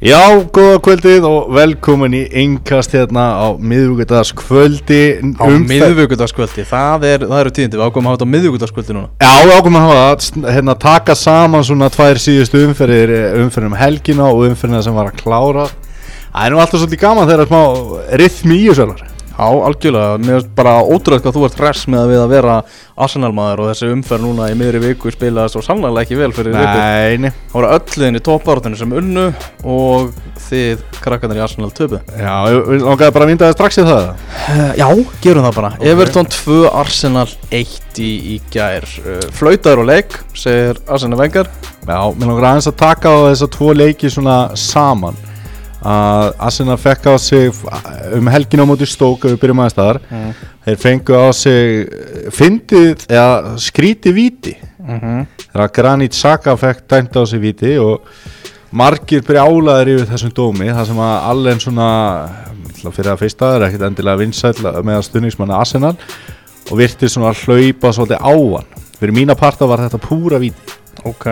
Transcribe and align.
Já, 0.00 0.32
góða 0.48 0.78
kvöldið 0.80 1.24
og 1.28 1.50
velkomin 1.52 2.14
í 2.16 2.20
yngkast 2.40 2.94
hérna 2.96 3.24
á 3.36 3.52
miðvíkudagskvöldi 3.60 5.00
Á 5.36 5.44
miðvíkudagskvöldi, 5.44 6.64
það, 6.70 7.04
er, 7.04 7.26
það 7.28 7.42
eru 7.42 7.52
tíðindi, 7.58 7.76
við 7.76 7.84
ákveðum 7.84 8.08
að 8.08 8.14
hafa 8.14 8.16
þetta 8.16 8.24
á 8.24 8.32
miðvíkudagskvöldi 8.32 8.96
núna. 8.96 9.10
Já, 9.20 9.34
við 9.44 9.52
ákveðum 9.58 9.76
að 9.76 9.84
hafa 9.84 10.00
það, 10.00 10.48
hérna, 10.56 10.76
taka 10.86 11.18
saman 11.20 11.68
svona 11.68 11.90
tvær 11.92 12.22
síðustu 12.24 12.64
umferðir 12.70 13.12
umferðin 13.42 13.68
um 13.68 13.76
helgina 13.76 14.30
og 14.32 14.46
umferðina 14.48 14.80
sem 14.88 14.96
var 14.96 15.12
að 15.12 15.20
klára. 15.20 15.68
Það 16.30 16.46
er 16.46 16.56
nú 16.56 16.64
alltaf 16.64 16.80
svolítið 16.80 17.04
gaman 17.04 17.28
þegar 17.28 17.44
það 17.44 17.44
er 17.44 17.52
smá 17.52 18.16
rithmi 18.24 18.56
í 18.56 18.66
þessu 18.70 18.86
alvar 18.86 19.04
Já, 19.30 19.46
algjörlega, 19.46 20.18
mér 20.20 20.36
finnst 20.36 20.50
bara 20.58 20.72
ótrúlega 20.84 21.22
hvað 21.24 21.36
þú 21.36 21.44
ert 21.46 21.60
hress 21.62 21.86
með 21.88 22.02
að 22.02 22.10
við 22.10 22.20
að 22.20 22.32
vera 22.34 22.56
Arsenal-maður 23.00 23.62
og 23.62 23.68
þessi 23.70 23.90
umferð 23.94 24.24
núna 24.26 24.48
í 24.52 24.56
miðri 24.58 24.82
viku 24.82 25.12
spilaðist 25.14 25.56
og 25.56 25.64
sannlega 25.64 26.02
ekki 26.04 26.18
vel 26.18 26.28
fyrir 26.36 26.56
viku 26.56 26.74
Nei, 26.80 27.20
nei. 27.24 27.30
Það 27.30 27.56
voru 27.56 27.70
ölluðin 27.78 28.18
í 28.18 28.22
toppáratinu 28.26 28.80
sem 28.80 28.92
unnu 29.00 29.26
og 29.64 30.10
þið 30.50 30.84
krakkarnir 31.00 31.40
í 31.40 31.44
Arsenal 31.46 31.70
töpu 31.76 32.02
Já, 32.10 32.34
við 32.50 32.84
langaði 32.84 33.16
bara 33.16 33.28
að 33.28 33.32
vinda 33.32 33.48
það 33.48 33.56
strax 33.56 33.80
í 33.80 33.86
það. 33.88 34.10
Já, 34.80 34.86
gerum 35.24 35.46
það 35.46 35.56
bara. 35.60 35.72
Okay. 35.78 35.94
Everton 35.94 36.30
2, 36.36 36.60
Arsenal 36.82 37.26
1 37.62 38.02
í, 38.04 38.10
í 38.34 38.36
gær. 38.52 38.86
Uh, 39.06 39.24
Flautaður 39.36 39.84
og 39.84 39.90
leik, 39.94 40.20
segir 40.36 40.80
Arsenal 40.90 41.20
Vengar 41.22 41.48
Já, 41.86 41.96
mér 42.12 42.28
langar 42.28 42.50
aðeins 42.50 42.68
að 42.68 42.78
taka 42.82 43.08
á 43.08 43.18
þess 43.30 43.46
að 43.46 43.52
tvo 43.56 43.72
leiki 43.78 44.12
svona 44.12 44.38
saman 44.58 45.16
að 45.80 46.32
Arsenal 46.38 46.76
fekk 46.80 47.06
á 47.08 47.14
sig 47.16 47.52
um 48.16 48.28
helgin 48.28 48.60
á 48.60 48.68
móti 48.68 48.88
stók 48.88 49.24
við 49.24 49.38
byrjum 49.40 49.62
aðeins 49.64 49.78
þar 49.78 50.00
mm. 50.10 50.32
þeir 50.66 50.80
fengu 50.82 51.16
á 51.16 51.26
sig 51.32 51.88
fyndið 52.36 53.06
eða 53.08 53.56
skríti 53.56 54.12
viti 54.12 54.56
mm 54.60 54.98
-hmm. 55.00 55.26
þegar 55.52 55.72
Granit 55.72 56.12
Xhaka 56.12 56.56
fekk 56.56 56.84
dæmt 56.88 57.16
á 57.16 57.24
sig 57.24 57.40
viti 57.40 57.78
og 57.78 58.04
margir 58.70 59.22
brjálaður 59.22 59.94
yfir 59.94 60.10
þessum 60.12 60.34
dómi 60.34 60.68
þar 60.70 60.86
sem 60.86 60.98
að 60.98 61.16
allen 61.30 61.60
svona 61.60 61.88
fyrir 62.88 63.12
að 63.12 63.22
fyrsta 63.24 63.54
er 63.56 63.66
ekkert 63.66 63.86
endilega 63.88 64.20
vinsæl 64.20 64.54
með 64.84 65.02
stunningsmanni 65.02 65.54
Arsenal 65.54 65.96
og 66.70 66.78
virtir 66.78 67.08
svona 67.08 67.32
að 67.32 67.42
hlaupa 67.44 67.92
svolítið 67.92 68.20
ávan 68.20 68.68
fyrir 69.00 69.16
mína 69.16 69.34
parta 69.34 69.66
var 69.66 69.82
þetta 69.84 69.98
púra 69.98 70.38
viti 70.38 70.78
ok 71.04 71.26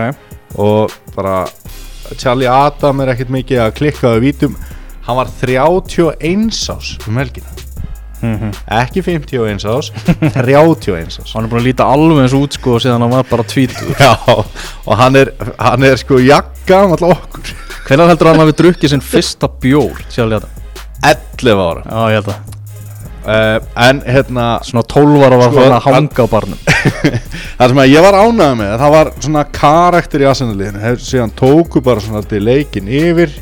og 0.57 0.93
bara 1.15 1.45
Charlie 2.17 2.49
Adam 2.49 3.01
er 3.01 3.13
ekkert 3.15 3.33
mikið 3.35 3.63
að 3.67 3.75
klikka 3.79 4.15
á 4.15 4.23
vítum. 4.23 4.57
Hann 5.07 5.19
var 5.19 5.31
31 5.41 6.53
ás 6.73 6.97
um 7.09 7.17
helgina. 7.21 7.49
Mm 8.19 8.39
-hmm. 8.39 8.53
ekki 8.67 9.03
51 9.03 9.65
ás 9.65 9.93
31 10.35 11.21
ás 11.23 11.33
hann 11.35 11.45
er 11.45 11.51
búin 11.51 11.61
að 11.61 11.69
líta 11.71 11.85
alveg 11.87 12.25
eins 12.25 12.35
út 12.35 12.53
sko 12.53 12.79
síðan 12.83 13.01
hann 13.01 13.11
var 13.11 13.25
bara 13.31 13.45
tvítur 13.45 13.95
já 13.95 14.19
og 14.87 14.97
hann 14.97 15.17
er, 15.17 15.31
hann 15.59 15.83
er 15.83 15.97
sko 15.97 16.19
jakka 16.19 16.85
um 16.85 16.93
alltaf 16.93 17.11
okkur. 17.11 17.55
Hvernig 17.87 18.09
heldur 18.09 18.29
hann 18.29 18.41
að 18.41 18.51
við 18.51 18.59
drukkið 18.59 18.91
sinn 18.91 19.01
fyrsta 19.01 19.49
bjór 19.49 20.03
Charlie 20.11 20.37
Adam? 20.37 20.51
11 21.03 21.61
ára. 21.63 21.83
Já 21.87 22.11
ég 22.11 22.15
held 22.19 22.29
að. 22.29 22.59
Uh, 23.29 23.61
en 23.77 24.03
hérna 24.07 24.45
svona 24.65 24.83
12 24.89 25.25
ára 25.27 25.37
var 25.37 25.51
sko, 25.53 25.65
að 25.69 25.83
hanga 25.85 26.25
á 26.25 26.27
barnum 26.33 26.59
það 27.59 27.73
sem 27.73 27.83
að 27.83 27.93
ég 27.93 28.07
var 28.07 28.19
ánægð 28.23 28.57
með 28.63 28.75
það 28.83 28.95
var 28.95 29.13
svona 29.19 29.45
karakter 29.59 30.25
í 30.25 30.29
Arsenal-liðinu. 30.31 30.83
Hefur 30.85 31.05
síðan 31.05 31.37
tóku 31.39 31.83
bara 31.85 32.03
svona 32.05 32.23
alltaf 32.23 32.43
leikin 32.43 32.89
yfir 32.89 33.35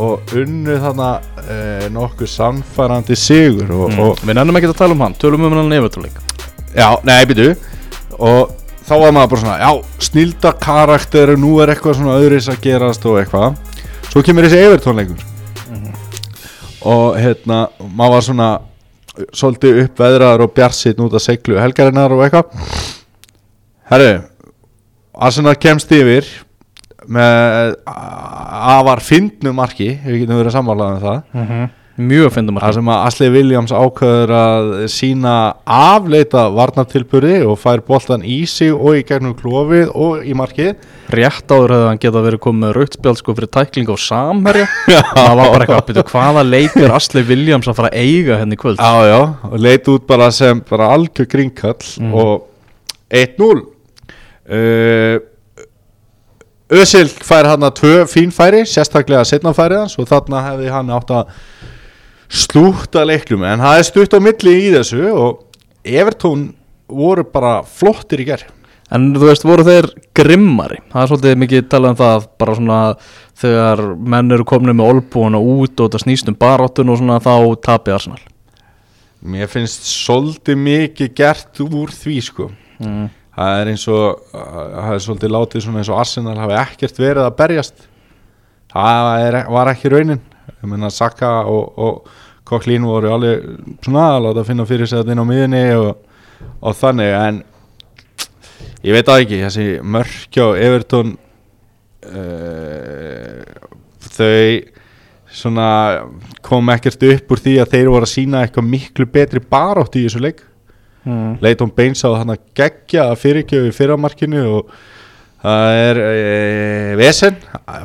og 0.00 0.34
unnu 0.34 0.78
þarna 0.82 1.08
uh, 1.20 1.86
nokkuð 1.94 2.30
samfærandi 2.30 3.16
sigur 3.18 3.70
og, 3.70 3.88
mm. 3.92 4.00
og 4.02 4.22
við 4.24 4.38
nefnum 4.38 4.58
ekki 4.58 4.70
að 4.72 4.80
tala 4.80 4.96
um 4.96 5.04
hann, 5.06 5.14
tölum 5.18 5.46
um 5.46 5.54
hann 5.54 5.70
nefnarleik 5.70 6.16
já, 6.74 6.88
nei, 7.06 7.20
byrju 7.30 7.52
og 8.18 8.54
þá 8.84 8.94
var 9.00 9.14
maður 9.14 9.30
bara 9.32 9.42
svona, 9.42 9.58
já, 9.62 10.00
snilda 10.08 10.52
karakter 10.60 11.34
og 11.34 11.40
nú 11.40 11.54
er 11.62 11.72
eitthvað 11.72 11.98
svona 12.00 12.18
öðris 12.20 12.50
að 12.52 12.60
gerast 12.66 13.06
og 13.08 13.20
eitthvað. 13.20 13.56
Svo 14.10 14.22
kemur 14.26 14.46
þessi 14.46 14.60
Evertón-leikur 14.66 15.22
mm 15.70 15.78
-hmm. 15.78 15.94
og 16.90 17.16
hérna, 17.18 17.68
maður 17.78 18.14
var 18.14 18.22
svona 18.22 18.50
svolítið 19.32 19.84
uppveðraður 19.84 20.44
og 20.44 20.52
bjarsinn 20.54 21.00
út 21.00 21.14
af 21.14 21.22
seglu 21.22 21.58
helgarinnar 21.58 22.12
og 22.12 22.24
eitthvað 22.24 22.46
herru 23.90 24.12
Arsenal 25.14 25.54
kemst 25.60 25.92
yfir 25.94 26.26
með 27.10 27.74
afar 27.84 29.02
fyndnu 29.04 29.54
marki 29.54 29.94
við 30.02 30.24
getum 30.24 30.38
verið 30.40 30.52
að 30.52 30.58
samálaða 30.58 30.94
um 30.94 31.02
það. 31.02 31.18
Mm 31.34 31.46
-hmm. 31.48 31.72
mjög 32.10 32.32
fyndnu 32.34 32.52
marki. 32.52 32.66
Það 32.66 32.74
sem 32.74 32.88
að 32.88 33.02
Asli 33.06 33.28
Williams 33.30 33.72
ákveður 33.72 34.30
að 34.34 34.70
sína 34.90 35.34
afleita 35.64 36.48
varnartilbyrði 36.50 37.36
og 37.46 37.58
fær 37.58 37.82
boltan 37.86 38.24
í 38.24 38.46
sig 38.46 38.72
og 38.72 38.96
í 38.96 39.04
gegnum 39.06 39.36
klófið 39.38 39.92
og 39.94 40.24
í 40.24 40.34
markið. 40.34 40.74
Rétt 41.08 41.46
áður 41.46 41.74
hefði 41.76 41.88
hann 41.88 42.02
geta 42.02 42.24
verið 42.24 42.40
komið 42.40 42.72
rautspjál 42.74 43.16
sko 43.16 43.34
fyrir 43.34 43.52
tækling 43.52 43.92
á 43.92 43.96
samherja. 43.96 44.66
Það 45.14 45.36
var 45.36 45.52
bara 45.52 45.60
eitthvað, 45.60 45.86
betur 45.86 46.10
hvaða 46.10 46.42
leikur 46.42 46.90
Asli 46.90 47.22
Williams 47.22 47.68
að 47.68 47.76
fara 47.76 47.92
að 47.92 48.00
eiga 48.00 48.40
henni 48.40 48.56
kvöld? 48.56 48.80
Já 48.80 49.06
já, 49.06 49.20
og 49.44 49.58
leit 49.60 49.88
út 49.88 50.06
bara 50.06 50.30
sem 50.30 50.64
bara 50.70 50.90
algjör 50.96 51.28
grínkall 51.28 51.78
mm. 52.00 52.14
og 52.14 52.48
1-0 53.14 53.44
uh, 53.44 53.73
Ösil 56.74 57.08
fær 57.08 57.48
hann 57.48 57.64
að 57.64 57.78
tvö 57.80 57.94
fín 58.10 58.32
færi 58.34 58.64
sérstaklega 58.68 59.24
setna 59.28 59.54
færið 59.56 59.84
hans 59.84 59.94
og 60.00 60.08
þarna 60.10 60.42
hefði 60.50 60.72
hann 60.72 60.92
átt 60.92 61.12
að 61.14 61.30
slúta 62.34 63.04
leiklum 63.06 63.44
en 63.46 63.62
það 63.62 63.78
er 63.78 63.88
stutt 63.88 64.16
á 64.16 64.20
milli 64.24 64.54
í 64.66 64.68
þessu 64.74 65.06
og 65.12 65.40
Evertón 65.84 66.48
voru 66.88 67.24
bara 67.28 67.58
flottir 67.68 68.24
í 68.24 68.28
gerð 68.28 68.52
En 68.92 69.08
þú 69.16 69.26
veist, 69.26 69.44
voru 69.48 69.64
þeir 69.66 69.88
grimmari? 70.14 70.76
Það 70.92 71.00
er 71.00 71.08
svolítið 71.10 71.38
mikið 71.40 71.62
talað 71.72 71.94
um 71.94 71.96
það 71.98 72.26
bara 72.38 72.56
svona 72.58 72.78
þegar 73.40 73.82
menn 74.12 74.36
eru 74.36 74.46
komin 74.46 74.76
með 74.76 74.90
olbúin 74.92 75.38
og 75.38 75.48
út 75.54 75.80
og 75.80 75.88
þetta 75.88 76.02
snýst 76.02 76.30
um 76.30 76.36
baráttun 76.38 76.92
og 76.92 77.00
svona 77.00 77.16
þá 77.24 77.32
tapir 77.64 77.96
Arsenal. 77.96 78.20
Mér 79.24 79.48
finnst 79.50 79.88
svolítið 79.88 80.60
mikið 80.66 81.12
gert 81.16 81.62
úr 81.64 81.94
því 81.96 82.18
sko. 82.28 82.50
Mm 82.84 83.08
það 83.34 83.60
er 83.60 83.70
eins 83.72 83.86
og 83.90 84.22
það 84.34 84.92
er 84.94 85.02
svolítið 85.06 85.34
látið 85.34 85.64
svona 85.64 85.82
eins 85.82 85.90
og 85.92 86.00
Arsenal 86.02 86.36
hafi 86.38 86.58
ekkert 86.60 87.00
verið 87.02 87.24
að 87.24 87.36
berjast. 87.40 87.88
Það 88.74 89.10
er, 89.22 89.40
var 89.54 89.70
ekki 89.70 89.92
raunin. 89.92 90.22
Ég 90.54 90.68
meina 90.68 90.90
Saka 90.90 91.32
og, 91.50 91.78
og 91.78 91.94
Koklín 92.44 92.84
voru 92.84 93.12
alveg 93.14 93.44
svona 93.84 94.10
að 94.14 94.22
láta 94.26 94.42
að 94.42 94.48
finna 94.50 94.68
fyrir 94.68 94.94
inn 95.00 95.22
á 95.22 95.24
miðinni 95.24 95.64
og, 95.78 95.92
og 96.60 96.76
þannig 96.76 97.12
en 97.16 97.42
ég 98.84 98.92
veit 98.92 99.08
að 99.08 99.22
ekki 99.24 99.42
þessi 99.46 99.68
mörkja 99.80 100.48
og 100.50 100.58
Everton 100.60 101.14
uh, 102.04 103.40
þau 104.12 104.60
svona 105.34 105.68
kom 106.44 106.68
ekkert 106.74 107.06
upp 107.08 107.32
úr 107.34 107.42
því 107.42 107.54
að 107.62 107.72
þeir 107.72 107.90
voru 107.90 108.06
að 108.06 108.12
sína 108.12 108.44
eitthvað 108.44 108.70
miklu 108.70 109.08
betri 109.10 109.40
barátt 109.40 109.96
í 109.98 110.04
þessu 110.04 110.20
leik 110.22 110.44
mm. 111.04 111.36
Leiton 111.44 111.72
Baines 111.74 112.04
á 112.04 112.10
hann 112.16 112.34
að 112.34 112.42
gegja 112.56 113.08
að 113.10 113.20
fyrirgjöfu 113.22 113.76
fyrramarkinu 113.76 114.42
og 114.58 114.74
það 115.44 115.78
er 115.82 116.02
e, 116.02 116.18
vesen 117.00 117.38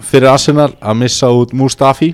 fyrir 0.07 0.31
Arsenal 0.31 0.71
að 0.79 0.99
missa 1.03 1.31
út 1.35 1.53
Mustafi 1.57 2.13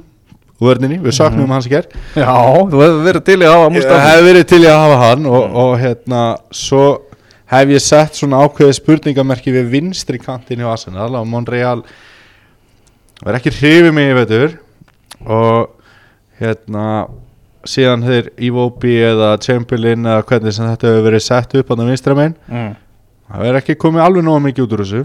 vörninni, 0.61 1.01
við 1.03 1.17
saknum 1.17 1.45
mm. 1.45 1.55
hans 1.55 1.67
ekki 1.67 1.81
er 1.81 1.89
Já, 2.15 2.37
þú 2.71 2.79
hefur 2.79 3.01
verið 3.05 3.25
til 3.27 3.39
í 3.41 3.47
að 3.47 3.57
hafa 3.57 3.73
Mustafi. 3.75 3.97
Ég 3.99 4.07
hef 4.09 4.29
verið 4.29 4.47
til 4.51 4.61
í 4.61 4.69
að 4.71 4.81
hafa 4.83 5.01
hann 5.01 5.27
og, 5.29 5.57
og 5.63 5.73
hérna 5.81 6.21
svo 6.55 6.85
hef 7.51 7.73
ég 7.75 7.83
sett 7.83 8.17
svona 8.17 8.41
ákveði 8.45 8.77
spurningamerki 8.79 9.53
við 9.53 9.71
vinstri 9.73 10.19
kantin 10.21 10.63
hjá 10.63 10.71
Arsenal 10.71 11.11
og 11.19 11.27
Monreal. 11.29 11.83
Verð 13.21 13.39
ekki 13.39 13.53
hrifið 13.59 13.93
mig 13.95 14.11
í 14.11 14.15
veitur. 14.17 14.55
Og 15.25 15.69
hérna 16.39 17.05
síðan 17.69 18.05
þeir 18.05 18.31
Iwobi 18.47 18.95
eða 19.09 19.35
Chamberlain 19.43 20.07
eða 20.07 20.23
hvernig 20.29 20.55
sem 20.55 20.69
þetta 20.69 20.91
hefur 20.91 21.05
verið 21.09 21.25
sett 21.25 21.55
upp 21.59 21.69
á 21.71 21.73
það 21.75 21.91
vinstramein 21.91 22.33
mm. 22.47 22.73
það 23.29 23.45
verður 23.45 23.61
ekki 23.61 23.77
komið 23.81 24.05
alveg 24.05 24.27
nóga 24.27 24.43
mikið 24.47 24.65
út 24.65 24.75
úr 24.75 24.83
þessu 24.85 25.03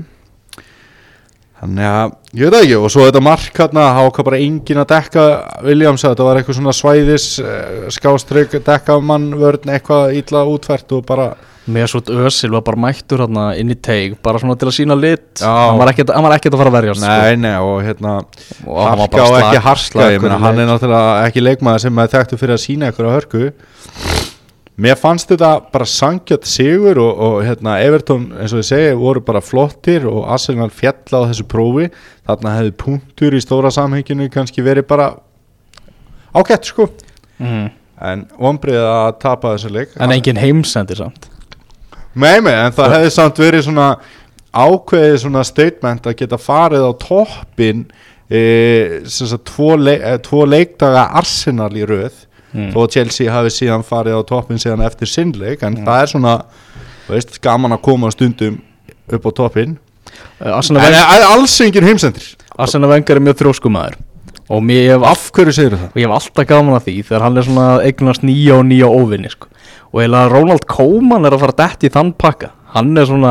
þannig 1.60 1.90
að 1.90 2.14
ég 2.40 2.48
veit 2.48 2.58
ekki 2.62 2.76
og 2.80 2.92
svo 2.92 3.04
þetta 3.04 3.22
mark 3.24 3.60
hérna 3.60 3.86
háka 3.98 4.24
bara 4.24 4.40
engin 4.40 4.80
að 4.80 4.90
dekka 4.94 5.24
Williams 5.66 6.04
að 6.04 6.14
þetta 6.14 6.28
var 6.28 6.40
eitthvað 6.40 6.58
svona 6.60 6.76
svæðis 6.76 7.26
eh, 7.44 7.86
skástrygg 7.92 8.56
dekka 8.64 8.96
mann 9.04 9.30
vörn 9.40 9.74
eitthvað 9.74 10.16
ítla 10.20 10.46
útfært 10.48 10.96
og 10.96 11.04
bara 11.08 11.32
Mesut 11.70 12.10
Özil 12.10 12.52
var 12.52 12.64
bara 12.66 12.80
mættur 12.86 13.22
hérna 13.24 13.50
inn 13.58 13.70
í 13.72 13.76
teig 13.78 14.16
bara 14.24 14.40
svona 14.42 14.56
til 14.58 14.68
að 14.70 14.76
sína 14.76 14.96
lit. 14.98 15.42
Hann 15.42 15.78
var 15.78 15.92
ekkert 15.92 16.10
að 16.14 16.58
fara 16.60 16.72
að 16.72 16.76
verjast 16.76 17.04
sko. 17.04 17.12
Nei, 17.12 17.36
nei, 17.40 17.54
og 17.62 17.78
hérna 17.86 18.16
og 18.66 18.80
harka 18.84 19.24
og 19.26 19.38
ekki 19.38 19.62
harka 19.64 20.08
mena, 20.24 20.40
hann 20.42 20.60
er 20.60 20.68
náttúrulega 20.70 21.28
ekki 21.28 21.44
leikmaður 21.44 21.84
sem 21.86 22.02
er 22.02 22.12
þekktu 22.16 22.40
fyrir 22.40 22.56
að 22.56 22.62
sína 22.64 22.90
eitthvað 22.90 23.10
á 23.10 23.16
hörku. 23.16 23.48
Mér 24.80 24.96
fannst 24.96 25.28
þetta 25.28 25.50
bara 25.72 25.86
sangjart 25.88 26.46
sigur 26.48 27.00
og, 27.02 27.10
og 27.26 27.40
hérna 27.44 27.74
Everton 27.84 28.30
eins 28.40 28.54
og 28.56 28.62
ég 28.62 28.68
segi 28.70 28.94
voru 28.96 29.20
bara 29.24 29.42
flottir 29.44 30.06
og 30.08 30.22
Arsenal 30.32 30.70
fjalla 30.72 31.20
á 31.20 31.28
þessu 31.28 31.44
prófi. 31.50 31.90
Þarna 32.28 32.54
hefði 32.56 32.76
punktur 32.80 33.36
í 33.36 33.42
stóra 33.44 33.72
samhenginu 33.74 34.30
kannski 34.32 34.64
verið 34.64 34.88
bara 34.88 35.10
ágætt 36.32 36.72
sko. 36.72 36.88
Mm. 37.40 37.68
en 38.00 38.24
vonbrið 38.36 38.80
að 38.84 39.10
tapa 39.20 39.54
þessu 39.54 39.70
leik. 39.74 39.92
En 40.00 40.12
engin 40.12 40.40
heimsendir 40.40 41.00
samt 41.00 41.28
Nei, 42.14 42.40
með, 42.42 42.56
en 42.66 42.72
það 42.74 42.96
hefði 42.96 43.10
samt 43.14 43.38
verið 43.38 43.66
svona 43.68 43.90
ákveðið 44.50 45.20
svona 45.22 45.44
statement 45.46 46.08
að 46.10 46.16
geta 46.18 46.38
farið 46.40 46.88
á 46.90 46.92
toppin 46.98 47.84
e, 48.26 48.40
sem 49.06 49.30
sagt, 49.30 49.44
tvo, 49.52 49.76
leik, 49.78 50.02
e, 50.02 50.16
tvo 50.26 50.42
leikdaga 50.48 51.06
Arsenal 51.20 51.70
í 51.78 51.86
röð 51.86 52.26
Mm. 52.50 52.72
þó 52.74 52.88
Chelsea 52.90 53.30
hafi 53.30 53.52
síðan 53.54 53.84
farið 53.86 54.16
á 54.18 54.22
toppin 54.26 54.58
síðan 54.58 54.82
eftir 54.82 55.06
sinnleik 55.06 55.60
en 55.62 55.76
það 55.86 56.00
er 56.02 56.08
svona 56.10 56.32
veist, 57.06 57.36
gaman 57.44 57.76
að 57.76 57.84
koma 57.84 58.10
stundum 58.10 58.56
upp 59.06 59.26
á 59.26 59.30
toppin 59.38 59.76
en 60.40 60.54
Arsena 60.56 60.82
er 60.82 61.26
alls 61.28 61.54
engin 61.62 61.86
heimsendir 61.86 62.32
Wenger 62.58 63.20
er 63.20 63.22
mjög 63.22 63.38
þrjóskumæður 63.38 64.00
og 64.50 64.64
mér 64.66 64.96
hef, 64.96 65.06
af 65.06 65.28
hverju 65.36 65.54
segir 65.54 65.76
það? 65.78 65.86
og 65.92 66.00
ég 66.00 66.08
hef 66.08 66.16
alltaf 66.16 66.48
gaman 66.50 66.74
að 66.80 66.88
því 66.88 66.96
þegar 67.06 67.26
hann 67.28 67.38
er 67.38 67.46
svona 67.46 67.68
eignast 67.86 68.26
nýja 68.26 68.58
og 68.58 68.66
nýja 68.66 68.90
óvinni 68.90 69.30
sko. 69.30 69.49
Og 69.90 70.00
eiginlega 70.04 70.30
Ronald 70.30 70.66
Koeman 70.70 71.26
er 71.26 71.34
að 71.36 71.44
fara 71.46 71.60
dætt 71.64 71.84
í 71.88 71.92
þann 71.92 72.14
pakka. 72.18 72.54
Hann 72.70 72.94
er 72.94 73.02
svona, 73.08 73.30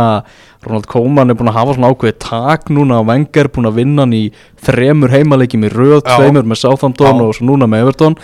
Ronald 0.67 0.83
Koeman 0.91 1.31
er 1.31 1.35
búin 1.39 1.47
að 1.47 1.56
hafa 1.56 1.73
svona 1.77 1.89
ákveðið 1.94 2.15
tak 2.19 2.65
núna 2.75 2.97
og 3.00 3.06
Wenger 3.07 3.47
búin 3.56 3.69
að 3.69 3.77
vinna 3.77 4.03
hann 4.03 4.15
í 4.17 4.25
þremur 4.59 5.13
heimaleikjum 5.13 5.63
í 5.63 5.69
röð, 5.71 6.01
tveimur 6.03 6.44
með 6.51 6.59
Southampton 6.59 7.21
og 7.23 7.39
núna 7.47 7.69
með 7.71 7.85
Everton. 7.85 8.17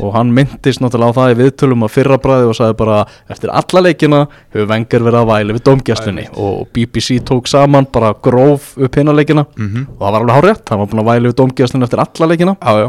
Og 0.00 0.14
hann 0.16 0.32
myndist 0.32 0.80
náttúrulega 0.80 1.12
á 1.12 1.16
það 1.18 1.34
í 1.34 1.38
viðtölum 1.42 1.84
að 1.84 1.92
fyrra 1.98 2.16
bræði 2.24 2.48
og 2.48 2.56
sagði 2.56 2.78
bara 2.80 3.02
eftir 3.28 3.52
alla 3.52 3.82
leikina 3.84 4.22
hefur 4.54 4.70
Wenger 4.72 5.04
verið 5.10 5.20
að 5.20 5.28
væli 5.34 5.58
við 5.58 5.66
domgjastunni 5.68 6.24
og 6.40 6.62
BBC 6.72 7.18
tók 7.28 7.50
saman 7.52 7.90
bara 7.92 8.14
gróf 8.24 8.72
upp 8.80 8.96
hinna 8.96 9.12
leikina. 9.12 9.44
Mhm. 9.58 9.84
og 9.98 10.00
það 10.00 10.16
var 10.16 10.22
alveg 10.22 10.40
hárétt, 10.40 10.64
hann 10.70 10.80
var 10.80 10.88
búin 10.88 11.04
að 11.04 11.12
væli 11.12 11.28
við 11.28 11.36
domgjastunni 11.42 11.84
eftir 11.84 12.00
alla 12.00 12.32
leikina. 12.32 12.56
Já, 12.64 12.88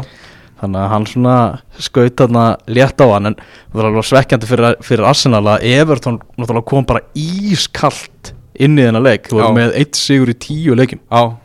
þannig 0.60 0.80
að 0.82 0.90
hann 0.92 1.06
svona 1.10 1.36
skaut 1.84 2.16
þarna 2.16 2.44
létt 2.72 3.02
á 3.04 3.06
hann 3.12 3.30
en 3.32 3.38
það 3.38 3.78
var 3.78 3.88
alveg 3.90 4.08
svekkjandi 4.08 4.50
fyrir, 4.50 4.76
fyrir 4.86 5.08
Arsenal 5.10 5.44
að 5.44 5.66
Everton 5.74 6.20
náttúrulega 6.36 6.68
kom 6.72 6.88
bara 6.88 7.04
ískallt 7.14 8.32
inn 8.56 8.78
í 8.80 8.86
þennan 8.86 9.04
leik. 9.04 9.28
Þú 9.28 9.42
erum 9.42 9.58
með 9.58 9.74
eitt 9.82 9.98
sigur 10.00 10.32
í 10.32 10.36
tíu 10.40 10.76
leikjum. 10.78 11.02
Já. 11.12 11.36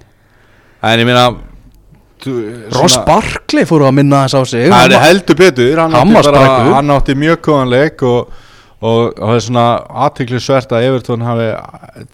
En 0.81 1.01
ég 1.03 1.41
þú, 2.21 2.35
Ross 2.75 2.97
Barkley 3.07 3.67
fóru 3.69 3.87
að 3.87 3.97
minna 3.99 4.23
þess 4.25 4.37
á 4.37 4.41
sig. 4.45 4.69
Það 4.69 4.85
er 4.85 4.95
var- 4.95 5.05
heldur 5.07 5.39
betur 5.39 5.81
Hann, 5.81 5.97
átti, 5.97 6.13
var 6.13 6.31
bara, 6.31 6.73
hann 6.75 6.95
átti 6.95 7.15
mjög 7.17 7.41
góðan 7.47 7.71
leik 7.71 8.03
og, 8.03 8.31
og, 8.81 9.13
og 9.19 9.27
það 9.29 9.35
er 9.35 9.45
svona 9.47 9.67
aðtikli 10.05 10.41
svert 10.41 10.71
að 10.71 10.87
Evertón 10.89 11.25
hafi 11.25 11.49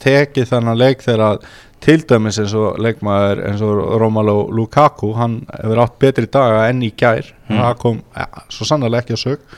tekið 0.03 0.49
þennan 0.51 0.79
leik 0.79 1.03
þegar 1.05 1.25
að 1.27 1.47
til 1.87 2.03
dæmis 2.09 2.37
eins 2.41 2.53
og 2.57 2.77
leikmaður 2.83 3.41
eins 3.47 3.63
og 3.63 3.79
Romalo 4.01 4.35
Lukaku 4.51 5.13
hann 5.15 5.39
hefur 5.53 5.81
átt 5.85 5.97
betri 6.03 6.27
daga 6.27 6.65
enn 6.67 6.83
í 6.83 6.91
gær. 6.99 7.31
Það 7.47 7.79
kom 7.81 8.01
ja, 8.11 8.27
svo 8.51 8.67
sannlega 8.67 9.05
ekki 9.05 9.15
að 9.15 9.23
sög. 9.23 9.57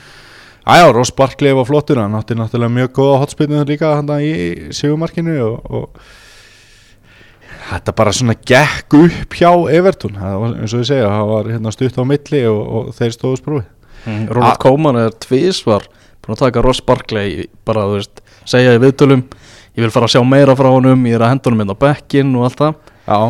Æjá, 0.70 0.86
Ross 0.94 1.10
Barkley 1.16 1.56
var 1.56 1.66
flottur 1.66 1.98
hann 1.98 2.14
átti 2.14 2.36
náttúrulega 2.38 2.76
mjög 2.76 2.90
góða 3.00 3.20
hotspinnu 3.24 3.64
líka 3.66 3.94
hann 3.96 4.10
í 4.22 4.70
sigumarkinu 4.76 5.36
og, 5.42 5.70
og 5.70 6.02
þetta 7.70 7.94
bara 7.96 8.12
svona 8.14 8.36
gekk 8.36 8.94
upp 9.00 9.36
hjá 9.40 9.50
Evertón 9.72 10.20
það 10.20 10.38
var, 10.44 10.56
eins 10.60 10.74
og 10.76 10.84
ég 10.84 10.90
segja, 10.92 11.10
það 11.10 11.30
var 11.32 11.52
hérna 11.54 11.74
stutt 11.74 11.98
á 11.98 12.04
milli 12.12 12.42
og, 12.50 12.60
og 12.60 12.90
þeir 12.98 13.16
stóðu 13.16 13.40
sprúið 13.40 13.68
Mm, 14.08 14.30
Ronald 14.32 14.56
Koeman 14.62 14.96
er 14.96 15.12
tvísvar 15.20 15.84
búin 16.24 16.36
að 16.36 16.44
taka 16.46 16.62
Ross 16.64 16.80
Barkley 16.84 17.46
bara, 17.68 17.84
þú 17.88 17.98
veist, 17.98 18.22
segja 18.48 18.76
í 18.76 18.80
viðtölum 18.80 19.26
ég 19.80 19.86
vil 19.88 19.94
fara 19.94 20.08
að 20.08 20.14
sjá 20.16 20.24
meira 20.28 20.56
frá 20.58 20.68
honum, 20.70 21.06
ég 21.08 21.16
er 21.18 21.24
að 21.24 21.32
henda 21.34 21.50
honum 21.50 21.64
inn 21.64 21.72
á 21.72 21.82
bekkin 21.84 22.34
og 22.36 22.46
allt 22.50 22.60
það. 22.60 22.74
Já, 23.10 23.20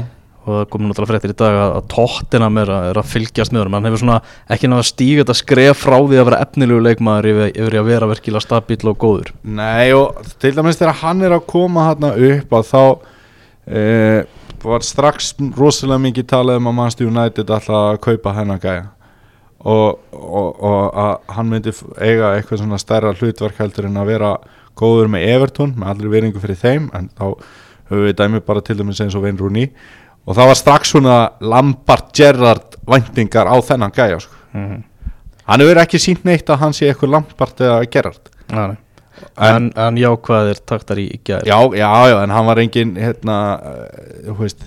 og 0.40 0.54
það 0.56 0.62
komið 0.72 0.88
náttúrulega 0.90 1.10
fréttir 1.12 1.32
í 1.34 1.36
dag 1.36 1.56
að, 1.60 1.72
að 1.78 1.88
tóttina 1.92 2.46
að- 2.48 2.86
er 2.90 2.98
að 3.00 3.08
fylgjast 3.10 3.52
með 3.52 3.60
honum. 3.60 3.74
Hann 3.76 3.88
hefur 3.90 4.00
svona 4.00 4.20
ekki 4.56 4.70
náða 4.72 4.86
stíga 4.88 5.22
þetta 5.24 5.36
skref 5.36 5.82
frá 5.84 5.96
því 6.00 6.16
að 6.20 6.28
vera 6.30 6.38
efnilegu 6.46 6.80
leikmaður 6.86 7.28
yfir, 7.30 7.50
yfir 7.60 7.76
að 7.80 7.90
vera 7.90 8.08
verkilega 8.10 8.44
stabíl 8.46 8.88
og 8.88 8.96
góður. 8.98 9.32
Nei 9.44 9.92
og 9.92 10.22
til 10.40 10.54
dæmis 10.56 10.80
þegar 10.80 10.96
hann 11.02 11.22
er 11.28 11.36
að 11.36 11.44
koma 11.52 11.84
hann 11.90 12.08
upp 12.08 12.56
að 12.56 12.70
þá 12.72 12.82
e, 13.68 13.82
var 14.64 14.80
strax 14.84 15.34
rosalega 15.56 16.00
mikið 16.08 16.26
talað 16.32 16.56
um 16.60 16.70
að 16.72 16.78
Manchester 16.80 17.10
United 17.12 17.52
alltaf 17.52 17.76
að 17.76 18.00
kaupa 18.08 18.34
hennar 18.36 18.60
gæja. 18.64 18.88
Og, 19.60 19.98
og, 20.16 20.62
og 20.64 20.94
að 20.96 21.34
hann 21.36 21.50
myndi 21.52 21.72
eiga 22.00 22.32
eitthvað 22.38 22.62
svona 22.62 22.78
stærra 22.80 23.12
hlutverk 23.12 23.58
heldur 23.60 23.90
en 23.90 24.00
að 24.00 24.08
vera 24.14 24.30
góður 24.80 25.10
með 25.12 25.26
Everton 25.34 25.74
með 25.76 25.92
allri 25.92 26.12
veringu 26.14 26.42
fyrir 26.42 26.58
þeim 26.60 26.90
en 26.96 27.08
þá 27.14 27.26
höfum 27.90 28.04
við 28.06 28.18
dæmi 28.20 28.42
bara 28.46 28.62
til 28.64 28.78
dæmis 28.78 29.00
eins 29.02 29.16
og 29.18 29.24
Wayne 29.26 29.40
Rooney 29.40 29.70
og 30.26 30.36
það 30.36 30.50
var 30.50 30.58
strax 30.58 30.92
svona 30.94 31.16
Lampard 31.40 32.12
Gerrard 32.16 32.76
væntingar 32.88 33.50
á 33.50 33.56
þennan 33.64 33.94
gæja 33.94 34.20
sko. 34.20 34.34
mm 34.52 34.66
-hmm. 34.66 34.82
hann 35.44 35.60
hefur 35.60 35.82
ekki 35.82 35.98
sínt 35.98 36.24
neitt 36.24 36.50
að 36.50 36.58
hann 36.58 36.72
sé 36.72 36.86
eitthvað 36.88 37.10
Lampard 37.10 37.60
eða 37.60 37.90
Gerrard 37.90 38.30
en, 38.50 38.76
en, 39.36 39.72
en 39.76 39.96
jákvæðir 39.96 40.60
taktar 40.66 40.98
í, 40.98 41.08
í 41.14 41.20
gær 41.24 41.44
já, 41.44 41.58
já, 41.76 41.90
já, 42.08 42.22
en 42.22 42.30
hann 42.30 42.46
var 42.46 42.58
engin 42.58 42.96
hérna, 42.96 43.60
uh, 43.60 44.28
þú 44.28 44.38
veist 44.38 44.64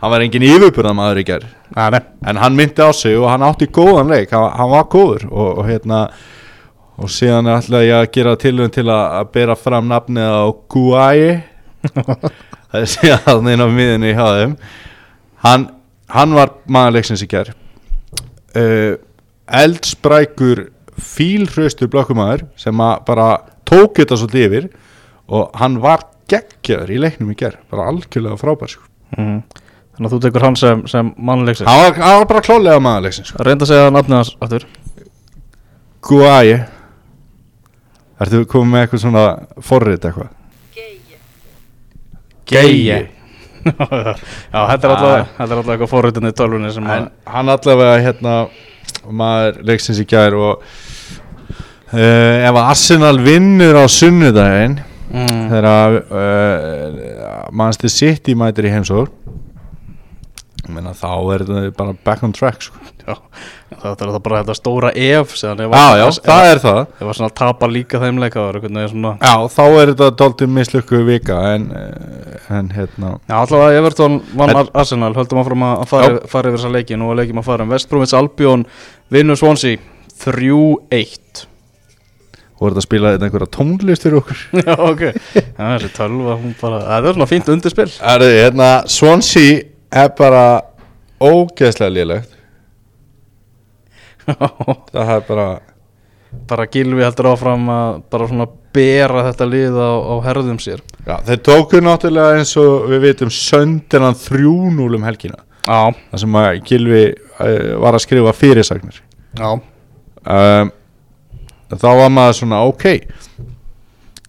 hann 0.00 0.10
var 0.10 0.20
engin 0.20 0.42
yfirburðamaður 0.42 1.20
í 1.22 1.24
gær 1.24 1.46
Nei, 1.76 1.90
nei. 1.90 2.00
en 2.26 2.36
hann 2.36 2.56
myndi 2.56 2.82
á 2.82 2.92
sig 2.92 3.16
og 3.18 3.28
hann 3.30 3.42
átti 3.42 3.66
góðan 3.66 4.12
leik 4.12 4.30
hann, 4.30 4.50
hann 4.52 4.70
var 4.70 4.84
góður 4.84 5.28
og, 5.30 5.58
og 5.58 5.66
hérna 5.66 6.08
og 6.96 7.12
síðan 7.12 7.50
ætla 7.52 7.84
ég 7.84 7.98
að 8.00 8.10
gera 8.14 8.36
tilhörn 8.40 8.72
til 8.72 8.86
að, 8.88 9.04
að 9.20 9.30
bera 9.36 9.56
fram 9.58 9.88
nafnið 9.90 10.32
á 10.32 10.46
Guai 10.72 11.42
það 12.70 12.80
er 12.80 12.90
síðan 12.90 13.52
inn 13.52 13.64
á 13.64 13.68
miðinni 13.68 14.12
í 14.14 14.18
háðum 14.18 14.56
hann, 15.44 15.68
hann 16.12 16.34
var 16.36 16.54
maðurleiksins 16.70 17.24
í 17.24 17.28
gær. 17.30 17.52
Uh, 18.56 18.96
eldsprækur 19.46 20.68
fílhraustur 20.96 21.90
blokkumæður 21.92 22.46
sem 22.60 22.80
að 22.82 22.98
bara 23.08 23.28
tók 23.68 24.00
þetta 24.00 24.18
svolítið 24.18 24.46
yfir. 24.48 24.68
Og 25.26 25.50
hann 25.58 25.80
var 25.82 26.06
geggjaður 26.30 26.92
í 26.94 27.00
leiknum 27.02 27.32
í 27.34 27.38
gær. 27.38 27.58
Bara 27.70 27.90
algjörlega 27.92 28.38
frábær. 28.40 28.78
Mm. 29.16 29.42
þannig 29.96 30.08
að 30.08 30.12
þú 30.12 30.18
tekur 30.24 30.44
hann 30.44 30.56
sem, 30.58 30.80
sem 30.90 31.10
mannleiksins 31.24 31.68
hann, 31.70 31.78
var, 31.78 31.92
hann 32.02 32.16
var 32.18 32.26
bara 32.28 32.40
klálega 32.44 32.80
maðurleiksins 32.82 33.30
sko. 33.30 33.44
reynda 33.46 33.64
að 33.64 33.70
segja 33.70 33.92
nafnið 33.94 34.18
hans 34.18 34.32
aftur. 34.44 34.66
Guai 36.04 36.58
Ertu 38.16 38.46
komið 38.48 38.72
með 38.72 38.84
eitthvað 38.84 39.02
svona 39.02 39.24
forrið 39.66 40.08
eitthvað? 40.08 40.32
Geie 42.46 42.98
Já, 43.66 44.60
þetta 44.70 44.86
er 44.86 44.92
alltaf 44.94 45.70
eitthvað 45.72 45.90
forröndinni 45.90 46.30
í 46.30 46.36
tölvunni 46.38 46.70
sem 46.74 46.86
En 46.86 47.08
að 47.08 47.32
hann 47.34 47.50
allavega 47.50 47.96
hérna 48.04 48.34
maður 49.06 49.58
leiksins 49.66 49.98
í 50.02 50.06
gær 50.08 50.36
og 50.38 50.62
uh, 50.62 51.96
ef 51.96 52.52
að 52.52 52.62
Arsenal 52.62 53.16
vinnur 53.22 53.78
á 53.78 53.84
sunnudaginn 53.90 54.78
mm. 55.10 55.42
þegar 55.50 55.98
uh, 56.06 57.00
mannstu 57.50 57.90
sitt 57.90 58.30
í 58.30 58.36
mætir 58.38 58.70
í 58.70 58.74
heimsór 58.74 59.10
menna, 60.74 60.92
þá 60.96 61.10
er 61.34 61.42
þetta 61.46 61.72
bara 61.76 61.94
back 62.04 62.22
on 62.26 62.32
track 62.32 62.62
sko. 62.66 62.78
Já, 63.06 63.14
þetta 63.70 64.02
er 64.02 64.10
það 64.10 64.22
bara 64.24 64.38
þetta 64.42 64.54
stóra 64.58 64.90
ef 64.98 65.34
Já, 65.70 65.84
að- 65.86 65.98
já, 66.00 66.06
það 66.26 66.46
er 66.50 66.60
það. 66.64 66.80
Ef 67.00 67.06
að 67.06 67.14
svona 67.20 67.34
tapa 67.40 67.68
líka 67.70 68.00
þeim 68.02 68.18
leika 68.18 68.40
það 68.40 68.88
svona 68.90 69.12
Já, 69.22 69.34
þá 69.56 69.62
er 69.82 69.92
þetta 69.92 70.08
dálítið 70.22 70.50
mislukku 70.56 71.02
vika 71.06 71.36
en, 71.54 71.68
eh, 71.70 72.56
en 72.58 72.68
hérna 72.74 73.12
Já, 73.28 73.36
allavega 73.44 73.78
Everton 73.78 74.20
vann 74.34 74.50
En- 74.50 74.56
Ar- 74.56 74.70
Arsenal 74.74 75.12
höldum 75.14 75.38
að 75.42 75.44
að 75.82 75.86
fara, 75.88 76.18
fara 76.26 76.50
yfir 76.50 76.58
þessa 76.58 76.72
leiki. 76.74 76.96
Nú 76.98 77.12
leikjum 77.14 77.38
að 77.38 77.44
fara 77.52 77.62
um 77.62 77.70
Vestbrumins 77.70 78.14
Albion 78.14 78.66
vinnur 79.12 79.36
Swansea 79.38 79.78
3-1 80.24 81.46
voru 82.56 82.72
þetta 82.72 82.80
að 82.80 82.86
spila 82.86 83.10
einhverja 83.28 83.50
tónlist 83.52 84.02
fyrir 84.06 84.18
okkur? 84.22 84.38
Já, 84.64 84.76
ok. 84.80 85.02
Þessi 85.58 85.90
tölva, 85.92 86.36
bara 86.60 86.78
Það 86.86 87.08
er 87.10 87.16
svona 87.18 87.28
fínt 87.28 87.50
undirspil. 87.52 87.90
Það 87.98 88.24
er 88.24 88.36
hérna 88.40 88.68
Swansea 88.88 89.58
er 89.90 90.10
bara 90.18 90.46
ógeðslega 91.22 91.92
lélegt. 91.92 92.34
Það 94.92 95.14
er 95.16 95.26
bara 95.28 95.48
bara 96.46 96.66
Gilvi 96.70 97.04
heldur 97.04 97.30
áfram 97.32 97.68
að 97.72 97.98
bara 98.12 98.28
svona 98.28 98.46
bera 98.76 99.24
þetta 99.30 99.48
lið 99.48 99.76
á, 99.80 99.90
á 99.96 100.14
herðum 100.26 100.58
sér. 100.60 100.82
Já, 101.06 101.16
þeir 101.28 101.42
tóku 101.48 101.80
náttúrulega 101.82 102.40
eins 102.40 102.52
og 102.60 102.88
við 102.90 103.04
vitum 103.06 103.32
söndinan 103.32 104.16
3-0 104.18 104.98
um 104.98 105.06
helgina. 105.06 105.40
Já, 105.66 105.94
það 106.10 106.22
sem 106.22 106.40
að 106.40 106.48
Gilvi 106.68 107.04
uh, 107.12 107.76
var 107.82 107.96
að 107.96 108.04
skrifa 108.04 108.34
fyrirsagnir. 108.36 109.00
Já. 109.38 109.48
Um, 110.26 110.72
þá 111.72 111.88
var 112.02 112.12
maður 112.12 112.38
svona 112.40 112.62
ok. 112.68 112.86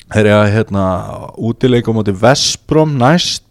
Þeir 0.07 0.23
eru 0.23 0.37
að 0.37 0.53
hérna 0.55 0.85
útileika 1.49 1.91
á 1.91 1.97
móti 1.97 2.15
Vestbrom 2.15 2.95
næst 3.01 3.46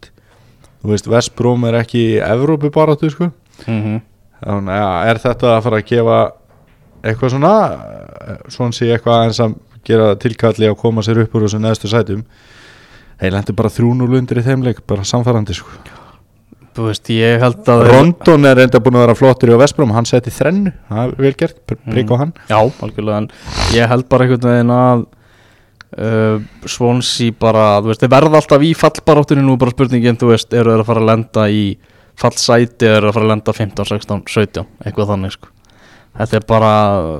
þú 0.87 0.95
veist 0.95 1.09
Vestbrom 1.11 1.67
er 1.69 1.81
ekki 1.83 2.03
í 2.15 2.21
Evrópu 2.23 2.71
baráttu 2.75 3.11
sko. 3.13 3.33
Mm 3.67 4.03
Þannig 4.37 4.83
að 4.85 5.11
er 5.11 5.19
þetta 5.23 5.53
að 5.55 5.63
fara 5.65 5.79
að 5.81 5.87
gefa 5.89 6.17
eitthvað 7.07 7.31
svona 7.33 7.53
eh, 7.73 8.41
svona 8.53 8.77
sé 8.77 8.91
eitthvað 8.93 9.23
eins 9.25 9.41
að 9.41 9.55
gera 9.87 10.11
tilkalli 10.21 10.69
að 10.69 10.77
koma 10.83 11.05
sér 11.07 11.23
upp 11.23 11.37
úr 11.37 11.47
þessu 11.47 11.61
neðstu 11.63 11.91
sætum? 11.91 12.25
Þeir 13.17 13.33
lendi 13.33 13.55
bara 13.57 13.73
3-0 13.73 14.19
undir 14.19 14.43
í 14.43 14.45
þeimleik 14.45 14.83
bara 14.87 15.07
samfærandi 15.09 15.57
sko. 15.57 15.73
Þú 16.77 16.91
veist, 16.91 17.09
ég 17.09 17.41
held 17.41 17.69
að 17.73 17.87
Rondon 17.89 18.45
er 18.51 18.61
enda 18.67 18.83
búin 18.85 18.99
að 18.99 19.07
vera 19.07 19.17
flottur 19.17 19.49
í 19.49 19.57
á 19.57 19.63
Vestbrom 19.63 19.95
hann 19.97 20.09
setti 20.09 20.29
þrennu, 20.35 20.75
það 20.91 21.03
er 21.07 21.15
vel 21.25 21.35
gert 21.41 21.63
prigg 21.73 22.13
á 22.13 22.17
hann. 22.21 22.35
Já, 22.51 22.59
algjörlega 22.85 23.23
en 23.23 23.31
ég 23.73 23.89
held 23.89 24.09
bara 24.13 24.27
einhvern 24.27 24.51
veginn 24.51 24.75
að 24.77 25.07
uh, 25.99 26.39
Swansea 26.69 27.35
bara, 27.41 27.67
þú 27.83 27.93
veist, 27.93 28.05
þeir 28.05 28.15
verða 28.15 28.41
alltaf 28.41 28.65
í 28.65 28.73
fallbaráttunni 28.77 29.45
nú 29.45 29.59
bara 29.61 29.75
spurningin, 29.75 30.19
þú 30.21 30.33
veist, 30.33 30.55
eru 30.55 30.73
þeir 30.75 30.85
að 30.85 30.89
fara 30.91 31.05
að 31.05 31.11
lenda 31.13 31.49
í 31.51 31.67
fallsæti 32.17 32.89
er 32.89 33.05
að 33.05 33.17
fara 33.17 33.27
að 33.27 33.33
lenda 33.35 33.57
15, 33.57 33.91
16, 33.93 34.25
17 34.33 34.65
eitthvað 34.87 35.13
þannig 35.13 35.37
sko. 35.37 35.53
Þetta 36.17 36.39
er 36.39 36.47
bara 36.49 36.73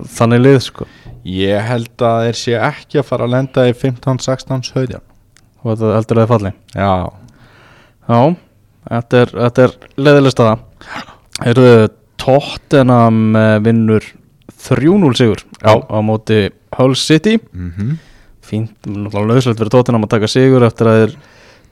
þannig 0.09 0.41
lið 0.41 0.59
sko. 0.71 0.87
Ég 1.29 1.69
held 1.69 2.07
að 2.07 2.23
þeir 2.25 2.39
sé 2.41 2.57
ekki 2.71 3.03
að 3.03 3.09
fara 3.11 3.27
að 3.27 3.35
lenda 3.35 3.67
í 3.69 3.77
15, 3.77 4.23
16, 4.25 4.67
17 4.73 5.03
og 5.67 5.73
þetta 5.73 5.95
heldur 5.97 6.21
að 6.21 6.23
þið 6.23 6.33
falli? 6.33 6.53
Já, 6.73 6.91
Já, 8.07 8.21
þetta 8.87 9.23
er, 9.23 9.33
þetta 9.35 9.65
er 9.65 9.73
leðileg 9.99 10.35
staða. 10.35 10.59
Eru 11.51 11.71
Tottenham 12.23 13.39
eh, 13.39 13.57
vinnur 13.65 14.07
3-0 14.67 15.11
sigur 15.19 15.43
á, 15.67 15.75
á 15.75 15.99
móti 16.07 16.47
Hull 16.79 16.95
City? 16.99 17.39
Mm 17.53 17.97
fínt, 18.47 18.75
náttúrulega 18.87 19.33
löðslega 19.33 19.61
fyrir 19.61 19.73
Tottenham 19.75 20.07
að 20.07 20.15
taka 20.17 20.31
sigur 20.31 20.67
eftir 20.67 20.91
að 20.91 20.99
þeir 21.03 21.15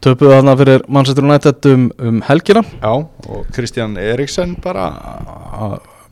töpuðu 0.04 0.34
þarna 0.34 0.54
fyrir 0.60 0.86
Manchester 0.92 1.26
United 1.26 1.68
um, 1.70 1.88
um 1.98 2.22
helgina. 2.28 2.62
Já, 2.82 2.92
og 2.94 3.50
Kristján 3.54 3.98
Eriksen 4.00 4.56
bara 4.64 4.88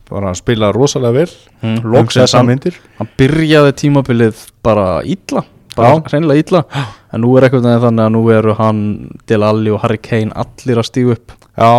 bara 0.09 0.33
spila 0.37 0.71
rosalega 0.75 1.23
vel. 1.23 1.33
Mm, 1.63 1.79
Loksins 1.93 2.27
þessa 2.27 2.43
myndir. 2.45 2.77
Hann 2.99 3.09
byrjaði 3.17 3.75
tímabilið 3.83 4.47
bara 4.65 4.87
illa 5.05 5.45
bara 5.75 5.93
Já. 5.95 6.01
hreinlega 6.11 6.43
illa. 6.43 6.63
En 7.13 7.23
nú 7.23 7.35
er 7.37 7.47
eitthvað 7.47 7.69
þannig 7.85 8.05
að 8.05 8.11
nú 8.13 8.23
eru 8.33 8.55
hann 8.57 8.81
Del 9.29 9.45
Alli 9.45 9.73
og 9.73 9.81
Harry 9.83 9.99
Kane 10.01 10.33
allir 10.35 10.81
að 10.81 10.89
stígu 10.89 11.15
upp. 11.15 11.33
Já, 11.57 11.73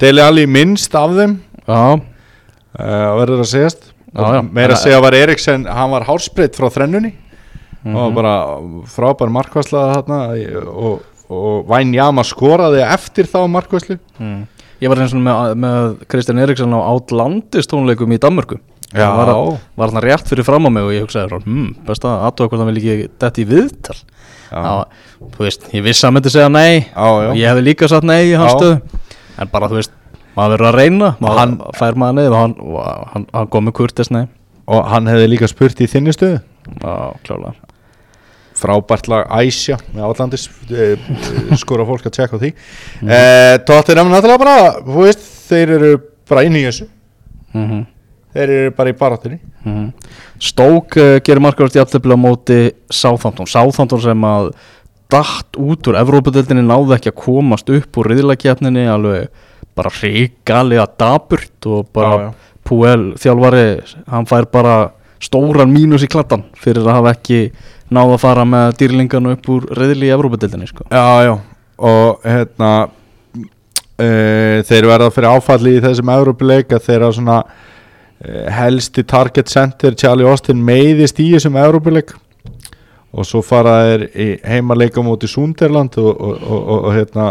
Deli 0.00 0.22
Alli 0.24 0.46
minnst 0.48 0.94
af 0.96 1.12
þeim. 1.16 1.38
Já, 1.66 1.82
uh, 1.96 3.10
verður 3.20 3.44
að 3.44 3.50
segjast. 3.52 3.90
Já, 4.12 4.26
já. 4.36 4.42
meira 4.44 4.76
að 4.76 4.82
segja 4.82 5.00
var 5.00 5.14
Eriksen 5.16 5.62
hann 5.64 5.92
var 5.94 6.04
hárspreitt 6.04 6.56
frá 6.58 6.66
þrennunni 6.68 7.14
Mhm. 7.84 7.96
og 7.96 8.14
bara 8.14 8.34
frábær 8.86 9.30
markvæslaða 9.34 9.94
þarna 9.96 10.18
og, 10.70 11.00
og 11.30 11.66
Væn 11.68 11.94
Jama 11.94 12.22
skoraði 12.22 12.82
eftir 12.86 13.26
þá 13.26 13.40
markvæslu 13.50 13.98
Mm. 14.20 14.46
Ég 14.82 14.88
var 14.90 14.98
eins 14.98 15.12
og 15.14 15.20
með, 15.22 15.54
með 15.62 16.06
Kristján 16.10 16.40
Eriksson 16.42 16.72
á 16.74 16.80
Outlandis 16.90 17.68
tónleikum 17.70 18.10
í 18.12 18.18
Danmörku. 18.18 18.56
Hann 18.92 19.16
var, 19.16 19.28
að- 19.30 19.58
var 19.78 19.90
hann 19.94 20.02
rétt 20.02 20.26
fyrir 20.28 20.44
fram 20.44 20.66
á 20.66 20.70
mig 20.74 20.82
og 20.82 20.90
ég 20.92 21.04
hugsaði 21.06 21.38
hm, 21.44 21.68
best 21.86 22.02
að 22.04 22.24
aðtóa 22.26 22.48
hvort 22.50 22.58
hann 22.60 22.74
vil 22.74 22.80
ekki 22.82 23.08
detti 23.18 23.44
í 23.44 23.48
viðtal 23.48 23.96
Já. 24.52 24.58
Já, 24.58 24.84
Þú 25.32 25.38
veist, 25.46 25.62
ég 25.72 25.82
vissi 25.86 26.04
að 26.06 26.12
myndi 26.12 26.30
segja 26.34 26.50
nei 26.50 26.80
Já, 26.80 27.06
já. 27.22 27.30
og 27.30 27.36
ég 27.38 27.46
hefði 27.48 27.62
líka 27.64 27.88
sagt 27.88 28.04
nei 28.04 28.26
í 28.28 28.36
hans 28.36 28.52
Já. 28.52 28.58
stöðu 28.58 28.82
en 29.38 29.48
bara 29.48 29.68
þú 29.70 29.78
veist, 29.80 29.90
maður 30.36 30.58
verður 30.58 30.68
að 30.68 30.76
reyna 30.82 31.08
maður 31.22 31.38
Hann- 31.38 31.58
fær 31.78 31.94
maður 31.94 32.14
neið 32.18 32.32
og 32.32 32.36
hann, 32.42 32.54
hann, 33.14 33.26
hann 33.32 33.46
kom 33.48 33.64
með 33.70 33.72
kurtis 33.80 34.10
nei 34.10 34.26
og 34.68 34.84
hann 34.92 35.06
hefði 35.06 35.30
líka 35.32 35.48
spurt 35.48 35.80
í 35.80 35.86
þinni 35.88 36.12
stöðu 36.12 36.42
Já, 36.82 37.14
klálega 37.24 37.54
frábært 38.62 39.08
lag 39.10 39.30
Æsja 39.42 39.78
með 39.92 40.08
Átlandis 40.08 40.48
eh, 40.70 40.98
skora 41.60 41.86
fólk 41.88 42.08
að 42.08 42.16
tjekka 42.18 42.38
á 42.38 42.42
því 42.42 42.52
mm. 42.52 43.12
eh, 43.12 43.54
Tottenham 43.68 44.12
náttúrulega 44.12 44.42
bara 44.42 44.58
veist, 44.98 45.24
þeir 45.50 45.74
eru 45.78 45.94
bara 46.30 46.44
inn 46.48 46.58
í 46.58 46.64
þessu 46.66 46.86
mm 47.52 47.64
-hmm. 47.64 47.86
þeir 48.36 48.54
eru 48.58 48.76
bara 48.76 48.92
í 48.92 48.98
baráttunni 48.98 49.40
Stók 50.42 50.96
uh, 50.98 51.20
gerir 51.22 51.42
markavart 51.42 51.76
jafntefli 51.76 52.16
á 52.16 52.18
móti 52.18 52.60
Southampton 52.90 53.46
Southampton 53.46 54.00
sem 54.02 54.24
að 54.26 54.50
datt 55.12 55.58
út 55.60 55.86
úr 55.86 55.98
Evrópadeildinni 56.00 56.64
náði 56.66 56.96
ekki 56.96 57.12
að 57.12 57.20
komast 57.20 57.68
upp 57.70 57.98
úr 58.00 58.10
riðlakjarninni 58.10 58.88
alveg 58.88 59.28
bara 59.76 59.92
ríkalega 60.00 60.86
daburt 60.98 61.68
og 61.68 61.86
bara 61.92 62.16
Já, 62.16 62.24
já. 62.24 62.32
Puel 62.62 63.14
þjálfari 63.18 63.66
hann 64.10 64.26
fær 64.30 64.46
bara 64.52 64.74
stóran 65.22 65.72
mínus 65.72 66.04
í 66.06 66.10
klattan 66.10 66.44
fyrir 66.58 66.86
að 66.86 66.98
hafa 66.98 67.14
ekki 67.16 67.40
náða 67.96 68.16
að 68.16 68.24
fara 68.24 68.46
með 68.48 68.74
dýrlingana 68.80 69.36
upp 69.36 69.52
úr 69.52 69.68
riðli 69.78 70.08
í 70.08 70.14
Evrópadeildinni 70.14 70.68
sko. 70.70 70.86
Já, 70.90 71.28
já, 71.28 71.34
og 71.82 72.26
hérna 72.26 72.72
uh, 72.86 74.58
þeir 74.68 74.88
verða 74.90 75.12
fyrir 75.14 75.30
áfalli 75.32 75.76
í 75.76 75.84
þessum 75.84 76.12
Európuleik 76.16 76.74
að 76.74 76.88
þeirra 76.88 77.12
svona 77.16 77.38
uh, 77.42 78.44
helsti 78.58 79.06
target 79.08 79.52
center 79.52 79.96
Charlie 79.98 80.28
Austin 80.28 80.62
meiðist 80.64 81.20
í 81.22 81.30
þessum 81.34 81.58
Európuleik 81.62 82.14
og 83.12 83.28
svo 83.28 83.42
fara 83.44 83.76
þeir 83.86 84.06
í 84.08 84.28
heimaleika 84.48 85.04
móti 85.04 85.28
Sunderland 85.28 85.98
og, 86.00 86.12
og, 86.12 86.36
og, 86.40 86.60
og, 86.60 86.78
og 86.78 86.96
hérna 86.96 87.28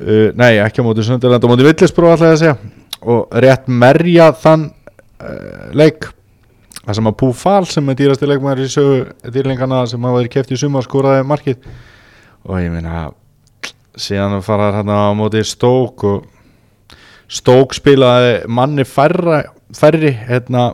uh, 0.00 0.28
nei, 0.38 0.56
ekki 0.64 0.80
á 0.80 0.86
móti 0.88 1.04
Sunderland 1.06 1.44
á 1.44 1.50
móti 1.50 1.66
Villisbrú 1.66 2.10
alltaf 2.10 2.34
að 2.34 2.42
segja. 2.44 2.58
Og 3.06 3.34
rétt 3.44 3.68
merja 3.68 4.30
þann 4.40 4.70
uh, 4.72 5.68
leik 5.76 6.08
það 6.86 6.98
sem 6.98 7.10
að 7.10 7.18
Pú 7.20 7.32
Fall 7.34 7.66
sem 7.68 7.90
er 7.90 7.98
dýrasti 7.98 8.30
leikmæður 8.30 8.62
í 8.62 8.70
sögu 8.70 9.30
dýrlingana 9.34 9.82
sem 9.90 10.06
hafa 10.06 10.20
verið 10.20 10.34
keft 10.36 10.54
í 10.54 10.60
sumar 10.60 10.86
skoraði 10.86 11.26
markið 11.26 11.68
og 12.46 12.60
ég 12.62 12.70
meina 12.70 13.08
síðan 13.98 14.38
fara 14.46 14.70
þær 14.70 14.80
hérna 14.80 14.98
á 15.10 15.18
móti 15.18 15.42
Stók 15.46 16.06
og 16.06 16.26
Stók 17.26 17.74
spilaði 17.74 18.44
manni 18.46 18.84
færra, 18.86 19.42
færri 19.74 20.12
hérna 20.14 20.68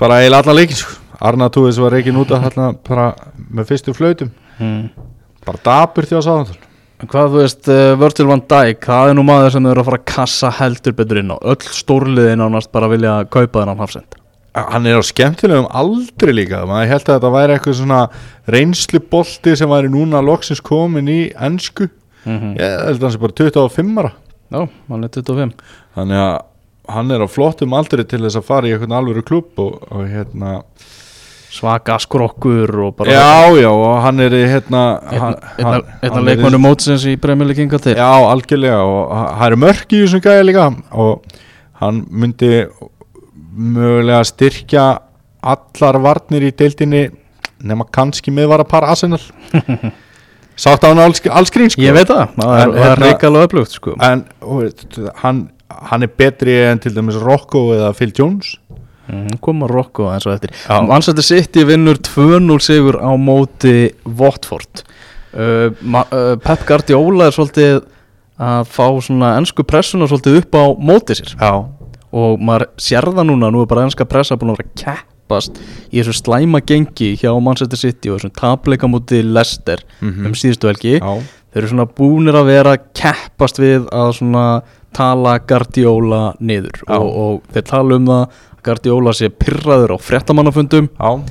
bara 0.00 0.20
eiginlega 0.20 0.42
allan 0.44 0.58
leikin 0.60 0.80
sko. 0.80 0.98
Arna 1.20 1.50
Túðis 1.52 1.76
var 1.80 1.92
reikin 1.92 2.16
út 2.20 2.30
af 2.32 2.46
hérna 2.46 2.70
bara 2.84 3.10
með 3.36 3.72
fyrstu 3.72 3.92
flautum 3.96 4.30
mm. 4.60 4.82
bara 5.44 5.64
dapur 5.64 6.08
því 6.08 6.20
á 6.20 6.22
sáðan 6.24 6.66
Hvað 7.00 7.30
þú 7.32 7.38
veist, 7.40 7.68
uh, 7.72 7.94
Virgil 7.96 8.26
van 8.28 8.42
Dijk 8.44 8.84
það 8.84 9.10
er 9.10 9.14
nú 9.16 9.22
maður 9.24 9.54
sem 9.54 9.68
eru 9.70 9.80
að 9.80 9.86
fara 9.88 9.98
að 10.02 10.08
kassa 10.10 10.50
heldur 10.58 10.96
betur 10.98 11.22
inn 11.22 11.32
á 11.32 11.36
öll 11.40 11.70
stórliðin 11.80 12.44
ánast 12.44 12.68
bara 12.76 12.90
vilja 12.92 13.22
kaupa 13.32 13.62
þennan 13.62 13.80
hafsend 13.80 14.19
hann 14.54 14.86
er 14.90 14.98
á 14.98 15.02
skemmtilegum 15.06 15.68
aldri 15.70 16.32
líka 16.34 16.64
maður 16.66 16.88
held 16.90 17.04
að 17.08 17.16
þetta 17.18 17.30
væri 17.36 17.54
eitthvað 17.56 17.78
svona 17.80 18.00
reynslubolti 18.50 19.56
sem 19.58 19.70
væri 19.70 19.90
núna 19.92 20.22
loksins 20.24 20.60
komin 20.64 21.08
í 21.10 21.20
ennsku 21.38 21.88
mm 22.26 22.56
ég 22.60 22.74
held 22.86 22.98
að 23.00 23.06
hann 23.06 23.14
sé 23.14 23.20
bara 23.22 23.36
25 23.38 24.00
ára. 24.02 24.10
Já, 24.50 24.60
hann 24.90 25.04
er 25.06 25.12
25 25.14 25.52
þannig 25.96 26.18
að 26.24 26.34
hann 26.90 27.10
er 27.14 27.22
á 27.22 27.28
flottum 27.30 27.76
aldri 27.78 28.04
til 28.04 28.20
þess 28.26 28.36
að 28.40 28.48
fara 28.50 28.66
í 28.68 28.72
eitthvað 28.74 28.96
alvöru 28.98 29.22
klubb 29.24 29.62
og, 29.62 29.76
og 29.94 30.08
hérna 30.10 30.56
svaka 31.50 31.96
skrokkur 32.02 32.70
og 32.86 32.92
bara 32.98 33.14
já 33.14 33.62
já 33.62 33.70
og 33.70 34.02
hann 34.04 34.20
er 34.22 34.30
hérna 34.36 34.82
hann- 35.10 35.38
hann- 35.58 35.84
hann 36.02 36.02
er 36.02 36.20
í- 36.20 36.26
leikmannu 36.28 36.60
mótsins 36.62 37.06
í 37.06 37.16
Premier 37.20 37.46
League 37.48 37.62
kinga 37.62 37.78
til. 37.82 37.94
Já 37.94 38.10
algjörlega 38.34 38.82
og 38.84 39.14
ha- 39.16 39.32
það 39.40 39.46
eru 39.46 39.56
mörk 39.64 39.88
í 39.96 40.02
þessum 40.04 40.20
gæja 40.26 40.44
líka 40.46 40.66
og 40.92 41.22
hann 41.80 42.04
myndi 42.10 42.66
mögulega 43.50 44.22
styrkja 44.28 44.84
allar 45.40 45.98
varnir 46.04 46.44
í 46.48 46.52
deildinni 46.56 47.08
nema 47.60 47.86
kannski 47.92 48.32
miðvara 48.34 48.64
par 48.68 48.86
Arsenal. 48.88 49.20
Sátt 50.60 50.84
á 50.84 50.92
hann 50.92 51.00
alls, 51.00 51.22
allskrín 51.24 51.70
sko. 51.72 51.80
Ég 51.80 51.94
veit 51.96 52.10
það, 52.10 52.34
það 52.36 52.54
er, 52.58 52.74
er 52.74 53.04
hérna- 53.06 53.44
öflugt 53.46 53.76
sko. 53.76 53.94
en 54.04 54.26
hann, 55.22 55.46
hann 55.88 56.04
er 56.04 56.10
betri 56.20 56.56
en 56.68 56.82
til 56.82 56.92
dæmis 56.96 57.16
Rocco 57.20 57.70
eða 57.76 57.94
Phil 57.96 58.12
Jones. 58.16 58.58
Mm, 59.10 59.40
Koma 59.42 59.66
Rocco 59.66 60.10
eins 60.12 60.26
og 60.28 60.36
eftir. 60.36 60.52
Manchester 60.86 61.24
City 61.24 61.64
vinnur 61.66 61.98
2-0 61.98 62.60
sigur 62.62 63.00
á 63.00 63.10
móti 63.18 63.90
Watford. 64.04 64.84
Uh, 65.30 65.70
uh, 65.70 66.36
Pep 66.42 66.66
Guardiola 66.68 67.30
er 67.30 67.34
svolítið 67.34 67.80
að 68.40 68.70
fá 68.72 68.86
svona 69.04 69.34
ennsku 69.38 69.64
pressuna 69.68 70.08
svolítið 70.10 70.42
upp 70.42 70.56
á 70.60 70.64
móti 70.76 71.16
sér. 71.18 71.34
Já, 71.36 71.52
og 72.12 72.40
maður 72.40 72.66
sér 72.80 73.06
það 73.10 73.26
núna, 73.30 73.50
nú 73.52 73.62
er 73.62 73.66
bara 73.70 73.84
ennska 73.86 74.04
pressa 74.10 74.36
búin 74.36 74.50
að 74.54 74.60
vera 74.62 74.70
keppast 74.84 75.60
í 75.92 76.00
þessu 76.00 76.14
slæma 76.24 76.60
gengi 76.66 77.12
hjá 77.20 77.30
Manchester 77.42 77.78
City 77.78 78.10
og 78.10 78.18
þessum 78.18 78.32
tapleika 78.34 78.88
múti 78.90 79.22
Leicester 79.22 79.78
Mhm. 80.00 80.26
um 80.26 80.32
síðustu 80.34 80.66
helgi. 80.66 80.98
Já, 80.98 81.22
þeir 81.54 81.62
eru 81.62 81.68
svona 81.68 81.86
búnir 81.86 82.34
að 82.34 82.46
vera 82.46 82.76
keppast 82.94 83.58
við 83.58 83.86
að 83.92 84.12
svona 84.18 84.62
tala 84.92 85.38
Guardiola 85.38 86.34
niður. 86.40 86.82
Og, 86.88 87.16
og 87.16 87.42
þeir 87.54 87.62
tala 87.64 87.94
um 87.96 88.06
það 88.06 88.24
að 88.26 88.62
Guardiola 88.64 89.12
sé 89.12 89.28
pyrraður 89.30 89.94
á 89.94 89.98
fréttamannafundum. 90.02 90.88
Já, 90.98 91.22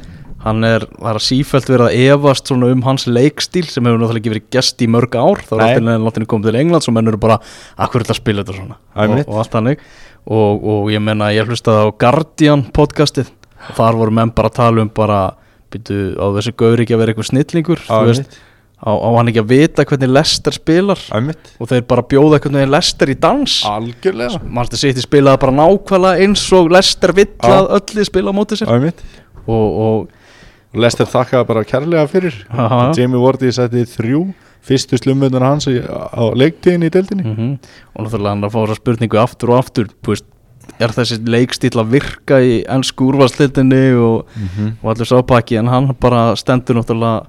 hann 0.43 0.63
er, 0.63 0.85
það 0.95 1.17
er 1.17 1.23
sífælt 1.25 1.69
verið 1.69 1.85
að 1.85 2.03
efast 2.13 2.51
svona 2.51 2.69
um 2.71 2.83
hans 2.85 3.05
leikstíl 3.09 3.65
sem 3.67 3.85
hefur 3.85 3.99
náttúrulega 3.99 4.21
ekki 4.23 4.33
verið 4.33 4.51
gest 4.55 4.83
í 4.83 4.87
mörg 4.91 5.17
ár. 5.19 5.41
Þá 5.43 5.53
er 5.57 5.63
alltaf 5.65 5.87
náttúrulega 5.87 6.31
komið 6.33 6.49
til 6.49 6.59
England 6.61 6.87
og 6.87 6.95
menn 6.95 7.11
eru 7.11 7.19
bara, 7.21 7.39
akkur 7.75 7.99
er 7.99 8.07
þetta 8.07 8.15
að 8.15 8.21
spila 8.21 8.45
þetta 8.45 8.57
svona? 8.59 8.77
Og, 8.95 9.15
og 9.25 9.41
allt 9.43 9.57
hannig 9.59 9.81
og, 10.29 10.67
og 10.73 10.91
ég 10.93 11.03
menna, 11.03 11.31
ég 11.35 11.49
hlustaði 11.49 11.89
á 11.89 11.97
Guardian 12.03 12.65
podcastið. 12.75 13.31
Þar 13.75 13.97
voru 13.99 14.15
menn 14.15 14.31
bara 14.35 14.51
að 14.51 14.59
tala 14.61 14.85
um 14.85 14.91
bara, 14.95 15.23
byrju, 15.73 16.13
á 16.15 16.25
þessi 16.37 16.53
gaur 16.59 16.83
ekki 16.85 16.95
að 16.95 17.01
vera 17.03 17.13
eitthvað 17.13 17.29
snillingur 17.33 17.83
á, 18.79 18.91
á 18.95 19.09
hann 19.17 19.27
ekki 19.27 19.41
að 19.43 19.49
vita 19.49 19.83
hvernig 19.83 20.11
Lester 20.15 20.55
spilar? 20.55 21.01
Æmitt 21.11 21.49
og 21.59 21.67
þeir 21.67 21.83
bara 21.89 22.05
bjóða 22.07 22.39
hvernig 22.39 22.69
Lester 22.71 23.11
í 23.11 23.17
dans. 23.19 23.57
Algjörlega. 23.67 24.39
Manchester 24.45 24.79
City 24.85 25.03
spilaði 25.03 25.41
bara 25.43 25.57
nákvæmlega 25.57 26.23
eins 26.23 26.45
og 26.55 26.71
Lester 26.71 27.11
vill 27.17 27.27
að 27.43 27.73
öllu 27.75 28.07
spila 28.07 28.31
á 28.31 28.37
móti 28.39 28.61
sér. 28.61 28.71
Og, 29.49 29.67
og 29.83 30.18
Lester 30.73 31.05
þakkaði 31.09 31.47
bara 31.49 31.63
kærlega 31.65 32.07
fyrir. 32.11 32.35
Aha. 32.53 32.91
Jamie 32.97 33.17
Wardy 33.21 33.49
setti 33.55 33.85
þrjú 33.89 34.27
fyrstu 34.69 34.99
slummunar 34.99 35.41
hans 35.41 35.65
á 35.65 36.23
leiktíðin 36.37 36.83
í 36.85 36.91
deildinni. 36.93 37.23
Mm 37.25 37.53
og 37.95 38.05
náttúrulega 38.05 38.33
hann 38.35 38.43
að 38.45 38.53
þessa 38.57 38.75
spurningu 38.77 39.17
aftur 39.19 39.49
og 39.53 39.57
aftur 39.63 39.87
veist, 40.05 40.25
er 40.79 40.93
þessi 40.93 41.17
leikstíl 41.25 41.73
að 41.81 41.89
virka 41.95 42.37
í 42.45 42.59
ennsku 42.69 43.07
úrvalstildinni 43.09 43.81
og, 43.97 44.27
Mhm. 44.37 44.67
og 44.83 44.91
allir 44.93 45.09
sápaki 45.09 45.57
en 45.57 45.67
hann 45.67 45.95
bara 45.99 46.35
stendur 46.35 46.75
náttúrulega 46.77 47.25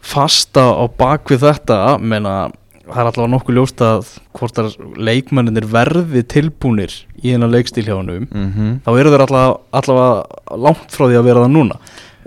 fasta 0.00 0.70
á 0.72 0.84
bakvið 0.98 1.42
þetta. 1.48 1.98
Menna 2.00 2.50
það 2.82 2.98
er 2.98 3.10
allavega 3.10 3.32
nokkuð 3.32 3.56
ljóst 3.58 3.82
að 3.86 4.08
hvort 4.38 4.58
að 4.58 4.72
leikmenninir 4.98 5.66
verði 5.70 6.22
tilbúnir 6.26 6.94
í 7.22 7.30
þennan 7.32 7.52
leikstíl 7.54 7.84
hjá 7.86 7.94
hannum 7.96 8.26
mm 8.30 8.80
þá 8.84 8.90
eru 8.98 9.12
þeir 9.14 9.24
allavega, 9.26 9.60
allavega 9.72 10.58
langt 10.66 10.90
frá 10.90 11.06
því 11.06 11.18
að 11.20 11.24
vera 11.28 11.44
það 11.46 11.52
núna 11.54 11.76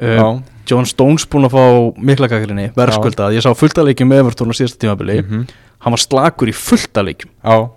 uh, 0.02 0.40
John 0.66 0.86
Stones 0.90 1.25
búin 1.30 1.46
að 1.48 1.54
fá 1.56 1.64
mikla 2.02 2.28
kakrinni 2.32 2.72
verðskuldað, 2.75 3.36
ég 3.38 3.44
sá 3.46 3.52
fullta 3.58 3.84
leikjum 3.86 4.10
með 4.10 4.24
Evertón 4.24 4.50
á 4.50 4.56
síðasta 4.58 4.82
tímabili, 4.86 5.20
Mhm. 5.22 5.44
hann 5.86 5.94
var 5.94 6.02
slakur 6.02 6.50
í 6.50 6.56
fullta 6.58 7.04
leikjum, 7.06 7.30
já, 7.44 7.70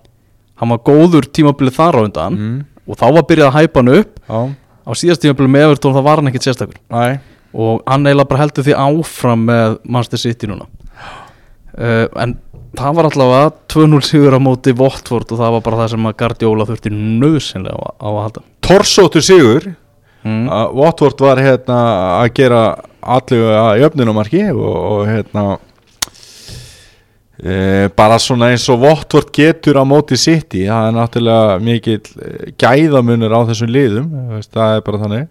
hann 0.56 0.68
var 0.72 0.78
góður 0.78 1.28
tímabili 1.28 1.70
þar 1.74 1.98
á 1.98 2.00
undan 2.08 2.38
mm, 2.38 2.64
og 2.88 2.96
þá 2.96 3.06
var 3.12 3.22
byrjað 3.28 3.50
að 3.52 3.58
hæpa 3.60 3.82
hann 3.82 3.92
upp. 3.98 4.14
Já, 4.28 4.40
á 4.88 4.90
síðasta 4.96 5.22
tímabili 5.28 5.48
með 5.52 5.66
Evertón 5.68 5.94
þá 5.94 6.02
var 6.02 6.16
hann 6.22 6.28
ekkit 6.32 6.46
sérstakur. 6.48 6.78
Næ, 6.90 7.20
og 7.54 7.82
hann 7.86 8.04
eiginlega 8.08 8.28
bara 8.28 8.40
heldur 8.46 8.64
því 8.64 8.74
áfram 8.80 9.44
með 9.48 9.78
Manchester 9.84 10.18
City 10.24 10.46
núna. 10.48 10.66
Uh, 11.78 12.08
en 12.18 12.32
það 12.78 12.94
var 12.96 13.06
allavega 13.10 13.50
2-0 13.70 14.00
sigur 14.02 14.34
á 14.34 14.40
móti 14.42 14.72
Votvort 14.74 15.30
og 15.30 15.38
það 15.38 15.52
var 15.54 15.62
bara 15.62 15.76
það 15.84 15.90
sem 15.92 16.08
að 16.08 16.16
Guardiola 16.22 16.66
þurfti 16.68 16.90
nöðsynlega 16.94 17.76
á, 17.78 17.88
á 18.02 18.08
að 18.08 18.18
halda. 18.24 18.42
Torsóttur 18.66 19.22
sigur 19.24 19.68
mm. 20.24 20.44
að 20.52 20.76
Watford 20.78 21.24
var 21.24 21.40
hérna 21.42 21.78
að 22.18 22.28
gera 22.38 22.62
allu 23.08 23.40
að 23.54 23.72
jöfnunumarki 23.82 24.44
og, 24.52 24.76
og 24.76 25.02
hérna 25.08 25.44
e, 27.38 27.88
bara 27.96 28.18
svona 28.22 28.50
eins 28.52 28.66
og 28.72 28.82
Watford 28.84 29.30
getur 29.34 29.80
á 29.80 29.84
móti 29.88 30.18
City 30.20 30.66
það 30.66 30.88
er 30.88 30.96
náttúrulega 30.96 31.60
mikill 31.64 32.00
eh, 32.00 32.50
gæðamunur 32.60 33.34
á 33.34 33.40
þessum 33.52 33.72
liðum 33.72 34.10
það 34.48 34.74
er 34.74 34.84
bara 34.88 35.02
þannig. 35.04 35.26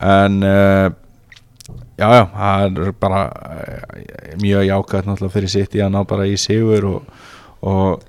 En 0.00 0.42
e, 0.44 0.56
já 2.00 2.08
já, 2.16 2.22
það 2.34 2.64
er 2.68 2.94
bara 3.00 3.24
e, 3.28 4.36
mjög 4.40 4.68
jákvæmt 4.70 5.10
náttúrulega 5.10 5.36
fyrir 5.36 5.54
City 5.56 5.84
að 5.84 5.92
ná 5.96 6.00
bara 6.08 6.28
í 6.28 6.38
sigur 6.40 6.88
og, 6.94 7.26
og 7.60 8.00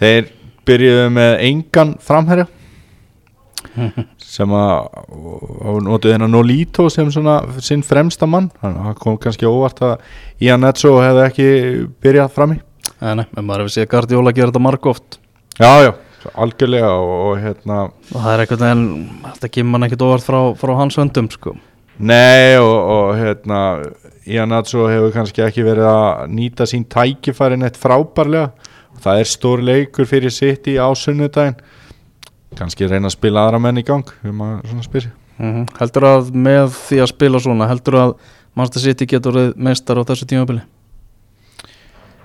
þeir 0.00 0.30
byrjuðu 0.68 1.12
með 1.16 1.36
engan 1.48 1.96
framherja 2.04 2.46
sem 4.34 4.56
að 4.56 4.88
og 5.10 5.80
notuðu 5.86 6.16
hennar 6.16 6.30
Nolito 6.32 6.88
sem 6.92 7.10
svona 7.12 7.40
sinn 7.62 7.84
fremsta 7.86 8.28
mann. 8.30 8.50
Það 8.60 8.92
kom 9.00 9.18
kannski 9.20 9.48
óvart 9.48 9.82
að 9.86 9.96
Ian 10.42 10.64
Netso 10.64 10.96
hefði 11.00 11.26
ekki 11.26 11.48
byrjað 12.02 12.36
fram 12.36 12.56
í 12.56 12.60
Nei, 13.00 13.24
en 13.24 13.44
maður 13.46 13.64
hefur 13.64 13.72
séð 13.72 13.90
Guardiola 13.94 14.32
gera 14.36 14.50
þetta 14.50 14.60
margóft 14.60 15.16
já 15.60 15.84
já, 15.84 15.90
algjörlega 16.34 16.90
og, 16.92 17.12
og 17.30 17.40
hérna 17.40 17.80
og 17.88 18.16
það 18.16 18.32
er 18.32 18.42
eitthvað 18.44 18.64
en 18.68 18.84
þetta 19.24 19.50
kemur 19.54 19.72
mann 19.74 19.86
ekkert 19.86 20.04
óvart 20.04 20.26
frá, 20.26 20.40
frá 20.60 20.72
hans 20.76 20.98
höndum 21.00 21.30
sko. 21.32 21.54
nei 21.96 22.58
og, 22.60 22.76
og 22.76 23.14
hérna 23.16 23.60
Ian 24.28 24.52
Netso 24.52 24.84
hefur 24.88 25.14
kannski 25.14 25.44
ekki 25.44 25.64
verið 25.66 25.88
að 25.90 26.28
nýta 26.36 26.66
sín 26.68 26.84
tækifærin 26.86 27.64
eitt 27.66 27.78
frábærlega. 27.80 28.50
Það 29.00 29.20
er 29.22 29.28
stór 29.30 29.62
leikur 29.64 30.06
fyrir 30.06 30.30
sitt 30.30 30.68
í 30.68 30.76
ásunnudaginn 30.78 31.56
kannski 32.58 32.88
reyna 32.90 33.06
að 33.08 33.16
spila 33.16 33.46
aðra 33.46 33.60
menn 33.62 33.78
í 33.78 33.84
gang 33.86 34.04
við 34.24 34.32
maður 34.34 34.66
svona 34.72 34.82
spyrir 34.86 35.10
mm 35.38 35.66
heldur 35.80 36.04
að 36.04 36.30
með 36.34 36.74
því 36.88 36.98
að 37.04 37.08
spila 37.14 37.40
svona 37.40 37.68
heldur 37.70 37.94
að 38.00 38.14
Manchester 38.58 38.82
City 38.90 39.06
getur 39.06 39.52
meistar 39.56 39.96
á 39.96 40.02
þessu 40.04 40.26
tímabili? 40.26 40.60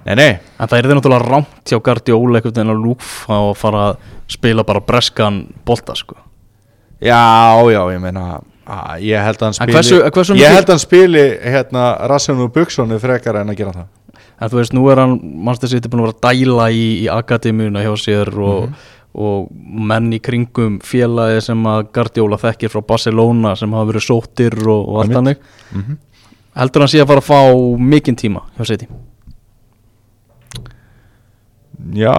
Nei 0.05 0.15
nei, 0.19 0.31
en 0.61 0.69
það 0.69 0.77
er 0.77 0.87
því 0.89 0.95
náttúrulega 0.99 1.25
rámt 1.31 1.69
hjá 1.71 1.79
Guardiola 1.81 2.37
einhvern 2.39 2.53
veginn 2.53 2.73
að 2.75 2.81
lúfa 2.83 3.37
og 3.49 3.55
fara 3.57 3.85
að 3.91 4.03
spila 4.35 4.65
bara 4.67 4.81
breskan 4.85 5.39
bolta 5.65 5.95
sko. 5.97 6.17
Já, 7.01 7.17
já, 7.73 7.79
ég 7.93 8.01
meina 8.03 8.25
að 8.65 9.01
ég 9.05 9.23
held 9.25 9.39
að 9.41 9.47
hann 9.47 9.55
En 9.55 9.57
spili 9.57 9.75
hversu- 9.77 10.11
hversu 10.13 10.37
Ég 10.37 10.53
held 10.53 10.65
að 10.69 10.73
hann 10.75 10.83
spili 10.83 11.23
hérna 11.41 11.85
Rassinu 12.09 12.47
Buxonu 12.53 12.99
frekar 13.01 13.41
en 13.41 13.49
að 13.49 13.57
gera 13.57 13.73
það. 13.73 13.87
En 14.41 14.49
þú 14.49 14.59
veist, 14.61 14.73
nú 14.77 14.85
er 14.91 15.01
hann 15.01 15.19
Manchester 15.23 15.69
City 15.73 15.89
búin 15.89 16.03
að 16.03 16.07
vera 16.11 16.17
að 16.17 16.27
dæla 16.29 16.69
í, 16.71 16.85
í 17.05 17.07
akademíuna 17.09 17.81
hjá 17.85 17.93
sér 17.97 18.29
og, 18.37 18.69
Mhm. 18.69 18.75
Og 19.15 19.49
menn 19.89 20.11
í 20.13 20.19
kringum 20.19 20.79
félagi 20.83 21.41
sem 21.41 21.65
að 21.71 21.87
Guardiola 21.95 22.37
þekkir 22.41 22.69
frá 22.73 22.81
Barcelona 22.87 23.55
sem 23.55 23.71
hafa 23.73 23.89
verið 23.91 24.05
sóttir 24.07 24.55
og, 24.67 24.89
og 24.89 25.01
allt 25.03 25.15
hannig 25.15 25.37
mm 25.71 25.81
-hmm. 25.81 25.97
heldur 26.59 26.81
hann 26.81 26.91
sé 26.93 27.01
að 27.01 27.07
fara 27.07 27.23
að 27.23 27.29
fá 27.31 27.39
mikinn 27.79 28.15
tíma 28.15 28.41
hjá 28.57 28.65
City 28.65 28.87
Já 31.95 32.15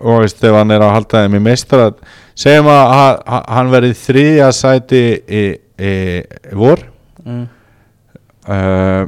og 0.00 0.20
veist 0.22 0.44
ef 0.44 0.54
hann 0.54 0.70
er 0.70 0.80
að 0.84 0.92
halda 0.94 1.22
þeim 1.24 1.34
í 1.36 1.42
meistar 1.42 1.94
segjum 2.38 2.68
að 2.70 2.82
ha- 2.94 3.22
ha- 3.26 3.44
hann 3.56 3.70
verið 3.72 3.96
þriðja 3.98 4.52
sæti 4.52 5.00
í, 5.28 5.42
í, 5.80 5.92
í 6.52 6.54
vor 6.56 6.78
mm. 7.24 7.46
uh, 8.48 9.06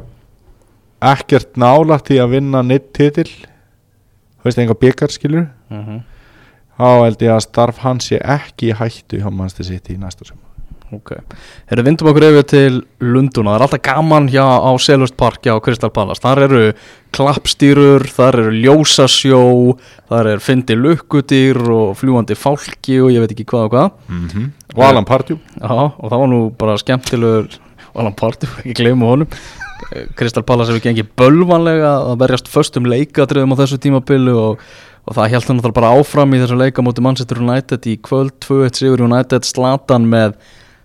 ekkert 1.13 1.55
nálægt 1.57 2.11
í 2.11 2.19
að 2.21 2.35
vinna 2.35 2.61
neitt 2.61 2.91
titil 2.93 3.29
þú 3.29 4.43
veist 4.49 4.57
enga 4.63 4.73
byggar 4.79 5.11
skilur 5.11 5.47
Mm. 5.73 6.03
Þá 6.77 6.89
held 7.05 7.27
ég 7.27 7.35
að 7.35 7.45
starf 7.47 7.83
hans 7.83 8.09
sé 8.11 8.19
ekki 8.19 8.71
í 8.71 8.79
hættu 8.79 9.21
hjá 9.21 9.29
mannstu 9.29 9.67
sitt 9.67 9.91
í 9.93 9.99
næsta 9.99 10.27
sem 10.29 10.39
Ok, 10.93 11.15
þegar 11.69 11.85
vindum 11.87 12.09
okkur 12.11 12.25
yfir 12.27 12.43
til 12.45 12.75
Lunduna, 13.01 13.53
það 13.53 13.55
er 13.55 13.63
alltaf 13.65 13.81
gaman 13.87 14.27
hjá 14.29 14.43
á 14.45 14.71
Selhurst 14.81 15.15
Park 15.17 15.47
hjá 15.47 15.55
Crystal 15.63 15.89
Palace, 15.93 16.21
þar 16.21 16.43
eru 16.45 16.61
klappstýrur, 17.15 18.05
þar 18.13 18.37
eru 18.43 18.53
ljósasjó, 18.59 19.41
þar 20.11 20.29
er 20.35 20.43
fyndi 20.43 20.77
lukkudýr 20.77 21.57
og 21.73 21.95
fljúandi 21.97 22.37
fálki 22.37 22.99
og 23.01 23.09
ég 23.15 23.25
veit 23.25 23.33
ekki 23.33 23.47
hvað 23.49 23.65
og 23.65 23.73
hvað. 23.73 23.89
Mm 24.07 24.27
-hmm. 24.27 24.47
og 24.75 24.83
Alan 24.85 25.05
Partjú 25.05 25.39
Já, 25.61 25.71
og 25.97 26.09
það 26.11 26.19
var 26.19 26.27
nú 26.27 26.41
bara 26.57 26.77
skemmtilegur 26.77 27.49
Alan 27.95 28.13
Party, 28.13 28.47
ekki 28.59 28.73
gleymu 28.73 29.05
honum. 29.05 29.27
Crystal 30.15 30.43
Palace 30.43 30.71
hefur 30.71 30.83
gengið 30.89 31.09
bölvanlega 31.17 31.91
að 32.11 32.19
verjast 32.19 32.47
föstum 32.47 32.85
leikadröðum 32.85 33.53
á 33.57 33.61
þessu 33.61 33.77
tímabilu 33.77 34.35
og, 34.37 34.59
og 35.03 35.15
það 35.17 35.31
held 35.33 35.47
hann 35.47 35.57
náttúrulega 35.59 35.79
bara 35.79 35.93
áfram 35.99 36.33
í 36.33 36.39
þessu 36.41 36.57
leika 36.59 36.83
móti 36.85 37.03
Manchester 37.03 37.41
United 37.43 37.87
í 37.91 37.97
kvöld 38.01 38.35
2-1 38.45 38.79
sigur 38.79 39.03
United 39.03 39.43
slatan 39.47 40.05
með 40.07 40.37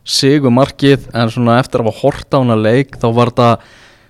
sigur 0.09 0.51
markið 0.55 1.07
en 1.15 1.31
svona 1.31 1.59
eftir 1.61 1.83
að 1.83 1.91
hafa 1.91 2.01
hort 2.03 2.35
á 2.35 2.39
hana 2.41 2.57
leik 2.57 2.97
þá 2.99 3.09
var 3.15 3.31
þetta 3.31 3.51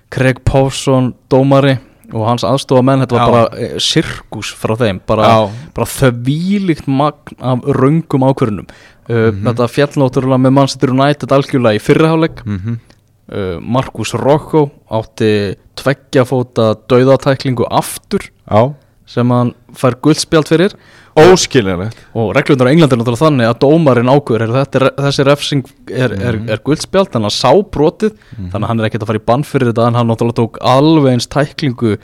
Craig 0.09 0.39
Pawson 0.47 1.13
dómari 1.29 1.77
og 2.09 2.23
hans 2.25 2.41
aðstofa 2.47 2.81
menn 2.81 3.03
þetta 3.03 3.17
var 3.19 3.21
Já. 3.21 3.31
bara 3.31 3.61
e, 3.61 3.79
sirkus 3.85 4.49
frá 4.57 4.73
þeim 4.79 5.01
bara, 5.05 5.27
bara 5.75 5.85
þvílíkt 5.85 6.87
magn 6.89 7.37
af 7.37 7.67
röngum 7.77 8.25
ákvörunum 8.25 8.65
uh, 8.65 9.29
Mhm. 9.29 9.43
þetta 9.45 9.67
fjallnótturlega 9.75 10.41
með 10.41 10.55
Manchester 10.57 10.89
United 10.95 11.31
algjörlega 11.35 11.77
í 11.77 11.81
fyrriháleik 11.85 12.41
mm 12.45 12.57
-hmm. 12.57 12.79
uh, 13.33 13.59
Markus 13.61 14.13
Rocco 14.13 14.71
átti 14.89 15.55
tveggja 15.75 16.25
fóta 16.25 16.73
dauðatæklingu 16.89 17.65
aftur 17.69 18.21
Já, 18.49 18.73
sem 19.09 19.31
hann 19.33 19.53
fær 19.73 19.95
guldspjald 20.05 20.49
fyrir. 20.51 20.73
Óskiljanlegt. 21.19 21.97
Og 22.15 22.29
reglundar 22.37 22.69
á 22.69 22.71
Englandi 22.71 22.95
er 22.95 22.99
náttúrulega 23.01 23.25
þannig 23.25 23.47
að 23.49 23.57
dómarinn 23.63 24.11
ákveður 24.13 24.43
er 24.45 24.51
þetta, 24.53 24.79
er- 24.79 24.93
þessi 25.03 25.25
refsing 25.27 25.63
er, 25.89 26.11
er, 26.13 26.37
Mhm. 26.37 26.49
er 26.53 26.61
guldspjald 26.63 27.09
þannig 27.11 27.29
að 27.31 27.39
sá 27.39 27.51
brotið. 27.71 28.13
Þannig 28.51 28.63
að 28.63 28.67
hann 28.67 28.79
er 28.79 28.85
ekkert 28.89 29.03
að 29.03 29.07
fara 29.07 29.19
í 29.19 29.25
bann 29.25 29.43
fyrir 29.43 29.73
þetta 29.73 29.87
en 29.87 29.93
hann 29.95 30.07
náttúrulega 30.07 30.39
tók 30.39 30.57
alveg 30.61 31.11
eins 31.13 31.27
tæklingu 31.27 31.97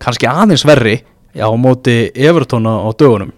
kannski 0.00 0.26
aðeins 0.28 0.64
verri 0.66 1.02
já, 1.34 1.46
á 1.46 1.54
móti 1.56 2.10
Evertona 2.14 2.82
á 2.82 2.90
dögunum. 2.96 3.32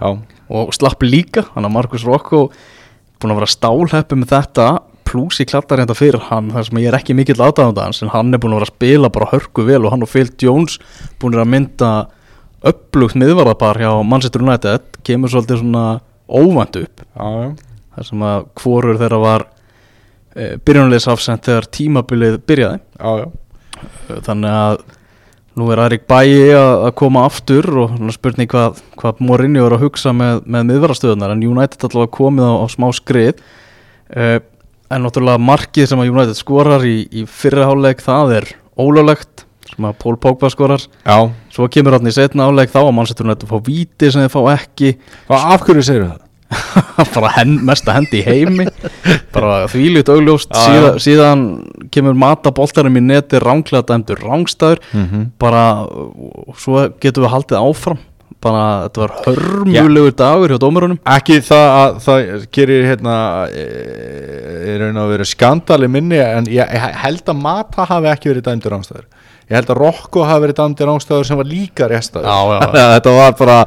Já, 0.00 0.18
og 0.50 0.72
slapp 0.74 1.00
líka 1.02 1.46
hann 1.54 1.64
að 1.64 1.72
Markus 1.72 2.04
Rocco 2.04 2.50
búin 3.20 3.32
að 3.32 3.40
vera 3.40 3.46
stálheppi 3.56 4.14
með 4.16 4.28
þetta 4.28 4.78
pluss 5.04 5.40
í 5.40 5.46
klattar 5.48 5.78
þetta 5.80 5.96
fyrir 5.96 6.20
hann 6.28 6.50
þar 6.52 6.64
sem 6.68 6.78
ég 6.78 6.88
er 6.92 6.98
ekki 6.98 7.14
mikill 7.16 7.40
aðdáðanda 7.40 7.82
hans 7.82 8.02
en 8.02 8.10
hann 8.10 8.32
er 8.34 8.38
búin 8.38 8.52
að 8.52 8.60
vera 8.60 8.68
að 8.68 8.76
spila 8.76 9.08
bara 9.10 9.26
hörku 9.32 9.64
vel 9.66 9.84
og 9.86 9.90
hann 9.90 10.02
og 10.02 10.08
Phil 10.08 10.28
Jones 10.38 10.78
búin 11.18 11.32
að 11.34 11.48
mynda 11.48 12.06
upplugt 12.66 13.18
miðvarðapar 13.18 13.78
hjá 13.82 13.90
Manchester 14.02 14.42
United 14.42 15.02
kemur 15.06 15.32
svolítið 15.32 15.62
svona 15.62 15.84
óvænt 16.28 16.80
upp. 16.80 17.04
Já, 17.14 17.26
já. 17.42 17.50
Þar 17.98 18.08
sem 18.10 18.24
að 18.28 18.48
hvorur 18.60 18.98
þeirra 19.00 19.18
var 19.22 19.44
e, 20.34 20.56
byrjunleysafsend 20.62 21.44
þegar 21.46 21.70
tímabilið 21.74 22.40
byrjaði. 22.46 22.82
Já, 22.98 23.30
Eh, 24.08 24.20
þannig 24.26 24.54
að 24.54 24.84
nú 25.58 25.70
er 25.74 25.82
Arik 25.82 26.04
Bæi 26.10 26.54
að, 26.54 26.84
koma 26.98 27.24
aftur 27.26 27.66
og 27.82 27.96
spurning 28.14 28.50
hvað, 28.50 28.78
hvað 28.98 29.22
Morinni 29.26 29.62
var 29.64 29.74
að 29.74 29.88
hugsa 29.88 30.12
með, 30.14 30.44
með 30.46 30.68
miðvarastöðunar 30.70 31.34
en 31.34 31.42
United 31.48 31.88
allavega 31.88 32.14
komið 32.14 32.46
á, 32.46 32.54
á 32.62 32.66
smá 32.70 32.86
skrið. 32.94 33.42
Uh, 34.08 34.38
en 34.88 35.04
náttúrulega 35.04 35.42
markið 35.42 35.90
sem 35.90 36.00
að 36.00 36.12
United 36.14 36.38
skorar 36.38 36.86
í, 36.86 37.02
í 37.10 37.26
fyrriháleik 37.28 38.00
það 38.00 38.36
er 38.38 38.46
ólöglegt 38.78 39.44
sem 39.68 39.88
að 39.88 39.98
Pól 40.02 40.16
Pogba 40.20 40.50
skorar. 40.52 40.86
Já, 41.04 41.18
svo 41.54 41.68
kemur 41.72 41.98
hann 41.98 42.08
í 42.08 42.14
setna 42.14 42.48
áleik 42.48 42.72
þá 42.72 42.80
að 42.86 42.94
mannsettur 42.96 43.28
nættu 43.28 43.50
fá 43.50 43.58
víti 43.64 44.10
sem 44.12 44.24
þið 44.24 44.32
fá 44.34 44.40
ekki. 44.54 44.96
Og 45.28 45.36
af 45.38 45.66
hverju 45.66 45.84
segir 45.86 46.08
það? 46.08 46.24
bara 47.14 47.30
hen, 47.36 47.58
mesta 47.68 47.94
hendi 47.96 48.22
í 48.22 48.24
heimi. 48.24 48.66
Bara 49.34 49.66
þvílít 49.68 50.08
augljóst. 50.12 50.52
Já, 50.54 50.64
síðan, 50.64 50.94
já. 50.96 51.04
síðan 51.04 51.46
kemur 51.94 52.16
mataboltarum 52.18 52.96
í 52.96 53.04
neti 53.04 53.40
ránglega 53.42 53.84
dæmdur 53.90 54.22
rángstæður 54.24 54.80
-hmm. 54.92 55.26
bara 55.38 55.84
og 55.84 56.56
svo 56.56 56.88
getum 57.00 57.26
við 57.26 57.34
haldið 57.36 57.60
áfram. 57.60 58.00
Bara 58.38 58.86
þetta 58.86 59.00
var 59.02 59.12
hörmulegur 59.24 60.12
dagur 60.14 60.52
hjá 60.52 60.58
dómarunum 60.62 60.98
Ekki 61.10 61.40
það 61.42 61.72
að 61.74 61.96
það 62.04 62.44
gerir 62.54 62.84
hérna 62.86 63.14
e, 63.50 63.64
í 64.62 64.76
raun 64.78 65.00
og 65.02 65.08
veru 65.10 65.26
skandali 65.26 65.88
minni 65.90 66.20
en 66.22 66.46
ég, 66.46 66.62
ég 66.62 66.98
held 67.02 67.24
að 67.26 67.40
Mata 67.42 67.88
hafi 67.90 68.12
ekki 68.12 68.30
verið 68.30 68.46
dæmdur 68.46 68.76
ánstæður 68.78 69.08
ég 69.48 69.56
held 69.56 69.70
að 69.72 69.78
Rokko 69.80 70.24
hafi 70.28 70.44
verið 70.44 70.58
dæmdir 70.58 70.90
ástæður 70.92 71.26
sem 71.28 71.38
var 71.40 71.48
líka 71.48 71.86
að 71.86 71.94
þetta 72.94 73.14
var 73.16 73.36
bara 73.38 73.58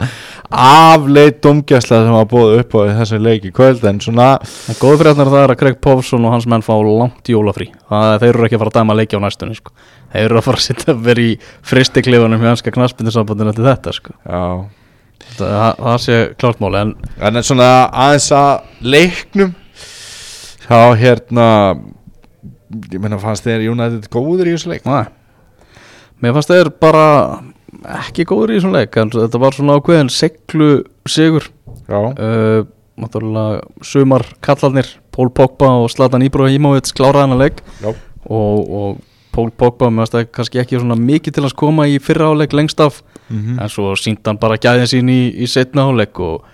afleit 0.52 1.40
domgæsla 1.42 2.02
sem 2.04 2.14
var 2.14 2.28
búið 2.30 2.60
upp 2.62 2.76
á 2.76 2.80
þessu 3.00 3.20
leiki 3.22 3.54
kvöld 3.56 3.86
en 3.90 4.02
svona 4.04 4.28
En 4.70 4.78
góðu 4.78 5.00
frétnar 5.02 5.32
það 5.32 5.46
er 5.46 5.54
að 5.56 5.60
Craig 5.62 5.80
Povson 5.82 6.28
og 6.28 6.36
hans 6.36 6.46
menn 6.50 6.66
fá 6.66 6.74
langt 6.86 7.32
jólafrí 7.32 7.72
Það 7.90 8.18
þeir 8.24 8.30
eru 8.34 8.48
ekki 8.48 8.60
að 8.60 8.64
fara 8.66 8.74
að 8.74 8.78
dæma 8.78 8.98
leiki 9.00 9.18
á 9.18 9.22
næstunni 9.24 9.58
sko. 9.58 9.74
Þeir 10.12 10.26
eru 10.28 10.42
að 10.42 10.46
fara 10.50 10.60
að 10.62 10.66
sitja 10.68 10.92
að 10.94 11.02
vera 11.08 11.24
í 11.24 11.32
fristiklifunum 11.72 12.44
hjá 12.44 12.52
hanska 12.52 12.74
knaspindisambandinu 12.76 13.56
til 13.56 13.66
þetta 13.66 13.96
sko. 13.96 14.14
það, 14.28 15.48
það, 15.48 15.82
það 15.82 15.98
sé 16.06 16.20
klárt 16.42 16.62
máli 16.62 16.84
En 16.84 17.42
en 17.42 17.48
svona 17.48 17.72
aðeins 17.90 18.30
að 18.36 18.52
leiknum 18.98 19.56
þá 20.68 20.78
hérna 21.00 21.48
ég 22.92 23.02
meina 23.02 23.20
fannst 23.22 23.48
þér 23.48 23.66
United 23.72 24.08
góður 24.12 24.52
í 24.52 24.56
þessu 24.56 24.72
leik. 24.76 24.86
Mér 26.22 26.36
fannst 26.38 26.52
þeir 26.52 26.70
bara 26.82 27.06
ekki 27.98 28.26
góður 28.30 28.54
í 28.54 28.60
þessum 28.60 28.76
leik 28.76 28.98
en 29.02 29.12
þetta 29.14 29.42
var 29.42 29.56
svona 29.58 29.78
ákveðin 29.80 30.12
seglu 30.14 30.70
sigur. 31.10 31.48
Uh, 31.90 32.68
náttúrulega 33.02 33.62
sumar 33.86 34.26
kallarnir 34.46 34.90
Pól 35.12 35.32
Pogba 35.34 35.72
og 35.82 35.90
Zlatan 35.92 36.26
Ibrahimovic 36.26 36.92
kláraði 36.98 37.26
hennar 37.26 37.42
leik. 37.42 37.64
Og, 37.82 38.62
og 38.70 39.00
Pól 39.34 39.50
Pogba 39.56 39.90
mér 39.90 40.06
fannst 40.06 40.18
það 40.18 40.30
kannski 40.38 40.62
ekki 40.62 40.80
svona 40.80 41.00
mikið 41.00 41.38
til 41.38 41.46
að 41.48 41.58
koma 41.64 41.88
í 41.90 41.98
fyrra 42.04 42.30
áleik 42.30 42.54
lengst 42.54 42.84
af. 42.84 43.02
Mhm, 43.32 43.58
en 43.64 43.72
svo 43.72 43.96
síndi 43.98 44.28
hann 44.28 44.40
bara 44.42 44.60
gæðin 44.62 44.92
sín 44.92 45.10
í, 45.10 45.22
í 45.42 45.50
setna 45.50 45.88
áleik 45.90 46.20
og, 46.22 46.46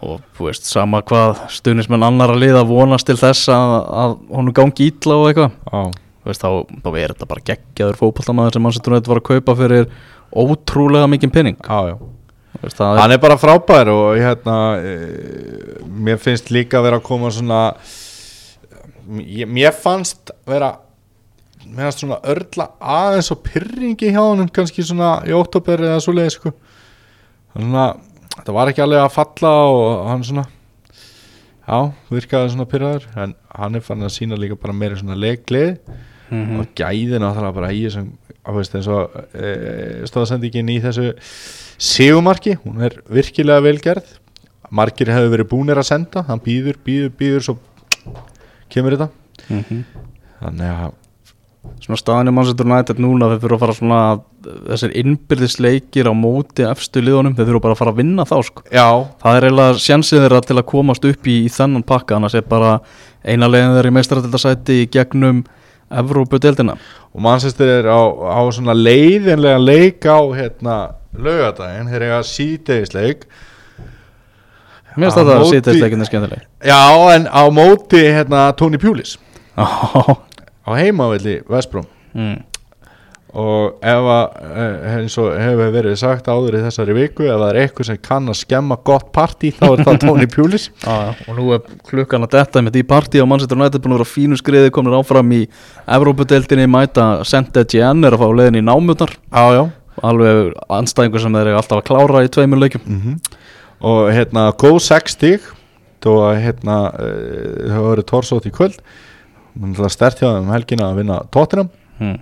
og 0.00 0.22
þú 0.34 0.48
veist 0.48 0.66
sama 0.66 1.04
hvað 1.06 1.44
stuðnismenn 1.52 2.06
annar 2.06 2.32
að 2.34 2.42
liða 2.46 2.66
vonast 2.66 3.06
til 3.06 3.18
þess 3.20 3.50
að, 3.52 3.78
að 4.02 4.18
honum 4.32 4.56
gangi 4.56 4.90
ítla 4.90 5.20
og 5.20 5.30
eitthvað 5.30 5.92
veist, 6.28 6.44
þá, 6.44 6.80
þá 6.84 6.90
er 6.92 7.14
þetta 7.14 7.28
bara 7.30 7.44
geggjaður 7.50 7.98
fótboltamaður 8.02 8.56
sem 8.56 8.64
Manchester 8.66 8.94
United 8.94 9.12
var 9.12 9.20
að 9.22 9.28
kaupa 9.30 9.56
fyrir 9.58 9.90
ótrúlega 10.32 11.10
mikið 11.10 11.34
penning 11.34 11.60
já, 11.62 11.92
já. 11.92 11.96
Veist, 12.58 12.78
það 12.80 13.00
hann 13.02 13.14
er 13.14 13.22
bara 13.22 13.38
frábær 13.40 13.92
og 13.92 14.18
hérna 14.18 14.58
e, 14.82 14.92
mér 15.86 16.20
finnst 16.22 16.52
líka 16.54 16.82
vera 16.84 16.98
að 17.00 17.06
koma 17.06 17.30
svona 17.34 17.62
ég, 19.22 19.48
mér 19.48 19.72
fannst 19.76 20.32
vera 20.48 20.74
mér 21.64 21.88
fannst 21.88 22.04
svona 22.04 22.20
örla 22.34 22.70
aðeins 22.80 23.30
og 23.34 23.42
pyrringi 23.46 24.12
hjá 24.12 24.20
honum 24.20 24.50
kannski 24.52 24.84
svona 24.86 25.18
í 25.28 25.34
óttoberi 25.36 25.88
eða 25.88 26.02
svo 26.04 26.16
leið 26.16 26.34
sko 26.34 26.54
svona, 27.54 27.88
þetta 28.36 28.56
var 28.56 28.72
ekki 28.72 28.84
alveg 28.84 29.04
að 29.04 29.16
falla 29.16 29.54
og 29.72 30.06
hann 30.10 30.26
svona 30.26 30.46
já, 31.68 31.78
virkaði 32.10 32.52
svona 32.54 32.68
pyrraður 32.68 33.08
en 33.24 33.34
hann 33.54 33.78
er 33.78 33.84
fann 33.84 34.04
að 34.04 34.14
sína 34.16 34.38
líka 34.40 34.58
bara 34.60 34.76
meira 34.76 34.98
svona 34.98 35.18
leiklið 35.18 35.76
Mhm. 36.30 36.60
og 36.60 36.66
gæðin 36.76 37.22
náttúrulega 37.24 37.54
bara 37.54 37.72
í 37.72 37.84
þessum 37.86 38.08
á 38.44 38.50
veist 38.56 38.74
eins 38.76 38.88
og 38.88 39.10
e, 39.34 40.04
stóðsendingin 40.08 40.68
í 40.72 40.78
þessu 40.84 41.14
segumarki 41.78 42.56
hún 42.64 42.82
er 42.84 42.98
virkilega 43.08 43.64
velgerð 43.64 44.14
margir 44.70 45.08
hefur 45.12 45.32
verið 45.36 45.48
búnir 45.52 45.80
að 45.80 45.88
senda 45.88 46.22
hann 46.28 46.40
býður, 46.44 46.76
býður, 46.84 47.12
býður 47.18 47.44
svo 47.48 47.58
kemur 48.68 48.96
þetta 48.96 49.10
Mhm. 49.48 49.84
þannig 50.42 50.72
að 50.74 50.92
Svona 51.82 51.98
staðan 52.00 52.28
í 52.30 52.32
Manchester 52.32 52.64
United 52.66 52.98
núna 53.02 53.26
þeir 53.28 53.40
þurfa 53.42 53.56
að 53.56 53.60
fara 53.60 53.74
svona 53.76 53.98
þessir 54.70 54.92
innbyrðisleikir 54.96 56.08
á 56.08 56.14
móti 56.16 56.64
efstu 56.64 57.02
liðunum 57.04 57.34
þeir 57.36 57.48
þurfa 57.50 57.62
bara 57.66 57.74
að 57.74 57.80
fara 57.82 57.92
að 57.92 57.98
vinna 58.00 58.24
þá 58.24 58.36
sko 58.46 58.62
já, 58.72 58.86
Það 59.22 59.36
er 59.36 59.46
eiginlega 59.48 59.82
sjansið 59.84 60.22
þeirra 60.24 60.40
til 60.48 60.56
að 60.56 60.66
komast 60.72 61.04
upp 61.10 61.28
í, 61.28 61.36
í 61.44 61.50
þennan 61.52 61.84
pakka 61.84 62.16
annars 62.16 62.34
er 62.38 62.46
bara 62.48 62.80
eina 63.24 63.50
leiðin 63.50 63.74
þeirra 63.76 63.92
í 63.92 63.96
meistaratildasæti 63.98 64.78
í 64.84 64.88
gegnum 64.96 65.42
Evrópu-deildina. 65.88 66.76
Og 67.14 67.22
mannsestir 67.24 67.70
er 67.80 67.88
á, 67.88 68.00
á 68.04 68.40
svona 68.52 68.76
leiðinlega 68.76 69.60
leik 69.62 70.04
á 70.04 70.18
hérna 70.36 70.78
laugadaginn, 71.16 71.88
þeir 71.90 72.08
eiga 72.08 72.24
síðdegisleik 72.26 73.28
Mér 74.98 75.12
finnst 75.12 75.18
þetta 75.20 75.34
að 75.36 75.44
sýta 75.52 75.74
leikinni 75.76 76.06
skemmtileg 76.08 76.40
já, 76.66 76.80
en 77.14 77.28
á 77.30 77.42
móti 77.54 78.00
hérna 78.02 78.48
Tony 78.58 78.80
Pulis. 78.82 79.16
Já. 79.58 79.66
Á 80.68 80.70
heimavelli 80.76 81.40
Vestbróm 81.50 81.86
mm. 82.14 82.36
Og 83.38 83.78
ef 83.86 84.08
að 84.12 84.36
eh, 84.48 84.86
eins 84.96 85.16
og 85.22 85.30
hefur 85.38 85.72
verið 85.74 85.96
sagt 86.00 86.30
áður 86.30 86.58
í 86.58 86.62
þessari 86.64 86.96
viku 86.96 87.26
ef 87.28 87.36
það 87.36 87.48
er 87.48 87.60
eitthvað 87.62 87.88
sem 87.90 88.00
kann 88.08 88.32
að 88.32 88.38
skemma 88.40 88.78
gott 88.88 89.10
partí 89.14 89.52
þá 89.56 89.66
er 89.68 89.84
það 89.86 89.98
Tony 90.04 90.28
Pulis. 90.32 90.68
Já, 90.82 90.94
já, 91.08 91.10
og 91.28 91.38
nú 91.38 91.48
er 91.56 91.74
klukkan 91.90 92.26
að 92.26 92.36
detta 92.38 92.64
með 92.64 92.78
því 92.78 92.84
partí 92.92 93.22
og 93.22 93.30
Manchester 93.30 93.60
United 93.60 93.84
búin 93.84 93.96
að 93.96 94.00
vera 94.00 94.08
á 94.10 94.14
fínu 94.14 94.40
skriði 94.40 94.72
komnir 94.74 94.98
áfram 94.98 95.34
í 95.36 95.42
Evrópudeildinni 95.98 96.68
mæta 96.70 97.10
Sente 97.28 97.66
GN 97.68 98.08
er 98.08 98.16
að 98.16 98.24
fá 98.24 98.28
leiðin 98.40 98.60
í 98.60 98.64
já, 98.64 99.44
já. 99.54 99.64
alveg 100.02 100.52
anstæðingur 100.72 101.22
sem 101.22 101.38
þeir 101.38 101.52
eru 101.52 101.60
alltaf 101.60 101.80
að 101.80 101.86
klára 101.90 102.24
í 102.26 102.32
tveimur 102.32 102.60
leikjum. 102.62 102.84
Mm 102.88 103.20
og 103.84 104.10
hérna 104.14 104.48
góð 104.58 104.80
6 104.88 105.14
stig 105.14 105.44
þó 106.02 106.10
að 106.28 106.40
hérna 106.44 106.78
uh, 106.90 107.68
það 107.68 107.84
voru 107.86 108.06
torsótt 108.06 108.48
í 108.48 108.54
kvöld. 108.54 108.78
Stert 109.90 110.20
hjá 110.20 110.28
þeim 110.28 110.44
um 110.44 110.52
helgina 110.54 110.90
að 110.92 111.00
vinna 111.00 111.18
tóttinam 111.34 111.70
mm. 111.98 112.18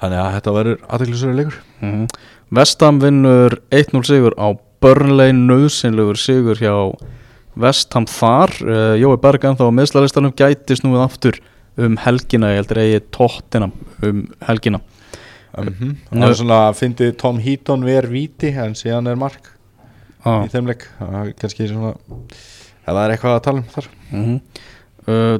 Þannig 0.00 0.20
að 0.22 0.34
þetta 0.36 0.56
verður 0.56 0.82
aðeinslega 0.88 1.38
leikur. 1.40 1.62
Mm 1.80 2.06
Vestham 2.50 2.98
vinnur 2.98 3.54
1-0 3.70 4.02
sigur 4.02 4.34
á 4.34 4.50
Burnley 4.82 5.30
nöðsynlegur 5.36 6.18
sigur 6.18 6.58
hjá 6.58 6.74
Vestham 7.54 8.08
þar. 8.10 8.50
Uh, 8.64 8.94
Jói 8.98 9.14
Berg 9.22 9.44
ennþá 9.46 9.68
á 9.70 9.76
meðslaristanum 9.76 10.34
gæti 10.34 10.74
snúið 10.78 11.04
aftur 11.04 11.38
um 11.78 11.94
helgina. 12.02 12.50
Ég 12.50 12.64
heldur 12.64 12.80
eigi 12.82 13.04
tóttina 13.14 13.70
um 14.02 14.24
helgina. 14.48 14.80
Mm 15.58 15.74
-hmm. 15.74 15.94
það 16.10 16.28
er 16.28 16.34
svona 16.34 16.58
að 16.68 16.76
fyndi 16.78 17.12
Tom 17.12 17.38
Heaton 17.38 17.84
ver 17.84 18.06
víti 18.06 18.50
en 18.54 18.74
síðan 18.74 19.06
er 19.10 19.16
mark 19.16 19.50
ah. 20.24 20.44
í 20.44 20.48
þeim 20.48 20.66
leik. 20.66 20.86
Það 20.98 21.14
er 21.14 21.26
er 23.04 23.10
eitthvað 23.10 23.34
að 23.34 23.42
tala 23.42 23.58
um 23.58 23.64
þar. 23.70 23.88
Mm 24.10 24.24
uh, 24.24 24.40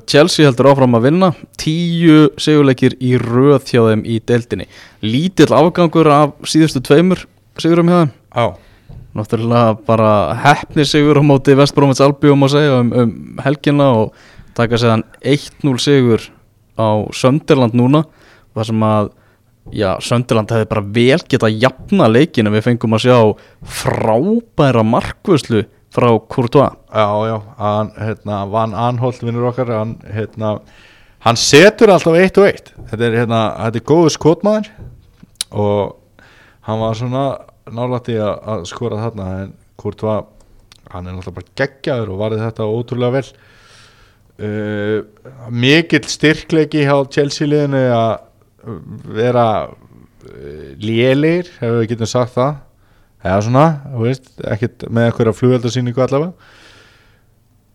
Chelsea 0.08 0.46
heldur 0.48 0.70
áfram 0.70 0.96
að 0.96 1.06
vinna. 1.10 1.30
Tíu 1.60 2.30
sigurleikir 2.40 2.96
í 3.02 3.16
röð 3.20 3.68
hjá 3.68 3.82
þeim 3.90 4.06
í 4.08 4.16
deildinni. 4.26 4.66
Lítill 5.04 5.52
afgangur 5.52 6.08
af 6.10 6.34
síðustu 6.48 6.82
tveimur 6.84 7.26
sigurum 7.60 7.90
hjá 7.90 7.98
þeim. 8.00 8.12
Á. 8.32 8.44
Náttúrulega 9.18 9.78
bara 9.86 10.10
hefnir 10.44 10.86
sigur 10.86 11.18
á 11.18 11.22
móti 11.26 11.56
Vestbrómits 11.58 12.02
Albium 12.04 12.46
að 12.46 12.54
segja 12.54 12.76
um, 12.78 12.92
um 12.94 13.40
helgina 13.42 13.88
og 13.98 14.12
taka 14.54 14.78
séðan 14.78 15.02
1-0 15.20 15.74
sigur 15.82 16.28
á 16.78 16.88
Sönderland 17.14 17.74
núna 17.74 18.04
þar 18.54 18.68
sem 18.70 18.84
að 18.86 19.10
já, 19.74 19.90
Sönderland 20.02 20.54
hefði 20.54 20.68
bara 20.70 20.84
vel 20.94 21.18
geta 21.30 21.50
jafna 21.50 22.06
leikinu 22.10 22.52
við 22.54 22.66
fengum 22.68 22.94
að 22.96 23.04
sjá 23.08 23.18
frábæra 23.80 24.86
markvöslu 24.86 25.64
frá 25.94 26.10
Courtois. 26.28 26.70
Já, 26.92 27.26
já, 27.26 27.36
hann 27.58 27.92
hérna, 27.98 28.44
Van 28.50 28.74
Anholt 28.74 29.22
vinnur 29.22 29.50
okkar 29.50 29.72
hann, 29.74 29.96
hérna, 30.06 30.58
hann 31.26 31.38
setur 31.38 31.92
alltaf 31.94 32.18
eitt 32.18 32.38
og 32.38 32.46
eitt. 32.46 32.72
Þetta 32.90 33.06
er, 33.08 33.18
hérna, 33.22 33.40
þetta 33.66 33.80
er 33.80 33.86
góðu 33.90 34.12
skotmaður 34.14 34.70
og 35.50 36.28
hann 36.68 36.82
var 36.84 36.98
svona 36.98 37.24
nálætti 37.70 38.18
að, 38.22 38.66
skora 38.70 39.02
þarna 39.04 39.30
en 39.44 39.54
Courtois, 39.80 40.26
hann 40.90 41.06
er 41.06 41.14
náttúrulega 41.16 41.38
bara 41.40 41.58
geggjaður 41.58 42.14
og 42.14 42.22
varði 42.24 42.42
þetta 42.44 42.70
ótrúlega 42.70 43.16
vel. 43.18 43.28
Uh, 44.40 45.02
mikill 45.52 46.06
styrkleiki 46.08 46.86
hjá 46.86 46.94
Chelsea 47.12 47.48
liðinu 47.50 47.82
að 47.92 48.12
vera 49.12 49.46
uh, 49.68 50.70
lélir, 50.80 51.50
ef 51.60 51.74
við 51.82 51.90
getum 51.90 52.08
sagt 52.08 52.38
það 52.38 52.54
eða 53.24 53.40
svona, 53.46 53.64
þú 53.92 54.04
veist, 54.08 54.28
ekkert 54.44 54.86
með 54.88 55.08
eitthvað 55.08 55.38
flugveldarsýningu 55.38 56.04
allavega. 56.04 56.52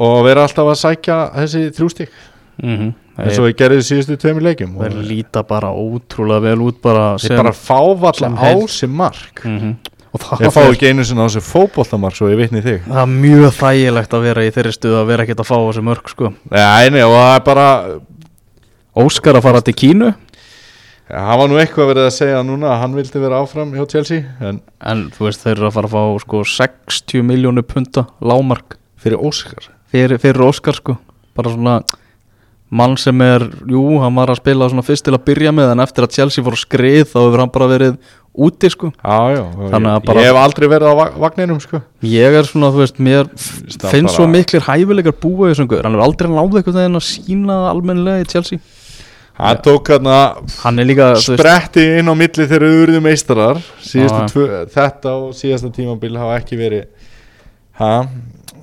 Og 0.05 0.15
vera 0.27 0.43
alltaf 0.43 0.67
að 0.67 0.79
sækja 0.81 1.17
þessi 1.37 1.65
þrjústík 1.77 2.15
mm 2.59 2.77
-hmm. 2.77 2.93
eins 3.23 3.37
og 3.39 3.45
við 3.45 3.57
gerðum 3.61 3.83
í 3.83 3.87
síðustu 3.87 4.17
tveimur 4.19 4.43
leikjum. 4.43 4.77
Og 4.77 4.83
þeir 4.83 5.09
líta 5.11 5.43
bara 5.43 5.71
ótrúlega 5.71 6.41
vel 6.41 6.61
út 6.61 6.81
bara 6.81 7.15
þeir 7.17 7.37
bara 7.37 7.53
fá 7.53 7.79
valla 7.95 8.27
sem 8.27 8.35
á 8.35 8.67
sem 8.67 8.91
mark. 8.91 9.45
Mm 9.45 9.75
og 10.15 10.21
það 10.23 10.43
þeir 10.43 10.53
fá 10.55 10.61
ekki 10.63 10.89
einu 10.91 11.05
sinna 11.05 11.25
á 11.25 11.27
þessu 11.27 11.43
fótboltamark 11.43 12.15
svo 12.15 12.29
ég 12.31 12.39
vitni 12.39 12.61
þig. 12.63 12.85
Það 12.87 13.01
er 13.01 13.13
mjög 13.13 13.55
þægilegt 13.57 14.15
að 14.15 14.27
vera 14.29 14.45
í 14.45 14.51
þeirri 14.55 14.73
stuð 14.75 14.97
að 14.99 15.09
vera 15.11 15.25
ekkert 15.25 15.41
að 15.43 15.49
fá 15.49 15.55
þessi 15.57 15.83
mörg 15.89 16.11
sko. 16.11 16.31
Nei, 16.55 16.89
nei, 16.93 17.01
og 17.03 17.15
það 17.15 17.31
er 17.33 17.43
bara 17.49 17.67
Óskar 18.95 19.35
að 19.35 19.43
fara 19.43 19.59
til 19.59 19.75
Kínu 19.75 20.13
hann 21.09 21.39
var 21.39 21.49
nú 21.51 21.59
eitthvað 21.61 21.91
verið 21.91 22.07
að 22.09 22.15
segja 22.15 22.39
núna 22.45 22.71
að 22.73 22.79
hann 22.81 22.95
vildi 22.97 23.21
vera 23.21 23.41
áfram 23.43 23.73
hjá 23.75 23.83
Chelsea 23.91 24.23
en 24.41 24.61
En 24.81 25.05
þú 25.13 25.27
veist 25.27 25.43
þeir 25.43 25.57
eru 25.59 25.67
að 25.69 25.75
fara 25.77 25.89
að 25.91 25.93
fá 25.97 26.23
sko 26.25 26.41
60 26.55 27.25
miljónu 27.27 27.61
punta 27.65 28.07
lámark 28.21 28.77
fyrir 29.01 29.21
Óskar? 29.21 29.69
Fyrir, 29.91 30.17
fyrir 30.21 30.41
Óskar 30.45 30.77
sko. 30.77 30.97
Bara 31.37 31.53
svona 31.53 31.79
mann 32.75 32.95
sem 32.97 33.21
er, 33.21 33.45
jú, 33.69 33.81
hann 34.01 34.15
var 34.17 34.31
að 34.33 34.39
spila 34.41 34.67
svona 34.71 34.83
fyrst 34.85 35.05
til 35.05 35.13
að 35.15 35.23
byrja 35.27 35.51
með 35.55 35.73
en 35.75 35.83
eftir 35.85 36.05
að 36.07 36.15
Chelsea 36.17 36.43
fór 36.43 36.55
að 36.57 36.63
skrið 36.65 37.03
þá 37.11 37.17
hefur 37.21 37.43
hann 37.43 37.51
bara 37.53 37.67
verið 37.69 37.97
úti 38.35 38.69
sko. 38.73 38.89
Já, 38.97 39.19
já, 39.37 39.43
Þannig 39.71 39.91
að 39.93 40.09
ég, 40.09 40.17
ég 40.17 40.27
hef 40.31 40.39
aldrei 40.41 40.67
verið 40.73 40.89
á 40.91 40.93
va- 40.97 41.11
vagninum 41.23 41.59
sko. 41.63 41.81
Ég 42.03 42.35
er 42.41 42.49
svona, 42.49 42.71
þú 42.73 42.81
veist, 42.81 42.97
mér 42.99 43.29
það 43.77 43.93
finnst 43.93 44.17
svo 44.17 44.25
miklir 44.27 44.65
þessum 45.53 45.69
guður, 45.69 45.85
hann 45.87 45.95
hefur 45.95 46.07
aldrei 46.09 46.31
náð 46.33 46.57
eitthvað 46.59 46.79
þegar 46.81 46.97
að 46.99 47.05
sína 47.07 47.59
almennilega 47.69 48.25
í 48.25 48.29
Chelsea 48.33 48.59
hann 49.37 49.61
tók 49.63 49.91
hérna 49.91 50.17
er 50.71 51.19
spretti 51.19 51.83
inn 51.99 52.11
á 52.11 52.15
milli 52.15 52.47
þegar 52.47 52.65
urðum 52.69 53.05
meistarar. 53.05 53.59
Tvö, 54.31 54.63
þetta 54.71 55.15
og 55.19 55.33
síðasta 55.37 55.71
tímabil 55.75 56.15
hafa 56.19 56.37
ekki 56.39 56.59
verið 56.59 56.85
ha, 57.81 58.05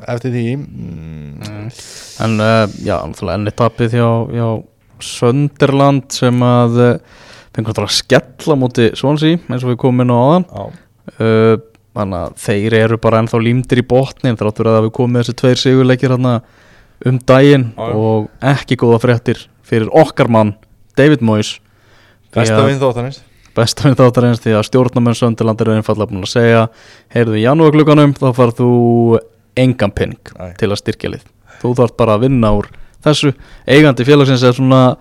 eftir 0.09 0.33
því. 0.33 0.47
Mm, 0.57 1.67
en 2.25 2.39
uh, 2.41 2.65
já, 2.85 2.97
enni 3.35 3.53
tapið 3.57 3.99
hjá, 3.99 4.09
hjá 4.33 4.49
Sönderland 5.03 6.09
sem 6.15 6.47
að 6.47 6.81
uh, 6.81 6.95
fengur 7.53 7.75
náttúrulega 7.75 7.91
að 7.91 7.99
skella 7.99 8.57
múti 8.57 8.89
Swansea 8.97 9.43
eins 9.51 9.67
og 9.67 9.75
við 9.75 9.83
komum 9.85 10.07
inn 10.07 10.15
á 10.15 10.17
áðan. 10.17 10.49
Á, 10.49 10.63
uh, 11.19 11.55
þannig 11.93 12.19
að 12.25 12.37
þeir 12.41 12.77
eru 12.79 12.99
bara 13.03 13.21
ennþá 13.21 13.41
límdir 13.45 13.83
í 13.83 13.87
botnin 13.87 14.39
þráttur 14.41 14.71
að 14.73 14.87
við 14.87 14.95
komum 14.97 15.17
með 15.19 15.27
þessi 15.27 15.41
tveir 15.43 15.61
sigurleikir 15.61 16.15
hérna 16.15 16.39
um 17.05 17.19
daginn 17.29 17.67
Já, 17.75 17.83
já. 17.91 17.97
og 17.99 18.53
ekki 18.53 18.79
góða 18.81 19.01
fréttir 19.03 19.43
fyrir 19.67 19.91
okkar 19.93 20.31
mann 20.33 20.55
David 20.97 21.23
Moyes. 21.25 21.59
Besta 22.33 22.57
Því 22.57 22.63
að- 22.63 22.69
vinn 22.73 22.81
þáttanins 22.83 23.21
besta 23.53 23.85
við 23.91 23.99
þáttarins 24.01 24.41
því 24.41 24.53
að 24.57 24.63
stjórnamenn 24.65 25.17
Sönderland 25.19 25.61
eru 25.61 25.75
einfallega 25.77 26.09
búin 26.09 26.23
að 26.25 26.31
segja 26.33 26.61
heyrðu 27.13 27.35
í 27.37 27.43
janúarklukkanum 27.45 28.15
þá 28.17 28.31
farð 28.39 28.55
þú 28.63 28.69
engan 29.61 29.93
penning 29.93 30.31
til 30.57 30.71
að 30.73 30.81
styrkja 30.81 31.11
lið. 31.13 31.27
Þú 31.61 31.75
þarf 31.77 31.93
bara 32.01 32.15
að 32.17 32.25
vinna 32.25 32.53
úr 32.57 32.71
þessu. 33.05 33.35
Eigandi 33.69 34.07
félagsins 34.09 34.43
er 34.49 34.57
svona 34.57 34.97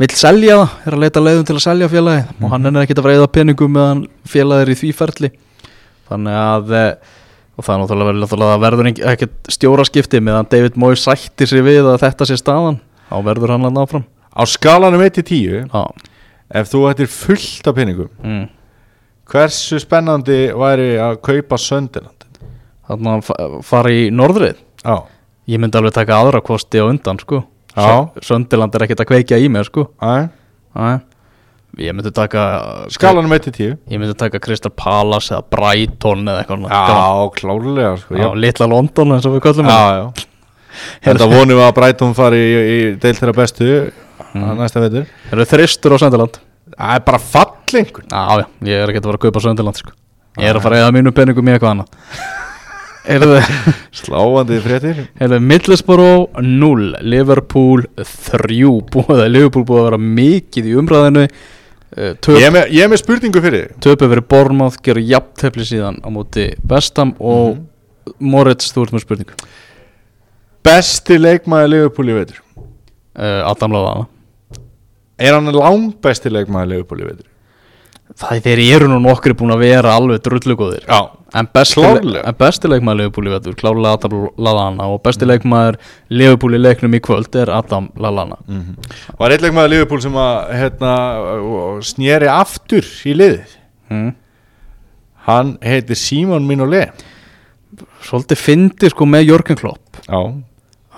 vill 0.00 0.08
selja 0.16 0.56
það, 0.62 0.70
er 0.86 0.96
að 0.96 1.02
leita 1.04 1.20
leiðum 1.26 1.44
til 1.50 1.56
að 1.58 1.64
selja 1.66 1.88
félagi 1.92 2.24
og 2.40 2.50
hann 2.54 2.66
er 2.70 2.80
ekkert 2.86 3.02
að 3.02 3.04
fara 3.04 3.18
eða 3.18 3.32
penningum 3.36 3.74
meðan 3.76 4.00
félagið 4.24 4.64
er 4.64 4.72
í 4.72 4.78
því 4.80 4.92
ferli. 4.96 5.30
Þannig 6.08 6.38
að 6.40 6.72
eh, 6.80 6.94
og 7.60 7.66
það 7.66 7.74
er 7.74 7.82
náttúrulega 7.84 8.16
náttúrulega 8.24 8.62
verður 8.64 8.88
ekki- 8.94 9.04
ekkert 9.12 9.52
stjóraskipti 9.58 10.22
meðan 10.24 10.48
David 10.48 10.80
Moyes 10.80 11.04
sættir 11.04 11.46
sig 11.52 11.60
við 11.68 11.84
að 11.84 12.00
þetta 12.00 12.26
sé 12.32 12.40
staðan 12.40 12.80
þá 13.10 13.16
verður 13.28 13.52
hann 13.58 13.68
að 13.68 13.76
náfram 13.76 14.04
á 14.40 14.44
skalanum 14.48 15.02
1-10 15.04 15.68
Já, 15.68 15.82
ef 16.60 16.72
þú 16.72 16.82
ættir 16.90 17.10
fullt 17.12 17.68
af 17.70 17.76
peningum 17.76 18.08
mm. 18.24 18.46
hversu 19.30 19.78
spennandi 19.82 20.40
væri 20.56 20.94
að 20.98 21.20
kaupa 21.28 21.60
Söndiland 21.60 22.26
þannig 22.90 23.12
að 23.12 23.26
fa- 23.28 23.62
fara 23.62 23.92
í 23.94 24.08
norðrið. 24.10 24.58
Já, 24.82 24.96
Ég 25.50 25.58
myndi 25.58 25.78
alveg 25.78 25.94
taka 25.96 26.18
aðra 26.22 26.40
kosti 26.46 26.78
á 26.78 26.86
undan 26.86 27.18
sko. 27.18 27.40
Söndiland 28.22 28.74
er 28.76 28.84
ekkert 28.86 29.00
að 29.02 29.08
kveikja 29.12 29.38
í 29.40 29.48
mér 29.50 29.66
sko. 29.66 29.88
Æ, 30.02 30.28
Æ. 30.74 31.00
Ég 31.78 31.94
myndi 31.94 32.10
taka 32.10 32.42
skalanum 32.90 33.30
1-10 33.30 33.76
Ég 33.90 34.00
myndi 34.00 34.14
taka 34.18 34.40
Crystal 34.42 34.72
Palace 34.74 35.30
eða 35.36 35.44
Brighton 35.54 36.26
eða 36.26 36.42
eitthvað 36.42 36.64
já, 36.66 37.28
klárlega 37.38 37.92
sko, 38.00 38.16
Já, 38.18 38.26
Litla 38.34 38.66
London 38.66 39.14
eins 39.14 39.28
og 39.28 39.36
við 39.36 39.44
kallum 39.44 39.70
já, 39.70 39.78
já. 40.00 40.26
Þetta 41.06 41.28
vonum 41.30 41.60
við 41.60 41.62
að 41.68 41.76
Brighton 41.78 42.16
fari 42.18 42.40
í, 42.42 42.58
í 42.74 42.80
deil 42.98 43.14
þeirra 43.20 43.36
bestu 43.38 43.70
Mm. 44.34 44.44
að 44.46 44.60
næsta 44.62 44.82
veitur 44.84 45.06
Það 45.26 45.36
eru 45.36 45.46
þristur 45.52 45.94
á 45.94 45.98
Söndiland 46.02 46.40
Það 46.70 46.92
er 46.94 47.06
bara 47.08 47.22
fallengur 47.22 48.04
Já, 48.06 48.20
já, 48.40 48.44
ég 48.70 48.82
er 48.82 48.92
ekkert 48.92 49.06
að 49.06 49.10
fara 49.10 49.20
að 49.20 49.24
kaupa 49.26 49.44
Söndiland 49.46 49.80
sko. 49.80 49.96
Ég 50.38 50.50
er 50.50 50.58
að 50.58 50.64
fara 50.66 50.78
að 50.78 50.84
eða 50.84 50.94
mínu 50.94 51.12
peningum 51.16 51.48
í 51.48 51.54
eitthvað 51.56 51.72
annað. 51.74 51.88
Sláandi 54.00 54.58
fréttir. 54.62 55.00
Middlesbrough 55.42 56.38
0 56.38 56.92
Liverpool 57.02 57.82
3 57.98 58.60
búið, 58.94 59.24
Liverpool 59.32 59.66
búið 59.66 59.80
að 59.80 59.88
vera 59.88 60.00
mikið 60.20 60.70
í 60.70 60.76
umræðinu 60.78 61.24
Eh, 61.90 62.12
töp 62.22 62.36
Ég 62.38 62.46
er 62.46 62.52
með, 62.54 62.68
ég 62.70 62.84
er 62.84 62.90
með 62.92 63.00
spurningu 63.02 63.40
fyrir 63.42 63.64
þig. 63.64 63.78
töpu 63.82 64.06
verið 64.12 64.26
Bormáð, 64.30 64.76
gerur 64.86 65.02
jafntefli 65.02 65.64
síðan 65.66 65.98
á 65.98 66.08
móti 66.14 66.44
Bestam 66.62 67.16
og 67.18 67.58
Moritz, 68.22 68.70
þú 68.70 68.84
ert 68.84 68.94
með 68.94 69.02
spurningu. 69.02 69.34
Besti 70.62 71.18
leikmaður 71.18 71.72
Liverpool 71.72 72.12
í 72.12 72.14
veitur 72.14 72.38
uh, 73.18 73.42
Adam 73.50 73.74
Láðana 73.74 74.06
Er 75.20 75.36
hann 75.36 75.52
langbesti 75.52 76.32
leikmaður 76.32 76.72
Liverpool 76.74 77.04
í 77.04 77.10
veitur? 77.10 77.28
Það 78.20 78.40
þeir 78.44 78.60
eru 78.74 78.86
nú 78.90 78.98
nokkri 79.04 79.36
búin 79.38 79.52
að 79.54 79.62
vera 79.62 79.92
alveg 79.94 80.22
drullugóðir. 80.24 80.86
En 81.30 81.46
besti, 81.54 81.78
Klárlega. 81.78 82.24
en 82.26 82.34
besti 82.34 82.68
leikmaður 82.68 82.98
Leifupúl 82.98 83.28
í 83.28 83.30
vetur 83.30 83.54
Klárlega 83.54 83.92
Adam 83.94 84.14
Lallana 84.34 84.88
Og 84.90 84.98
besti 85.04 85.28
leikmaður 85.28 85.76
Leifupúl 86.10 86.56
í 86.56 86.58
leiknum 86.58 86.96
í 86.98 87.00
kvöld 87.06 87.36
Er 87.38 87.52
Adam 87.54 87.86
Lallana. 87.94 88.40
Var 89.20 89.34
eitt 89.36 89.44
leikmaður 89.44 89.70
Liverpool 89.70 90.02
sem 90.02 90.18
að 90.18 90.50
hérna, 90.58 90.94
snýri 91.86 92.30
aftur 92.32 92.88
í 93.06 93.14
liðið? 93.14 93.54
Mm. 93.94 94.10
Hann 95.28 95.54
heitir 95.62 95.98
Simon 95.98 96.48
Minolet 96.48 97.04
Svolítið 98.02 98.42
fyndi 98.42 98.90
sko 98.90 99.06
með 99.06 99.28
Jörgen 99.28 99.58
Klopp. 99.60 100.00
Já. 100.08 100.18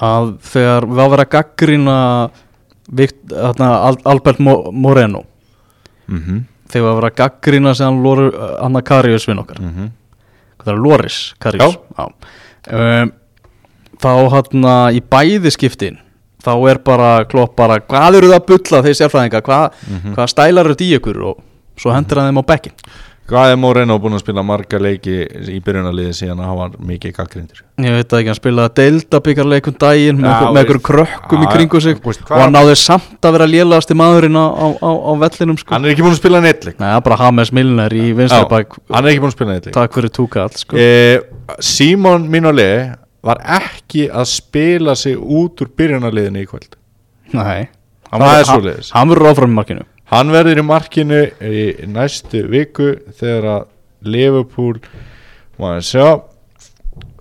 Að 0.02 0.30
þegar 0.48 0.86
við 0.88 1.02
að 1.02 1.10
vera 1.12 1.26
að 1.26 1.32
gaggrina 1.34 1.96
Vikt, 2.92 3.18
þarna, 3.30 3.70
Al 3.88 3.96
Albert 4.04 4.40
Mo 4.40 4.56
Moreno. 4.72 5.24
Mm 6.08 6.44
Þegar 6.72 6.84
við 6.84 6.90
að 6.90 6.94
vera 6.96 7.08
að 7.10 7.16
gaggrina 7.16 7.72
Séðan 7.76 7.98
Lóru, 8.02 8.28
Anna 8.64 8.80
Karius 8.80 9.26
vinn 9.28 9.38
okkar. 9.42 9.58
-hmm. 9.60 9.90
hvað 10.56 10.64
það 10.64 10.72
er 10.72 10.80
Loris 10.80 11.34
Karius. 11.38 11.76
Um, 12.72 13.12
þá 14.00 14.12
hann 14.32 14.64
í 14.96 15.00
bæði 15.00 15.50
skiptin 15.50 15.98
þá 16.42 16.52
er 16.70 16.80
bara 16.82 17.10
klopp 17.30 17.56
bara 17.58 17.78
hvað 17.80 18.18
eru 18.18 18.30
það 18.30 18.40
að 18.40 18.46
bulla 18.50 18.82
þeir 18.86 18.98
sérfræðinga 18.98 19.42
hvað, 19.46 19.80
hvað 20.14 20.30
stælar 20.32 20.66
eru 20.66 20.74
þetta 20.74 20.84
í 20.84 20.94
ykkur? 20.98 21.20
Og 21.30 21.42
svo 21.78 21.94
hendur 21.94 22.20
hann 22.20 22.30
þeim 22.30 22.42
á 22.42 22.50
bekkin 22.50 22.74
Hvað 23.30 23.52
er 23.52 23.58
Moreno 23.62 23.94
búin 24.02 24.16
að 24.16 24.22
spila 24.24 24.42
marga 24.44 24.78
leiki 24.82 25.12
í 25.48 25.60
byrjunarliði 25.62 26.14
síðan 26.18 26.40
að 26.42 26.56
var 26.58 26.72
mikið 26.88 27.12
gaggrindur 27.16 27.60
ég 27.86 27.94
veit 27.94 28.14
ekki, 28.18 28.28
hann 28.32 28.36
spilaði 28.38 28.72
deildabíkarleikum 28.80 29.76
daginn 29.78 30.18
með, 30.18 30.26
Já, 30.26 30.32
einhver- 30.32 30.48
með 30.48 30.56
veist. 30.56 30.64
einhverjum 30.64 30.84
krökkum 30.88 31.44
í 31.44 31.46
Já, 31.46 31.52
kringu 31.54 31.80
sig 31.84 32.00
veist, 32.02 32.24
og 32.26 32.42
hann 32.42 32.52
náði 32.56 32.74
samt 32.82 33.28
að 33.28 33.36
vera 33.38 33.46
lélegasti 33.52 33.96
maðurinn 33.96 34.36
á, 34.36 34.46
á, 34.52 34.66
á, 34.74 34.90
á 34.90 35.12
vellinum 35.22 35.58
sko. 35.62 35.70
Hann 35.76 35.86
er 35.86 35.94
ekki 35.94 36.02
búin 36.04 36.16
að 36.16 36.18
spila 36.20 36.40
neitt 36.42 36.66
leik. 36.66 36.80
Nei, 36.82 36.90
bara 37.06 37.16
Hames 37.22 37.52
Milner 37.54 37.94
í 37.94 38.08
vinstri 38.18 38.48
bak. 38.50 38.76
Hann 38.90 39.04
er 39.06 39.10
ekki 39.14 39.22
búin 39.22 39.32
að 39.32 39.36
spila 39.38 39.52
neitt 39.54 39.66
leik. 39.70 39.74
Takk 39.78 39.94
fyrir 39.96 40.12
túkall 40.18 40.50
sko. 40.58 40.76
eh, 40.76 41.20
Simon 41.60 42.26
Minolet 42.28 42.98
var 43.22 43.38
ekki 43.38 44.08
að 44.10 44.26
spila 44.26 44.96
sig 44.98 45.14
út 45.16 45.62
úr 45.62 45.70
byrjunarliðinu 45.78 46.42
í 46.42 46.50
kvöld. 46.50 46.74
Nei, 47.32 47.68
hann 48.10 48.20
verður 49.08 49.30
áfram 49.30 49.54
í 49.54 49.58
markinu 49.62 49.86
Hann 50.12 50.32
verður 50.34 50.60
í 50.60 50.66
markinu 50.66 51.22
í 51.40 51.62
næstu 51.88 52.44
viku 52.52 52.90
þegar 53.16 53.48
að 53.54 53.62
Liverpool 54.12 54.76
maður 55.60 55.86
sjá? 55.88 56.06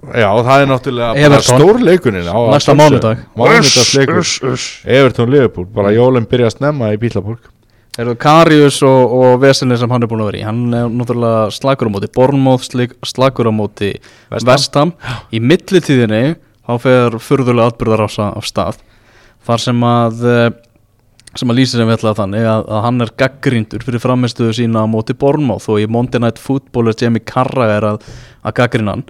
Já, 0.01 0.27
það 0.33 0.63
er 0.63 0.69
náttúrulega 0.71 1.09
bara 1.13 1.25
Everton. 1.27 1.61
stór 1.61 1.79
leikunin 1.85 2.27
á 2.27 2.39
Næsta 2.51 2.73
mánudag. 2.73 3.19
Mánudagsleikur. 3.37 4.61
Everton 4.89 5.29
Liverpool, 5.29 5.67
bara 5.71 5.93
jólinn 5.93 6.25
byrja 6.27 6.49
að 6.49 6.55
snemma 6.57 6.89
í 6.95 6.99
Bílaborg 7.01 7.51
Eru 7.99 8.15
Karius 8.15 8.79
og, 8.87 9.13
og 9.13 9.41
Veselin 9.43 9.77
sem 9.77 9.91
hann 9.91 10.05
er 10.05 10.09
búin 10.09 10.23
að 10.23 10.29
vera 10.31 10.39
í? 10.39 10.45
Hann 10.47 10.61
er 10.73 10.87
náttúrulega 10.95 11.49
slagur 11.51 11.89
á 11.91 11.93
móti 11.93 12.09
Bornmóð, 12.15 12.67
slagur 13.03 13.49
á 13.51 13.53
móti 13.53 13.89
West 14.31 14.47
Ham. 14.47 14.47
Vestham 14.47 14.93
Í 15.35 15.41
millitíðinni 15.43 16.21
þá 16.63 16.73
fer 16.79 17.17
furðulega 17.19 17.73
atbyrðar 17.73 18.05
á 18.07 18.39
stað. 18.47 18.79
Þar 19.43 19.63
sem 19.65 19.83
að 19.83 20.23
eh, 20.23 20.47
sem 21.39 21.51
að 21.51 21.61
lýsa 21.61 21.79
sem 21.79 21.87
við 21.87 21.97
ætlaði 21.97 22.19
þannig 22.19 22.45
að, 22.51 22.65
að 22.67 22.83
hann 22.85 23.05
er 23.05 23.13
gaggrindur 23.21 23.85
fyrir 23.87 24.03
framistuðu 24.03 24.55
sína 24.57 24.83
á 24.83 24.91
móti 24.91 25.15
Bornmóð 25.17 25.69
og 25.71 25.79
í 25.79 25.87
Monday 25.87 26.19
Night 26.19 26.41
Football 26.41 26.91
er 26.91 26.97
Jamie 26.99 27.23
Carragher 27.23 27.77
er 27.77 27.87
að, 27.93 28.07
að 28.43 28.55
gaggrina 28.59 28.97
hann. 28.97 29.05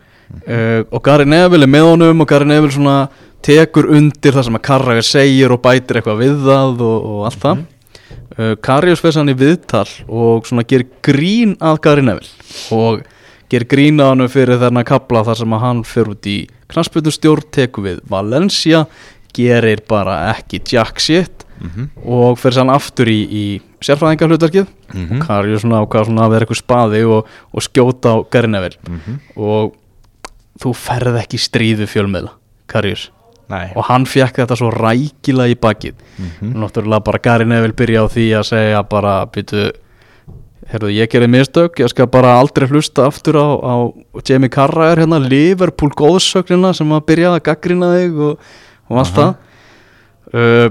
Uh, 0.46 0.82
og 0.94 1.02
Gary 1.04 1.26
Neville 1.28 1.68
er 1.68 1.72
með 1.72 1.88
honum 1.90 2.24
og 2.24 2.30
Gary 2.30 2.48
Neville 2.48 2.72
svona 2.72 3.10
tekur 3.44 3.90
undir 3.92 4.36
það 4.36 4.48
sem 4.48 4.60
að 4.60 4.66
Carragher 4.70 5.08
segir 5.08 5.54
og 5.56 5.64
bætir 5.66 6.00
eitthvað 6.00 6.22
við 6.22 6.38
það 6.46 6.84
og, 6.86 7.10
og 7.12 7.26
allt 7.28 7.42
það. 7.42 7.66
Uh, 8.38 8.54
Karius 8.64 9.04
veist 9.04 9.20
hann 9.20 9.34
í 9.34 9.38
viðtal 9.38 9.88
og 10.08 10.48
svona 10.48 10.64
gerir 10.68 10.88
grín 11.04 11.58
að 11.60 11.82
Gary 11.88 12.06
Neville 12.06 12.78
og 12.78 13.02
gerir 13.52 13.68
grín 13.74 14.00
að 14.00 14.14
hann 14.14 14.32
fyrir 14.32 14.62
þarna 14.62 14.86
kapla 14.88 15.26
þar 15.28 15.42
sem 15.42 15.56
að 15.58 15.64
hann 15.66 15.86
fyrir 15.88 16.14
út 16.14 16.30
í 16.30 16.38
knastbyrnustjórn, 16.72 17.50
tekur 17.52 17.90
við 17.90 18.04
Valencia 18.08 18.86
gerir 19.36 19.82
bara 19.90 20.22
ekki 20.32 20.62
jack 20.72 21.02
shit 21.04 21.44
og 22.06 22.38
fyrir 22.40 22.54
sann 22.58 22.70
aftur 22.74 23.06
í, 23.12 23.20
í 23.28 23.62
sérfræðinga 23.82 24.28
hlutverkið 24.30 24.68
Mhm. 24.94 25.22
og 25.22 25.28
Karius 25.28 25.62
svona 25.64 25.82
ákvað 25.86 26.06
svona 26.10 26.26
að 26.26 26.32
vera 26.32 26.46
eitthvað 26.46 26.62
spaði 26.64 27.02
og, 27.08 27.28
og 27.54 27.62
skjóta 27.62 28.12
á 28.12 28.18
Gary 28.32 28.48
Neville 28.48 28.78
Mhm. 28.90 29.20
og 29.38 29.74
þú 30.60 30.74
ferð 30.76 31.20
ekki 31.22 31.38
stríðu 31.40 31.88
fjölmiðla 31.88 32.32
Karius 32.68 33.10
Nei. 33.52 33.74
Og 33.76 33.84
hann 33.84 34.06
fekk 34.06 34.38
þetta 34.40 34.56
svo 34.56 34.70
rækilega 34.72 35.52
í 35.52 35.56
bakið. 35.60 35.94
Mhm. 36.18 36.54
náttúrulega 36.56 37.04
bara 37.04 37.20
Gary 37.20 37.44
Neville 37.46 37.74
byrja 37.74 38.04
á 38.04 38.08
því 38.08 38.26
að 38.40 38.46
segja 38.48 38.84
bara 38.90 39.26
býtu 39.28 39.72
Herðu, 40.72 40.88
ég 40.94 41.10
gerði 41.12 41.28
mistök, 41.28 41.76
ég 41.84 41.90
skal 41.90 42.06
bara 42.08 42.40
aldrei 42.40 42.66
hlusta 42.70 43.04
aftur 43.10 43.34
á, 43.36 43.48
á 43.60 43.76
Jamie 44.24 44.48
Carragher 44.48 45.00
hérna, 45.04 45.20
Liverpool 45.20 45.90
góðsögnina 45.90 46.74
sem 46.74 46.88
að 46.88 47.02
byrja 47.10 47.34
að 47.36 47.44
gaggrina 47.44 47.90
þig 47.98 48.20
og, 48.22 48.38
og 48.90 48.98
allt 49.02 49.14
það. 49.18 49.36
Uh, 50.34 50.70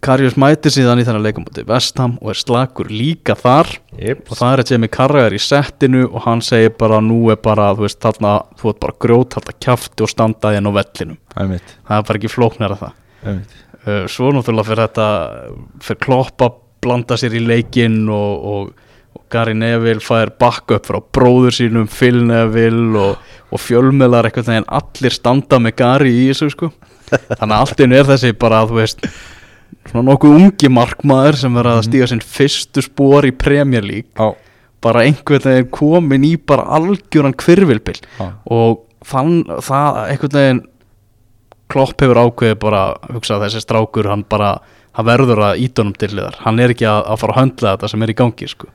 Karius 0.00 0.36
mætir 0.40 0.72
síðan 0.72 1.02
í 1.02 1.04
þennan 1.04 1.26
leikamóti 1.26 1.62
Vestham 1.68 2.14
og 2.22 2.30
er 2.32 2.38
slagur 2.40 2.88
líka 2.88 3.34
þar. 3.36 3.68
Yep. 4.00 4.22
og 4.30 4.38
það 4.38 4.52
er 4.52 4.62
að 4.62 4.70
Jamie 4.72 4.92
Carragher 4.94 5.34
í 5.36 5.40
settinu 5.44 6.06
og 6.08 6.22
hann 6.24 6.40
segir 6.44 6.72
bara 6.80 7.02
nú 7.04 7.18
er 7.32 7.40
bara, 7.42 7.66
þú 7.76 7.84
veist, 7.84 7.98
þarna 8.00 8.30
þú 8.56 8.70
ert 8.70 8.78
bara 8.80 8.96
grjót, 9.04 9.34
þarna 9.36 9.56
kjafti 9.66 10.06
og 10.06 10.12
standaði 10.12 10.60
inn 10.60 10.70
á 10.70 10.72
vellinum. 10.78 11.18
Einmitt, 11.36 11.74
það 11.88 11.98
er 11.98 12.06
bara 12.08 12.20
ekki 12.20 12.30
flóknar 12.32 12.74
að 12.76 12.84
það. 12.86 12.94
Einmitt. 13.20 13.58
uh, 13.84 14.04
svo 14.08 14.30
náttúrulega 14.32 14.68
fyrir 14.70 14.86
þetta 14.86 15.08
fyrir 15.84 16.00
Klopp 16.06 16.44
að 16.46 16.54
blanda 16.80 17.18
sér 17.20 17.36
í 17.36 17.42
leikinn 17.44 17.98
og, 18.08 18.46
og, 18.54 18.94
og 19.18 19.26
Gary 19.32 19.52
Neville 19.58 20.00
fær 20.00 20.32
backup 20.40 20.88
frá 20.88 20.96
bróður 21.12 21.58
sínum 21.58 21.90
Phil 21.92 22.22
Neville 22.30 22.96
og, 22.96 23.34
og 23.52 23.60
fjölmiðlar 23.60 24.30
eitthvað 24.30 24.54
en 24.62 24.70
allir 24.80 25.12
standa 25.12 25.60
með 25.60 25.76
Gary 25.82 26.14
í 26.22 26.30
þessu 26.30 26.48
sko. 26.54 26.70
Þannig 27.10 27.52
að 27.52 27.58
allt 27.58 27.84
einu 27.84 28.00
er 28.00 28.08
þessi 28.14 28.32
bara 28.38 28.62
þú 28.70 28.80
veist 28.80 29.04
svona 29.90 30.06
nokkuð 30.10 30.36
ungi 30.36 30.70
markmaður 30.72 31.38
sem 31.40 31.56
verður 31.56 31.78
að 31.80 31.86
stíga 31.88 32.08
sinn 32.10 32.24
fyrstu 32.24 32.84
spór 32.84 33.28
í 33.28 33.32
Premier 33.36 33.86
League. 33.86 34.10
Já, 34.18 34.34
bara 34.84 35.04
einhvern 35.04 35.44
veginn 35.44 35.70
komin 35.74 36.26
í 36.26 36.34
bara 36.38 36.64
algjöran 36.78 37.36
kvirvilbil 37.36 37.98
já, 38.00 38.26
og 38.48 38.84
þann, 39.06 39.42
það 39.60 40.02
einhvern 40.06 40.36
veginn 40.40 40.66
Klopp 41.70 42.02
hefur 42.02 42.18
ákveðið 42.18 42.56
bara 42.64 42.82
hugsa 43.14 43.36
þessi 43.38 43.60
strákur 43.62 44.08
hann 44.10 44.24
bara, 44.26 44.56
hann 44.98 45.06
verður 45.06 45.44
að 45.46 45.60
ídunum 45.62 45.92
til 45.94 46.08
liðar 46.16 46.40
hann 46.42 46.58
er 46.58 46.72
ekki 46.74 46.88
að, 46.90 47.04
að 47.12 47.20
fara 47.22 47.36
að 47.36 47.40
höndla 47.44 47.74
þetta 47.76 47.90
sem 47.92 48.02
er 48.02 48.10
í 48.10 48.16
gangi 48.18 48.48
sko. 48.50 48.70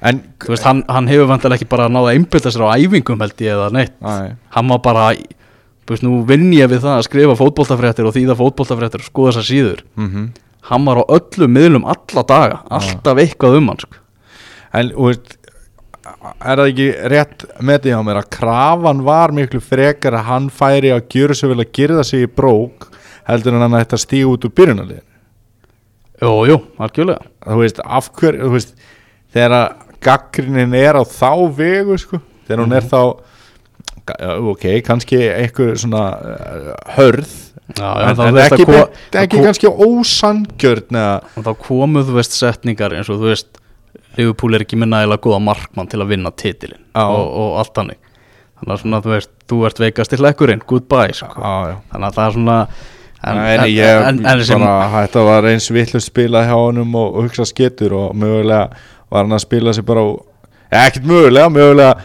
En 0.00 0.20
veist, 0.46 0.64
hann, 0.64 0.84
hann 0.88 1.10
hefur 1.10 1.28
vantilega 1.28 1.58
ekki 1.58 1.68
bara 1.72 1.88
náða 1.92 2.12
að 2.12 2.20
einbylda 2.20 2.52
sér 2.54 2.64
á 2.64 2.76
æfingum 2.78 3.20
held 3.20 3.42
ég 3.44 3.56
eða 3.56 3.66
neitt. 3.74 3.96
Æ, 4.00 4.36
hann 4.54 4.70
var 4.72 4.80
bara, 4.84 5.08
veist, 5.94 6.04
nú 6.06 6.20
vinn 6.28 6.52
ég 6.54 6.70
við 6.70 6.84
það 6.84 6.96
að 6.98 7.06
skrifa 7.08 7.36
fótboltafréttir 7.40 8.06
og 8.08 8.14
þýða 8.16 8.36
fótboltafréttir 8.38 9.02
og 9.04 9.08
skoða 9.10 9.32
þessar 9.34 9.48
síður. 9.50 9.82
Mhm. 9.96 10.30
Hann 10.70 10.84
var 10.86 11.00
á 11.02 11.04
öllum 11.16 11.54
miðlum 11.56 11.86
alla 11.88 12.22
daga 12.28 12.60
alltaf 12.70 13.18
eitthvað 13.18 13.56
um 13.58 13.68
hann 13.72 13.78
sko. 13.84 13.96
En, 14.72 14.92
veist 15.10 15.36
Er 16.40 16.56
það 16.58 16.68
ekki 16.72 16.86
rétt 17.12 17.42
með 17.62 17.82
því 17.84 17.92
á 17.94 18.00
mér 18.02 18.18
að 18.18 18.30
krafan 18.34 19.02
var 19.06 19.32
miklu 19.36 19.60
frekar 19.62 20.16
að 20.16 20.24
hann 20.26 20.46
færi 20.50 20.90
að 20.90 21.04
gjöra 21.12 21.36
svo 21.36 21.50
vel 21.52 21.60
að 21.62 21.70
gyrða 21.76 22.04
sig 22.08 22.24
í 22.24 22.30
brók 22.34 22.88
heldur 23.28 23.54
en 23.54 23.60
hann 23.66 23.76
að 23.94 24.02
stíga 24.02 24.30
út 24.32 24.44
úr 24.48 24.52
byrjunarliðin 24.56 25.06
Jú, 26.20 26.32
jú, 26.50 26.56
algjörlega. 26.80 27.22
Þú 27.46 27.58
veist, 27.62 27.78
af 27.84 28.10
hver 28.18 28.36
þú 28.42 28.50
veist, 28.52 28.74
þegar 29.32 29.54
gaggrinin 30.04 30.74
er 30.76 30.98
á 31.00 31.04
þá 31.08 31.30
vegu 31.56 31.96
sko, 32.00 32.20
þegar 32.48 32.64
hún 32.64 32.74
er 32.76 32.88
þá 32.90 32.98
ga- 33.00 33.14
ok, 34.52 34.66
kannski 34.86 35.18
einhver 35.30 35.76
svona 35.80 36.04
uh, 36.18 36.74
hörð 36.96 37.30
Já, 37.70 37.86
já, 37.86 38.06
en, 38.10 38.20
en 38.26 38.34
veist 38.34 38.52
ekki, 38.56 38.64
að 38.64 38.66
ko- 38.66 38.78
beint- 38.90 39.16
ekki 39.22 39.40
kannski 39.44 39.70
ósangjörn 39.86 40.96
og 41.38 41.44
þá 41.46 41.50
komu 41.62 42.02
þú 42.08 42.16
veist 42.16 42.34
setningar 42.34 42.96
eins 42.98 43.10
og 43.12 43.20
þú 43.22 43.28
veist 43.30 43.60
Liverpool 44.18 44.56
er 44.58 44.64
ekki 44.64 44.78
með 44.80 44.90
nægilega 44.90 45.22
góða 45.22 45.38
markmann 45.46 45.86
til 45.90 46.00
að 46.02 46.10
vinna 46.10 46.32
titilin 46.34 46.80
Já. 46.96 47.04
og, 47.06 47.28
og 47.44 47.58
allt 47.62 47.78
hannig 47.78 48.00
þannig 48.58 48.74
að 48.74 48.80
svona 48.82 49.00
þú 49.04 49.12
veist, 49.14 49.30
þú 49.50 49.60
ert 49.68 49.82
veikast 49.84 50.10
til 50.16 50.22
lekkurinn 50.26 50.64
goodbye, 50.66 51.14
sko. 51.14 51.30
á, 51.38 51.54
já 51.70 51.76
þannig 51.92 52.08
að 52.10 52.18
það 52.18 52.24
er 52.26 52.34
svona 52.38 52.58
En, 53.20 53.36
en, 53.36 53.62
ég 53.68 54.02
en, 54.08 54.18
en 54.24 54.42
sem, 54.48 54.62
bara, 54.64 54.84
þetta 54.94 55.22
var 55.26 55.46
eins 55.50 55.66
vitlu 55.76 56.00
spila 56.00 56.40
hjá 56.48 56.54
honum 56.56 56.94
og, 56.96 57.18
hugsa 57.20 57.44
sketur 57.44 57.92
og 57.92 58.14
mögulega 58.16 58.70
var 59.12 59.26
hann 59.26 59.36
að 59.36 59.42
spila 59.44 59.74
sig 59.76 59.84
bara 59.84 60.00
á, 60.00 60.08
ekkert 60.86 61.04
mögulega, 61.10 61.50
mögulega 61.52 61.98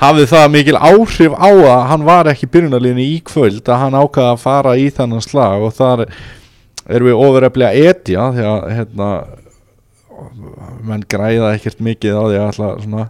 hafði 0.00 0.26
það 0.30 0.46
mikil 0.54 0.76
áhrif 0.80 1.34
á 1.36 1.50
að 1.50 1.82
hann 1.90 2.04
var 2.08 2.30
ekki 2.32 2.48
byrjunarliðinu 2.54 3.04
í 3.04 3.18
kvöld 3.26 3.68
að 3.68 3.82
hann 3.84 3.98
ákvaða 3.98 4.34
að 4.34 4.42
fara 4.44 4.76
í 4.80 4.88
þannan 4.96 5.24
slag 5.24 5.66
og 5.66 5.74
þar 5.76 6.06
erum 6.90 7.10
við 7.10 7.22
ofureflega 7.26 7.90
etja 7.90 8.28
því 8.34 8.46
að 8.48 8.68
hérna 8.78 9.10
menn 10.88 11.04
græða 11.10 11.54
ekkert 11.56 11.82
mikið 11.84 12.16
á 12.16 12.22
því 12.24 12.38
að 12.38 12.46
alltaf 12.46 12.84
svona 12.84 13.08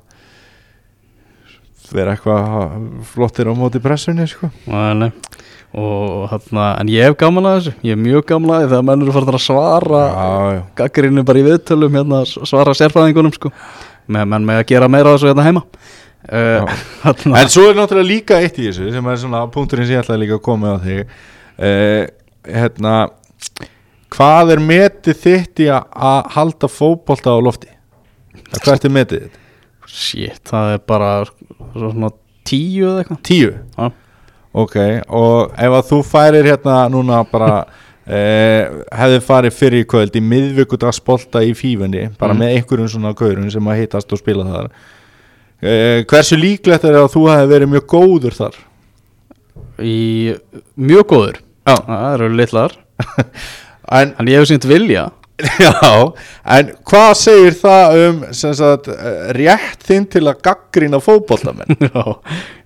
vera 1.90 2.14
eitthvað 2.14 2.74
flottir 3.11 3.50
á 3.50 3.55
móti 3.59 3.81
pressunni 3.83 4.26
sko. 4.31 4.50
Nei, 4.70 5.11
og 5.74 6.29
þarna, 6.31 6.66
en 6.79 6.90
ég 6.92 7.09
hef 7.09 7.16
gaman 7.18 7.48
að 7.50 7.57
þessu. 7.57 7.72
Ég 7.87 7.96
er 7.96 8.03
mjög 8.05 8.26
gaman 8.31 8.53
að 8.55 8.61
því 8.61 8.68
þegar 8.70 8.85
menn 8.87 9.03
eru 9.03 9.14
farin 9.16 9.38
að 9.38 9.42
svara 9.46 10.03
gaggarinu 10.79 11.24
bara 11.26 11.42
í 11.42 11.46
viðtölum 11.48 11.98
hérna, 11.98 12.22
svara 12.26 12.76
sérfræðingunum 12.79 13.35
sko. 13.35 13.50
menn 14.11 14.46
með 14.46 14.62
að 14.62 14.68
gera 14.70 14.90
meira 14.90 15.11
af 15.11 15.18
þessu 15.18 15.31
hérna 15.31 15.46
heima 15.46 15.64
uh, 16.29 16.69
En 17.41 17.49
svo 17.53 17.69
er 17.71 17.79
náttúrulega 17.79 18.09
líka 18.11 18.41
eitt 18.43 18.59
í 18.61 18.69
þessu 18.69 18.91
sem 18.93 19.07
er 19.13 19.21
svona 19.23 19.45
punkturinn 19.53 19.87
sem 19.89 19.97
ég 19.97 20.03
ætlaði 20.05 20.25
líka 20.27 20.39
að 20.39 20.45
koma 20.51 20.75
á 20.75 20.79
þig 20.85 21.01
uh, 21.07 22.05
hérna 22.51 22.95
hvað 24.11 24.55
er 24.57 24.63
metið 24.65 25.21
þitt 25.25 25.63
í 25.65 25.69
að- 25.71 26.31
halda 26.35 26.69
fótbolta 26.71 27.31
á 27.33 27.39
lofti? 27.41 27.71
Hvert 28.65 28.85
er 28.89 28.95
metið 28.95 29.27
þitt? 29.27 29.37
shit, 29.91 30.39
það 30.47 30.69
er 30.77 30.83
bara 30.87 31.09
svona 31.75 32.13
tíu 32.47 32.87
eða 32.87 33.01
eitthvað 33.03 33.23
Tíu? 33.27 33.49
Já. 33.75 33.89
Ok, 34.61 34.77
og 35.15 35.53
ef 35.59 35.75
að 35.79 35.89
þú 35.89 35.99
færir 36.07 36.47
hérna 36.47 36.77
núna 36.91 37.21
bara 37.31 37.65
uh, 37.65 38.63
hefði 38.99 39.19
farið 39.27 39.55
fyrir 39.59 39.85
í 39.85 39.89
kvöld 39.91 40.17
í 40.19 40.23
miðvíkudagsbolta 40.27 41.43
í 41.47 41.53
fífunni 41.59 42.09
bara 42.19 42.35
Mm. 42.35 42.41
með 42.45 42.55
einhverjum 42.57 42.89
svona 42.95 43.13
gaurum 43.19 43.51
sem 43.51 43.67
að 43.71 43.79
hittast 43.83 44.13
og 44.15 44.19
spila 44.23 44.47
þar 44.47 44.71
uh, 45.61 46.01
hversu 46.11 46.40
líklegt 46.40 46.88
er 46.88 47.01
að 47.03 47.12
þú 47.14 47.29
hefði 47.31 47.53
verið 47.55 47.73
mjög 47.77 47.88
góður 47.94 48.37
þar? 48.40 48.59
í 49.81 50.35
mjög 50.81 51.07
góður 51.09 51.40
Já. 51.68 51.75
það 51.87 52.12
eru 52.12 52.31
litlar 52.37 52.77
En 53.90 54.12
en 54.20 54.29
ég 54.31 54.38
hef 54.38 54.51
sínt 54.51 54.66
vilja 54.68 55.09
Já, 55.64 55.73
en 56.53 56.73
hvað 56.85 57.11
segir 57.16 57.55
það 57.57 57.94
um 58.05 58.18
sagt, 58.37 58.90
eh, 58.92 59.31
rétt 59.33 59.87
þinn 59.88 60.05
til 60.12 60.27
að 60.29 60.42
gaggrina 60.44 61.01
fótboltamenn? 61.01 61.79
Já, 61.88 62.03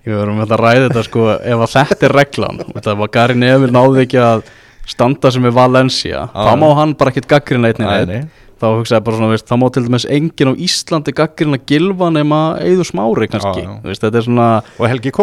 ég 0.03 0.11
verðum 0.11 0.41
að 0.43 0.57
ræða 0.59 0.89
þetta 0.89 1.05
sko 1.07 1.29
ef 1.37 1.63
að 1.63 1.75
þetta 1.77 2.07
er 2.09 2.15
reglan 2.19 2.59
þetta 2.73 2.97
var 2.99 3.13
Gary 3.15 3.37
Neville 3.39 3.75
náði 3.75 4.03
ekki 4.03 4.19
að 4.19 4.43
standa 4.85 5.31
sem 5.33 5.47
er 5.47 5.55
Valencia 5.55 6.27
þá 6.35 6.51
má 6.59 6.67
hann 6.81 6.97
bara 6.99 7.13
ekkert 7.13 7.31
gaggrina 7.31 7.71
einnig 7.71 8.11
nei. 8.11 8.19
Þá 8.65 8.79
hugsaði 8.81 9.05
bara 9.07 9.19
svona, 9.19 9.31
veist, 9.35 9.47
þá 9.47 9.55
má 9.61 9.65
til 9.71 9.83
dæmis 9.85 10.07
enginn 10.17 10.51
á 10.51 10.61
Íslandi 10.67 11.15
gaggrina 11.15 11.59
gilva 11.69 12.09
nema 12.13 12.41
eður 12.65 12.89
smári 12.89 13.29
kannski, 13.31 13.63
Já, 13.63 13.69
já. 13.69 13.75
Veist, 13.85 14.03
þetta 14.05 14.21
er 14.21 14.27
svona 14.27 14.49
Og 14.79 14.87
Helgi 14.89 15.13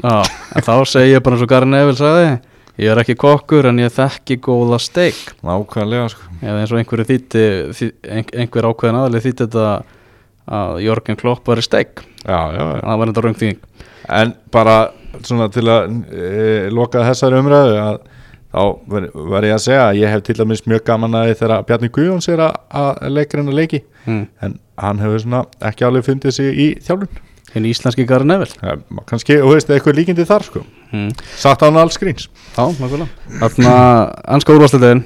en 0.00 0.64
þá 0.64 0.72
segi 0.88 1.12
ég 1.12 1.22
bara 1.24 1.36
eins 1.36 1.44
og 1.44 1.52
Gary 1.52 1.68
Neville 1.68 1.98
sagði 1.98 2.30
ég 2.80 2.90
er 2.94 3.00
ekki 3.02 3.18
kokkur 3.20 3.68
en 3.68 3.80
ég 3.82 3.92
þekki 3.92 4.38
góða 4.40 4.78
steik. 4.80 5.18
Nákvæmlega 5.44 6.06
sko. 6.14 6.30
Eða 6.40 6.62
eins 6.62 6.70
og 6.72 6.80
einhverju 6.80 7.08
þýtti 7.10 7.42
þý, 7.76 7.88
ein, 8.08 8.28
einhver 8.40 8.68
ákveðin 8.70 9.00
aðli 9.02 9.20
þýtti 9.26 9.46
þetta 9.46 9.66
að 10.50 10.80
Jörgen 10.86 11.18
Klopp 11.20 11.46
var 11.50 11.60
í 11.60 11.64
steik 11.64 12.02
það 12.24 13.02
var 13.02 13.10
enda 13.10 13.24
raungþýðing 13.24 13.60
En 14.10 14.32
bara 14.50 14.78
svona 15.26 15.50
til 15.52 15.66
að 15.70 15.92
e, 16.10 16.70
loka 16.74 17.04
þessari 17.06 17.38
umræðu 17.40 17.76
að 17.78 18.00
þá 18.50 18.62
var 19.30 19.46
ég 19.46 19.56
að 19.56 19.64
segja 19.66 19.86
að 19.86 20.00
ég 20.00 20.14
hef 20.14 20.24
til 20.26 20.36
dæmis 20.40 20.64
mjög 20.66 20.84
gaman 20.88 21.16
að 21.18 21.28
því 21.28 21.38
þegar 21.40 21.66
Bjarni 21.68 21.90
Guðjóns 21.94 22.30
er 22.32 22.44
að, 22.46 22.58
að 22.80 23.02
leikurinn 23.14 23.52
að 23.52 23.58
leiki. 23.60 23.82
Mm. 24.06 24.22
en 24.40 24.58
hann 24.80 25.02
hefur 25.02 25.22
svona 25.22 25.42
ekki 25.68 25.86
alveg 25.86 26.06
fundið 26.06 26.36
sig 26.38 26.56
í 26.56 26.68
þjálfun. 26.82 27.22
Hinn 27.50 27.66
íslenski 27.66 28.06
Gary 28.06 28.26
Neville. 28.26 28.54
Ja, 28.62 28.76
kannski, 29.10 29.40
þú 29.42 29.54
veist, 29.54 29.70
eitthvað 29.74 29.98
líkindi 29.98 30.26
þar 30.26 30.44
sko. 30.46 30.62
Mm. 30.94 31.08
Satt 31.38 31.64
án 31.66 31.78
alls 31.80 31.98
gríns. 31.98 32.28
Já, 32.54 32.62
nákvæmlega. 32.62 33.08
Þarna, 33.40 33.72
ennska 34.36 34.54
úrvarsleitin 34.54 35.02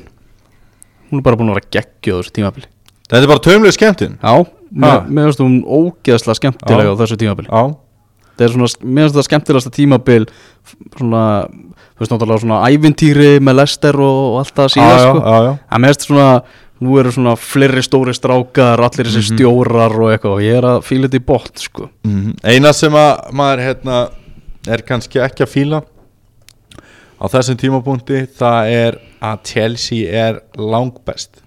Hún 1.11 1.21
er 1.21 1.25
bara 1.25 1.39
búin 1.39 1.53
að 1.53 1.61
vera 1.61 1.73
geggjöð 1.77 2.21
þessu 2.21 2.35
tímabili. 2.35 2.69
Þetta 3.05 3.21
er 3.21 3.31
bara 3.31 3.43
tömlega 3.45 3.77
skemmtun. 3.77 4.15
Já, 4.19 4.35
mér 4.75 5.29
finnst 5.29 5.43
hún 5.45 5.59
ógeðslega 5.63 6.39
skemmtilega 6.41 6.95
á 6.97 7.01
þessu 7.01 7.19
tímabili. 7.21 7.51
Já, 7.51 7.77
Það 8.35 8.45
er 8.49 8.53
svona, 8.55 8.69
mér 8.83 9.05
finnst 9.07 9.17
það 9.21 9.27
skemmtilegasta 9.29 9.71
tímabil 9.77 10.25
Svona, 10.99 11.23
þú 11.95 12.03
veist 12.03 12.13
náttúrulega 12.15 12.43
svona 12.43 12.61
ævintýri 12.73 13.29
með 13.45 13.59
Lester 13.61 13.99
og, 14.01 14.21
og 14.33 14.39
allt 14.41 14.55
það 14.59 14.71
síðan 14.75 15.01
sko. 15.05 15.23
En 15.71 15.85
mér 15.85 15.93
finnst 15.95 16.07
svona, 16.09 16.29
nú 16.85 16.99
eru 17.01 17.13
svona 17.15 17.35
fleiri 17.39 17.85
stóri 17.87 18.15
strákar, 18.17 18.83
allir 18.83 19.07
þessi 19.11 19.23
stjórar 19.31 19.95
og 20.01 20.11
eitthvað 20.15 20.35
Og 20.39 20.43
ég 20.43 20.59
er 20.59 20.67
að 20.73 20.81
fíla 20.89 21.07
þetta 21.09 21.21
í 21.21 21.27
bótt 21.31 21.63
sko 21.69 21.89
Mhm. 22.09 22.35
Eina 22.43 22.73
sem 22.73 22.93
að 22.93 23.31
maður 23.33 23.65
hérna, 23.69 24.01
er 24.67 24.83
kannski 24.89 25.21
ekki 25.23 25.45
að 25.47 25.53
fíla 25.55 25.83
á 27.21 27.25
þessum 27.31 27.57
tímapunkti 27.61 28.25
það 28.37 28.73
er 28.75 28.99
að 29.23 29.39
Chelsea 29.47 30.11
er 30.27 30.41
langbest 30.59 31.44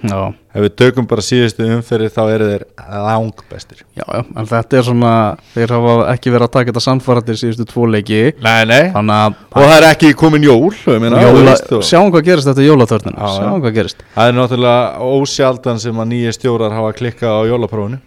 Já, 0.00 0.32
ef 0.54 0.64
við 0.64 0.74
tökum 0.80 1.06
bara 1.10 1.22
síðustu 1.24 1.66
umferði 1.76 2.08
þá 2.14 2.20
eru 2.32 2.48
þeir 2.48 2.64
langbestir. 3.04 3.82
Já, 3.98 4.04
já, 4.06 4.20
en 4.24 4.48
þetta 4.48 4.78
er 4.78 4.86
svona 4.86 5.12
Þeir 5.52 5.74
hafa 5.76 5.94
ekki 6.14 6.32
verið 6.32 6.46
að 6.46 6.52
taka 6.56 6.70
þetta 6.70 6.84
samfaratir 6.84 7.40
síðustu 7.40 7.66
tvo 7.68 7.86
leiki. 7.90 8.20
Nei, 8.40 8.62
nei. 8.70 8.82
Að 8.96 9.34
og 9.50 9.58
það 9.60 9.74
er 9.76 9.88
ekki 9.90 10.12
komin 10.16 10.46
jól 10.46 10.72
meina, 11.02 11.20
Jóla, 11.20 11.56
sjáum 11.84 12.12
hvað 12.14 12.28
gerist 12.30 12.48
þetta 12.48 12.64
já. 12.64 13.26
sjáum 13.36 13.60
hvað 13.60 13.76
gerist. 13.76 14.06
Það 14.14 14.30
er 14.30 14.38
náttúrulega 14.38 15.10
ósjaldan 15.18 15.82
sem 15.82 16.00
að 16.00 16.10
nýja 16.14 16.36
stjórar 16.38 16.76
hafa 16.78 16.94
klikkað 16.96 17.36
á 17.36 17.42
jólaprófunu 17.50 18.00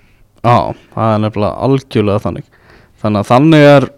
já, 0.44 0.76
það 0.96 1.14
er 1.14 1.22
nefnilega 1.24 1.68
algjörlega 1.68 2.24
þannig. 2.24 2.48
Þannig 3.04 3.22
að 3.22 3.30
þannig 3.30 3.68
er 3.68 3.90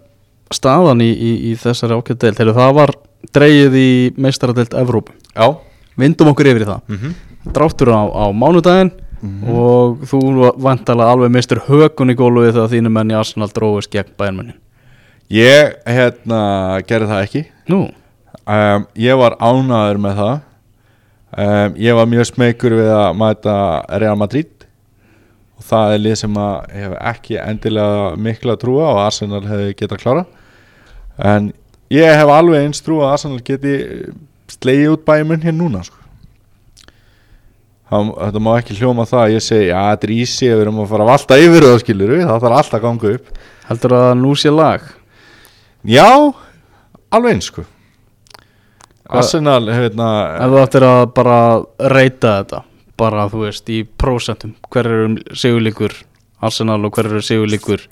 staðan 0.54 1.02
í, 1.02 1.10
í, 1.10 1.32
í 1.50 1.54
þessari 1.58 1.96
ákveð 1.98 2.20
deild 2.22 2.40
Heyrðu, 2.40 2.56
það 2.56 2.74
var 2.76 2.92
dreigið 3.34 3.78
í 3.80 3.88
meistaradeild 4.22 4.76
Evrópu. 4.78 5.14
Já. 5.34 5.56
Vindum 5.98 6.30
okkur 6.32 6.50
yfir 6.52 6.66
í 6.66 6.68
það. 6.68 6.82
Mm 6.86 6.98
-hmm. 7.00 7.14
Dráttur 7.54 7.92
á, 7.94 8.02
á 8.06 8.24
mánudaginn 8.34 8.92
og 9.50 10.04
þú 10.06 10.20
vantalega 10.62 11.14
alveg 11.14 11.32
mistur 11.34 11.62
hökun 11.66 12.12
í 12.12 12.16
gólu 12.18 12.44
við 12.44 12.56
það 12.58 12.64
að 12.66 12.74
þínu 12.76 12.92
menn 12.92 13.10
í 13.10 13.16
Arsenal 13.18 13.48
dróðist 13.50 13.90
gegn 13.90 14.12
bæjarmennin 14.18 14.58
Ég 15.32 15.72
hérna 15.90 16.40
gerði 16.86 17.08
það 17.10 17.24
ekki. 17.24 17.40
Nú, 17.66 17.80
um, 18.46 18.84
Ég 18.94 19.18
var 19.18 19.34
ánæður 19.42 19.98
með 19.98 20.20
það. 20.20 20.36
Um, 21.36 21.74
ég 21.82 21.96
var 21.98 22.06
mjög 22.06 22.28
smekur 22.28 22.76
við 22.78 22.92
að 22.94 23.16
mæta 23.18 23.56
Real 23.98 24.14
Madrid. 24.16 24.52
Og 25.58 25.66
það 25.66 25.96
er 25.96 26.02
lið 26.04 26.16
sem 26.22 26.38
að 26.38 26.54
hef 26.78 26.94
ekki 27.10 27.40
endilega 27.42 28.14
mikla 28.22 28.56
trúa 28.60 28.86
og 28.92 29.02
Arsenal 29.02 29.42
hefði 29.48 29.74
getað 29.80 30.02
klára 30.04 30.24
en 31.16 31.46
ég 31.88 32.12
hef 32.12 32.28
alveg 32.28 32.66
eins 32.66 32.82
trú 32.84 32.98
að 33.00 33.14
Arsenal 33.14 33.40
geti 33.40 33.76
slegið 34.52 34.92
út 34.92 35.06
bæjumun 35.08 35.42
hér 35.42 35.56
núna 35.56 35.80
sko. 35.86 35.96
Það, 37.86 38.08
þetta 38.18 38.42
má 38.42 38.52
ekki 38.58 38.76
hljóma 38.80 39.06
það 39.06 39.22
að 39.22 39.32
ég 39.36 39.44
segi 39.46 39.70
að 39.70 39.88
þetta 39.92 40.06
er 40.08 40.14
ísi 40.16 40.48
við 40.50 40.62
erum 40.64 40.80
að 40.82 40.88
fara 40.90 41.04
að 41.06 41.10
valta 41.12 41.38
yfir 41.38 41.66
það 41.68 41.82
skilur 41.84 42.14
það 42.16 42.40
þarf 42.44 42.56
alltaf 42.60 42.78
að 42.78 42.86
ganga 42.86 43.12
upp. 43.14 43.28
Heldur 43.66 43.96
að 44.00 44.12
nú 44.22 44.34
sé 44.38 44.50
lag? 44.50 44.92
já, 45.86 46.10
alveg 47.14 47.36
eins 47.36 47.50
sko. 47.52 47.66
Arsenal 49.06 49.68
hefna, 49.70 50.08
Ef 50.42 50.50
þú 50.50 50.62
ættir 50.64 50.86
að 50.86 51.04
bara 51.14 51.38
reyta 51.94 52.32
þetta 52.40 52.62
bara 52.98 53.28
þú 53.30 53.44
veist 53.44 53.70
í 53.70 53.82
prósentum 53.86 54.56
hver 54.72 54.88
eru 54.90 55.36
sigurlíkur 55.36 55.94
Arsenal 56.42 56.80
og 56.88 56.96
hver 56.96 57.10
eru 57.12 57.22
sigurlíkur 57.22 57.84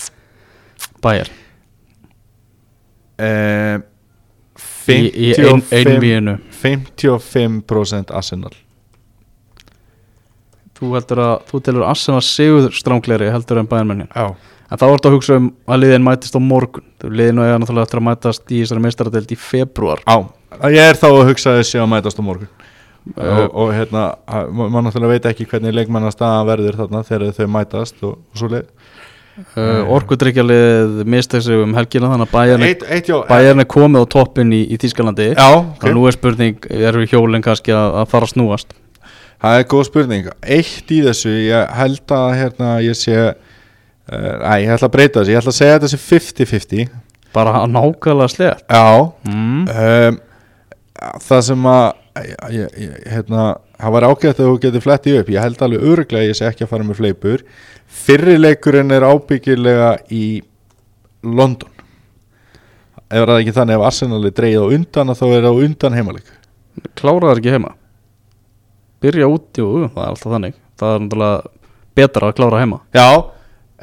Bayern? 1.05 1.31
Eh, 3.23 3.79
í, 4.91 4.99
í 5.07 5.31
ein, 5.39 5.63
55 5.63 5.79
einvíinu 5.79 6.39
55% 6.65 8.11
Arsenal 8.11 8.57
Þú 10.75 10.91
heldur 10.97 11.21
að 11.23 11.35
þú 11.53 11.61
telur 11.69 11.87
Arsenal 11.87 12.23
sigur 12.27 12.73
strángleri 12.75 13.29
heldur 13.31 13.61
en 13.63 13.69
Bayern 13.71 13.91
mennin 13.93 14.09
já, 14.11 14.27
En 14.73 14.81
þá 14.81 14.85
ertu 14.91 15.07
að 15.11 15.15
hugsa 15.19 15.37
um 15.39 15.51
að 15.71 15.83
liðin 15.85 16.03
mætist 16.07 16.35
á 16.35 16.41
morgun. 16.43 16.83
Þú 16.99 17.11
liðin 17.15 17.39
og 17.39 17.45
ég 17.47 17.53
er 17.55 17.61
náttúrulega 17.63 17.87
eftir 17.87 18.01
að 18.01 18.07
mætast 18.09 18.49
í 18.55 18.63
þessari 18.65 18.83
meistaradelt 18.83 19.35
í 19.35 19.37
februar 19.39 20.01
á, 20.09 20.17
ég 20.73 20.89
er 20.91 20.99
þá 20.99 21.07
að 21.13 21.27
hugsa 21.29 21.53
þessi 21.61 21.79
að 21.83 21.91
mætast 21.93 22.19
á 22.19 22.23
morgun. 22.27 22.49
Og, 23.21 23.43
og 23.53 23.73
hérna, 23.77 24.05
að- 24.25 24.49
ma- 24.57 24.67
maður 24.73 24.87
náttúrulega 24.89 25.13
veit 25.13 25.27
ekki 25.29 25.45
hvernig 25.51 25.75
leikmannastaðan 25.77 26.47
verður 26.49 26.79
þarna 26.81 27.03
þegar 27.05 27.35
þau 27.37 27.49
mætast 27.53 27.99
og, 28.09 28.15
og 28.33 28.41
svo 28.41 28.49
leið 28.49 28.65
uh, 29.61 29.93
Orkudrykjalið 29.99 31.03
mistæk 31.13 31.43
sig 31.45 31.61
um 31.61 31.75
helgina 31.77 32.09
þannig 32.15 32.29
að 32.31 32.33
er 33.67 33.69
komið 33.77 34.07
á 34.09 34.13
toppin 34.17 34.55
í, 34.57 34.63
í 34.73 34.79
Þískalandi 34.81 35.27
já, 35.35 35.45
ok, 35.53 35.85
og 35.85 35.95
nú 35.99 36.07
er 36.09 36.17
spurning, 36.17 36.65
eru 36.71 37.05
hjólinn 37.11 37.45
kannski 37.45 37.75
að, 37.77 38.01
að 38.01 38.09
fara 38.15 38.29
að 38.31 38.33
snúast 38.35 38.73
það 39.45 39.61
er 39.61 39.67
góð 39.71 39.83
spurning. 39.89 40.29
Eitt 40.57 40.93
í 40.95 41.01
þessu, 41.05 41.33
ég 41.45 41.75
held 41.79 42.15
að 42.17 42.29
hérna, 42.41 42.71
ég 42.85 42.99
sé 42.99 43.17
uh, 43.21 43.35
æ, 44.09 44.53
ég 44.65 44.73
ætla 44.75 44.89
að 44.89 44.95
breyta 44.95 45.21
þessu, 45.21 45.35
ég 45.35 45.43
ætla 45.43 45.55
að 45.55 45.59
segja 45.59 45.77
þetta 45.79 45.93
sem 45.93 46.05
50-50 46.05 46.95
bara 47.35 47.59
að 47.65 47.73
nákvæmlega 47.75 48.31
slett 48.31 48.61
já, 48.71 49.11
mm. 49.27 49.63
um, 49.67 50.19
það 51.25 51.41
sem 51.49 51.65
að 51.67 51.87
ég, 52.55 52.77
ég, 52.79 52.99
hérna, 53.11 53.47
það 53.81 53.95
var 53.97 54.07
ágætt 54.07 54.39
að 54.39 54.51
þú 54.51 54.59
getur 54.63 54.85
flettið 54.85 55.21
upp. 55.21 55.33
Ég 55.35 55.43
held 55.43 55.65
alveg 55.67 55.87
örglega 55.93 56.23
að 56.23 56.31
ég 56.31 56.39
sé 56.39 56.49
ekki 56.49 56.67
að 56.67 56.75
fara 56.75 56.87
með 56.87 57.01
fleipur 57.01 57.47
fyrri 58.05 58.37
leikurinn 58.39 58.95
er 58.95 59.07
ábyggilega 59.07 59.95
í 60.15 60.25
London. 61.25 61.71
Ef 63.05 63.21
það 63.21 63.35
er 63.35 63.41
ekki 63.41 63.55
þannig 63.59 63.79
ef 63.79 63.87
Arsenal 63.89 64.25
er 64.25 64.35
dreigð 64.35 64.65
á 64.65 64.75
undan 64.79 65.13
að 65.13 65.21
þá 65.21 65.27
er 65.29 65.41
það 65.45 65.51
á 65.51 65.63
undan 65.67 65.99
heimaleik. 65.99 66.31
Kláraðar 66.99 67.41
ekki 67.43 67.55
heima 67.55 67.75
Byrja 69.05 69.29
út, 69.31 69.51
jú, 69.61 69.69
það 69.85 70.01
er 70.01 70.09
alltaf 70.15 70.33
þannig. 70.37 70.57
Það 70.81 70.95
er 70.97 71.05
náttúrulega 71.05 71.53
betra 72.01 72.31
að 72.31 72.39
klára 72.41 72.63
heima. 72.65 72.81
Já, 72.97 73.09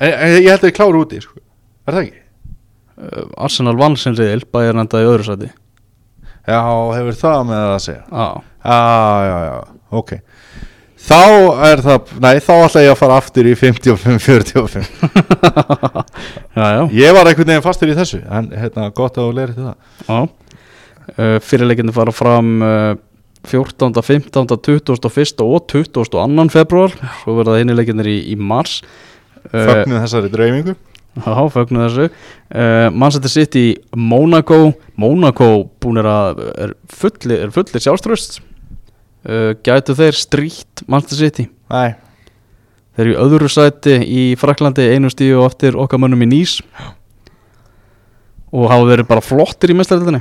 en, 0.01 0.11
en 0.17 0.35
ég 0.41 0.49
held 0.49 0.65
að 0.65 0.71
ég 0.71 0.77
klára 0.79 1.03
úti 1.05 1.21
sko. 1.23 1.37
er 1.85 1.95
það 1.95 2.03
ekki? 2.07 2.17
uh, 3.01 3.27
Arsenal 3.45 3.77
vann 3.79 3.97
sem 3.99 4.15
reyðil, 4.17 4.45
Bayern 4.53 4.83
endaði 4.83 5.09
öðru 5.11 5.27
sæti. 5.27 5.51
Já, 6.49 6.61
hefur 6.97 7.17
það 7.21 7.43
með 7.51 7.61
það 7.61 7.75
að 7.75 7.83
segja. 7.85 8.03
Já, 8.09 8.27
já, 8.65 8.81
já, 9.29 9.37
já, 9.45 9.55
ok. 10.01 10.13
Þá 11.01 11.17
er 11.65 11.81
það, 11.81 12.11
nei, 12.21 12.35
þá 12.45 12.51
ætla 12.61 12.81
ég 12.83 12.91
að 12.93 12.99
fara 12.99 13.15
aftur 13.17 13.47
í 13.49 13.53
55-45 13.57 14.89
já, 16.59 16.65
já, 16.77 16.81
Ég 16.93 17.15
var 17.17 17.25
einhvern 17.25 17.49
veginn 17.49 17.63
fastur 17.65 17.89
í 17.89 17.95
þessu 17.97 18.19
En 18.29 18.51
hérna, 18.53 18.91
gott 18.93 19.17
að 19.17 19.25
þú 19.25 19.31
lerið 19.39 19.57
til 19.57 19.65
það. 19.65 19.95
Já. 20.05 20.19
Uh, 21.15 21.37
Fyrirleikindi 21.41 21.95
fara 21.95 22.13
fram 22.13 22.51
uh, 22.61 22.91
14., 23.47 24.01
15., 24.05 24.47
21. 24.61 25.41
og 25.41 25.65
22. 25.71 26.49
februar 26.53 26.93
Svo 27.23 27.39
verða 27.39 27.57
einileikindir 27.61 28.09
í, 28.11 28.17
í 28.33 28.35
mars. 28.37 28.81
Fögnuð 29.49 30.03
þessari 30.03 30.29
dreifingu. 30.33 30.75
Já, 31.17 31.33
fögnu 31.51 31.81
þessu. 31.83 32.05
Uh, 32.53 32.87
Manchester 32.93 33.33
City, 33.33 33.65
Monaco 33.95 34.71
Monaco 34.95 35.49
búin 35.83 35.99
er 35.99 36.07
að 36.07 36.39
er 36.53 36.75
fullir, 36.87 37.49
fullir 37.51 37.83
sjálfströst 37.83 38.37
uh, 39.27 39.51
Gætu 39.59 39.97
þeir 39.97 40.15
strýtt 40.15 40.85
Manchester 40.87 41.19
City? 41.19 41.49
Nei, 41.73 41.97
Þeir 42.91 43.05
eru 43.05 43.13
í 43.13 43.19
öðru 43.23 43.47
sæti 43.51 43.93
í 44.03 44.23
Fraklandi 44.39 44.89
einu 44.91 45.09
stíu 45.11 45.39
og 45.39 45.47
eftir 45.47 45.77
okkar 45.79 46.01
mönnum 46.03 46.25
í 46.25 46.27
Nýs. 46.27 46.57
Og 48.51 48.67
hafa 48.67 48.89
verið 48.89 49.07
bara 49.07 49.23
flottir 49.23 49.71
í 49.71 49.77
mestarildinni 49.79 50.19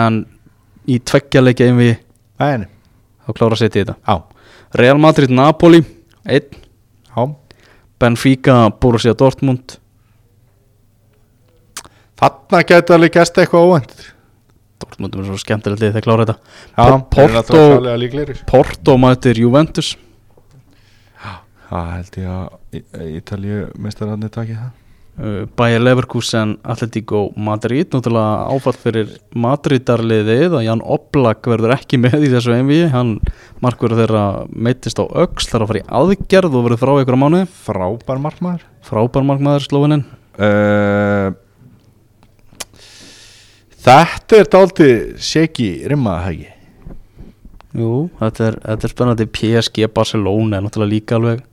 en 0.00 0.22
í 0.88 0.96
tveggjarleikja 1.00 1.68
einvi 1.68 1.90
nei, 1.92 2.00
nei. 2.38 2.68
þá 3.26 3.32
klára 3.38 3.58
City 3.58 3.82
þetta. 3.82 3.96
Á, 4.06 4.14
Real 4.76 4.98
Madrid, 5.00 5.32
Napoli 5.32 5.82
1, 6.24 6.58
á 7.16 7.22
Benfica, 7.98 8.56
Borussia 8.80 9.14
Dortmund. 9.16 9.78
Þarna 12.16 12.62
gæti 12.64 12.94
alveg 12.96 13.12
gæst 13.16 13.38
eitthvað 13.40 13.66
óvænt. 13.70 13.94
Dortmund 14.80 15.16
er 15.16 15.28
svo 15.28 15.38
skemmtilegt 15.40 15.80
lið 15.82 15.96
þeir 15.96 16.04
klára 16.04 16.26
þetta. 16.28 16.36
Já, 16.76 16.98
Porto- 17.16 17.96
líklegir. 18.00 18.42
Porto 18.48 18.96
mætir 19.00 19.40
Juventus. 19.40 19.94
Það 21.66 21.86
held 21.92 22.16
ég 22.20 22.26
að 22.30 23.08
Ítalju 23.18 23.62
mestararnir 23.82 24.30
takið 24.30 24.60
það 24.60 24.74
Bayer 25.16 25.80
Leverkusen, 25.80 26.58
Atletico 26.68 27.30
Madrid 27.40 27.88
náttúrulega 27.88 28.50
áfall 28.52 28.76
fyrir 28.76 29.14
Madridarliðið 29.32 30.56
að 30.58 30.66
Jan 30.66 30.82
Oblak 30.84 31.48
verður 31.48 31.72
ekki 31.78 31.96
með 32.02 32.26
í 32.26 32.32
þessu 32.34 32.52
einví 32.52 32.82
hann 32.92 33.14
markverður 33.64 34.02
þeirra 34.02 34.24
meittist 34.52 35.00
á 35.00 35.08
öxl 35.08 35.48
þarf 35.54 35.64
að 35.64 35.70
fara 35.70 35.80
í 35.80 35.86
aðgerð 36.02 36.58
og 36.58 36.66
verður 36.66 36.82
frá 36.82 36.92
einhverja 36.92 37.22
mánuði. 37.22 37.48
Frábær 37.64 38.20
markmaður. 38.26 38.68
Frábær 38.84 39.26
markmaður 39.30 39.64
slóvininn 39.64 40.04
uh, 40.36 41.32
Þetta 43.86 44.40
er 44.42 44.52
dálítið 44.52 44.94
Sheki 45.22 45.70
rimma, 45.88 46.20
hegi 46.26 46.50
Jú, 47.76 48.06
þetta 48.20 48.50
er, 48.50 48.62
þetta 48.64 48.88
er 48.88 48.92
spennandi. 48.92 49.32
PSG 49.32 49.88
Barcelona 49.96 50.58
er 50.58 50.64
náttúrulega 50.64 50.92
líka 50.92 51.16
alveg 51.16 51.44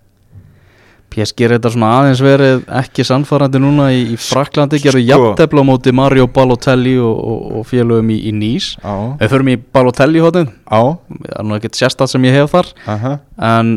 PSG 1.14 1.46
er 1.46 1.56
þetta 1.56 1.72
svona 1.76 1.92
aðeins 2.00 2.24
verið 2.26 2.66
ekki 2.82 3.06
sannfærandi 3.08 3.62
núna 3.62 3.88
í, 3.94 4.02
í 4.16 4.20
Fraklandi 4.20 4.82
gerðu 4.82 5.04
Sko. 5.04 5.10
jafntefla 5.12 5.64
á 5.64 5.70
móti 5.70 5.94
Mario 5.96 6.28
Balotelli 6.34 6.96
og, 6.98 7.14
og, 7.14 7.48
og 7.60 7.68
félögum 7.70 8.12
í, 8.14 8.20
í 8.30 8.36
Nýs. 8.36 8.74
Við 9.22 9.34
förum 9.36 9.54
í 9.54 9.58
Balotelli 9.62 10.24
hóttin 10.24 10.52
það 10.68 10.92
er 11.30 11.48
nú 11.48 11.58
ekkert 11.60 11.80
sérstætt 11.80 12.14
sem 12.14 12.30
ég 12.30 12.38
hef 12.40 12.54
þar. 12.56 12.74
Aha. 12.90 13.16
En 13.54 13.76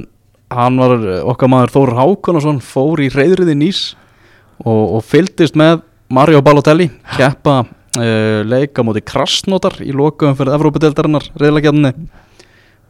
hann 0.53 0.80
var 0.80 1.07
okkar 1.34 1.51
maður 1.51 1.74
Þór 1.74 1.95
Hákonarsson 2.01 2.61
fór 2.64 3.03
í 3.05 3.11
reyðriði 3.12 3.57
Nýs 3.59 3.82
og, 4.62 4.99
og 4.99 5.05
fylgdist 5.05 5.59
með 5.59 5.82
Mario 6.12 6.43
Balotelli 6.47 6.89
keppa 7.16 7.64
uh, 7.64 8.41
leika 8.47 8.84
móti 8.87 9.03
Krasnótar 9.05 9.80
í 9.82 9.93
lokaum 9.97 10.37
fyrir 10.39 10.55
Evrópadeildarinnar 10.57 11.26
reyðlagjafni 11.41 11.93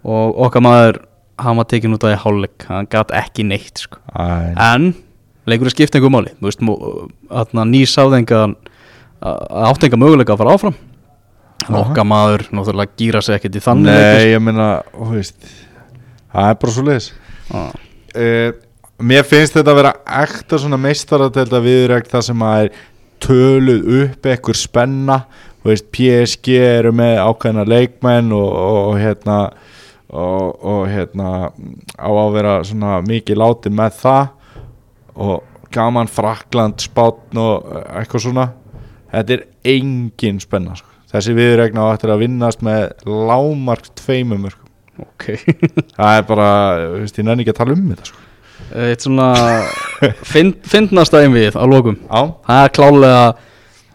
og 0.06 0.42
okkar 0.46 0.64
maður 0.64 1.00
hann 1.42 1.58
var 1.60 1.68
tekin 1.68 1.94
út 1.96 2.04
af 2.06 2.14
í 2.14 2.20
hálfleik 2.22 2.66
hann 2.70 2.88
gat 2.92 3.12
ekki 3.16 3.46
neitt 3.46 3.84
sko. 3.84 4.00
En 4.16 4.92
leikur 5.46 5.68
er 5.70 5.74
skipt 5.74 5.96
einhver 5.96 6.12
máli 6.12 6.34
veist, 6.42 6.62
Nýs 6.62 7.96
áðenga 8.00 8.42
áttenga 9.20 9.98
möguleika 10.00 10.34
að 10.34 10.42
fara 10.42 10.58
áfram. 10.58 10.76
Aha. 11.66 11.80
okkar 11.80 12.04
maður 12.06 12.42
náttúrulega 12.54 12.98
gýra 13.00 13.22
sig 13.24 13.38
ekkert 13.38 13.56
í 13.58 13.62
þannig 13.64 13.96
Nei, 13.96 14.26
ég 14.28 14.42
meina, 14.44 14.66
þú 14.92 15.06
veist 15.14 15.46
Það 16.30 16.50
er 16.50 16.58
bara 16.60 16.74
svo 16.74 16.84
leiðis 16.84 17.06
uh, 17.48 18.50
Mér 19.02 19.24
finnst 19.26 19.56
þetta 19.56 19.72
að 19.72 19.78
vera 19.80 19.94
ekta 20.22 20.60
svona 20.60 20.78
meistaradelda 20.80 21.62
viðrækt 21.64 22.12
það 22.12 22.26
sem 22.28 22.44
að 22.46 22.60
er 22.60 22.70
töluð 23.20 23.88
upp 24.02 24.28
ekkur 24.32 24.56
spenna. 24.56 25.18
Þú 25.60 25.68
veist, 25.72 25.88
PSG 25.92 26.54
eru 26.62 26.92
með 26.96 27.18
ákveðna 27.26 27.66
leikmenn 27.68 28.32
og, 28.36 28.46
og, 28.46 28.78
og 28.92 29.00
hérna 29.02 29.36
og, 30.10 30.64
og 30.64 30.86
hérna 30.90 31.50
á 31.98 32.08
að 32.10 32.34
vera 32.36 32.56
svona 32.66 32.98
mikið 33.06 33.40
láti 33.40 33.72
með 33.74 33.96
það 34.02 34.28
og 35.16 35.56
gaman 35.72 36.10
Frakland, 36.10 36.80
Spátn 36.84 37.40
og 37.40 37.66
eh, 37.72 37.88
eitthvað 38.00 38.26
svona. 38.28 38.46
Þetta 39.12 39.36
er 39.36 39.42
engin 39.76 40.38
spenna 40.42 40.76
sko. 40.76 40.92
þessi 41.10 41.32
viðregna 41.36 41.86
á 41.88 41.94
eftir 41.94 42.12
að 42.12 42.22
vinnast 42.26 42.62
með 42.66 42.90
lámark 43.06 43.88
tveimum 43.98 44.48
sko. 44.52 44.70
ok. 45.02 45.26
Það 45.96 46.18
er 46.20 46.24
bara, 46.28 46.48
ég 47.00 47.20
nenni 47.22 47.44
ekki 47.44 47.54
að 47.54 47.60
tala 47.60 47.76
um 47.76 47.90
þetta 47.92 48.08
sko. 48.10 48.24
eitt 48.86 49.04
svona 49.06 49.28
fyndnasta 50.72 51.22
einvið 51.24 51.58
á 51.58 51.64
lokum. 51.70 51.98
Á, 52.10 52.20
það 52.46 52.64
er 52.64 52.74
klálega 52.78 53.22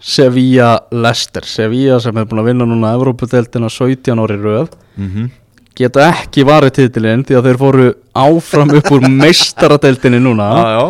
Sevilla 0.02 0.72
Leicester 0.90 1.46
Sevilla 1.46 2.00
sem 2.02 2.18
er 2.18 2.26
búin 2.26 2.42
að 2.42 2.48
vinna 2.50 2.66
núna 2.66 2.96
Evrópudeldina 2.98 3.70
17 3.70 4.24
ári 4.24 4.40
röð. 4.42 4.74
Mhm 4.98 5.30
geta 5.78 6.10
ekki 6.12 6.44
varið 6.48 6.76
titilinn 6.78 7.26
því 7.28 7.40
að 7.40 7.50
þeir 7.50 7.60
fóru 7.62 7.88
áfram 8.18 8.76
upp 8.80 8.94
úr 8.96 9.10
meistaradeildinni 9.24 10.22
núna. 10.24 10.52
Já 10.62 10.86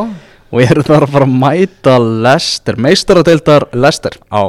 og 0.51 0.63
eru 0.63 0.83
þar 0.85 1.05
að 1.05 1.13
fara 1.13 1.27
að 1.27 1.37
mæta 1.43 1.93
Lester, 2.25 2.79
meistaradeildar 2.81 3.67
Lester 3.77 4.17
Já, 4.19 4.41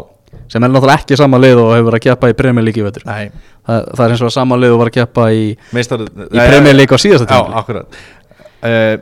sem 0.51 0.65
er 0.65 0.73
náttúrulega 0.73 0.99
ekki 0.99 1.19
sama 1.19 1.41
lið 1.43 1.61
og 1.63 1.71
hefur 1.77 1.89
verið 1.91 2.01
að 2.01 2.05
keppa 2.09 2.33
í 2.33 3.07
nei. 3.07 3.31
Það, 3.63 3.87
það 3.93 4.05
er 4.05 4.17
eins 4.17 4.25
og 4.27 4.35
sama 4.35 4.59
lið 4.59 4.75
og 4.75 4.83
var 4.83 4.91
að 4.91 4.99
keppa 4.99 5.29
í, 5.31 5.47
Meistar 5.77 6.03
í 6.03 6.11
Premier 6.35 6.77
League 6.77 6.99
á 6.99 7.05
síðasta 7.05 7.39
Já, 7.39 7.43
akkurat. 7.63 8.03
Uh, 8.63 8.95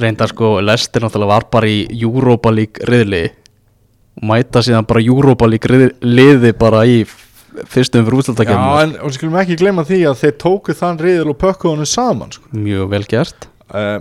reyndar 0.00 0.32
sko 0.32 0.58
Lester 0.64 1.04
náttúrulega 1.04 1.32
var 1.32 1.48
bara 1.52 1.70
í 1.70 1.80
Europa 1.96 2.52
League 2.52 2.84
riðli. 2.88 3.24
Og 4.20 4.28
mæta 4.28 4.60
síðan 4.64 4.88
bara 4.88 5.00
Europa 5.00 5.48
League 5.48 5.72
riði, 5.72 5.90
liði 6.04 6.52
bara 6.60 6.84
í 6.84 7.00
fyrstum 7.70 8.06
fyrir 8.06 8.16
Já, 8.16 8.20
útslutakefni 8.22 8.70
en 8.84 8.94
og 9.04 9.14
skulum 9.16 9.36
ekki 9.42 9.58
glemma 9.60 9.84
því 9.88 10.00
að 10.10 10.22
þeir 10.22 10.38
tóku 10.44 10.76
þann 10.76 11.02
riðil 11.02 11.32
og 11.32 11.38
pökkuðu 11.40 11.74
honum 11.74 11.88
saman 11.88 12.32
sko. 12.34 12.48
mjög 12.54 12.90
vel 12.94 13.04
gert. 13.10 13.48
Uh, 13.70 14.00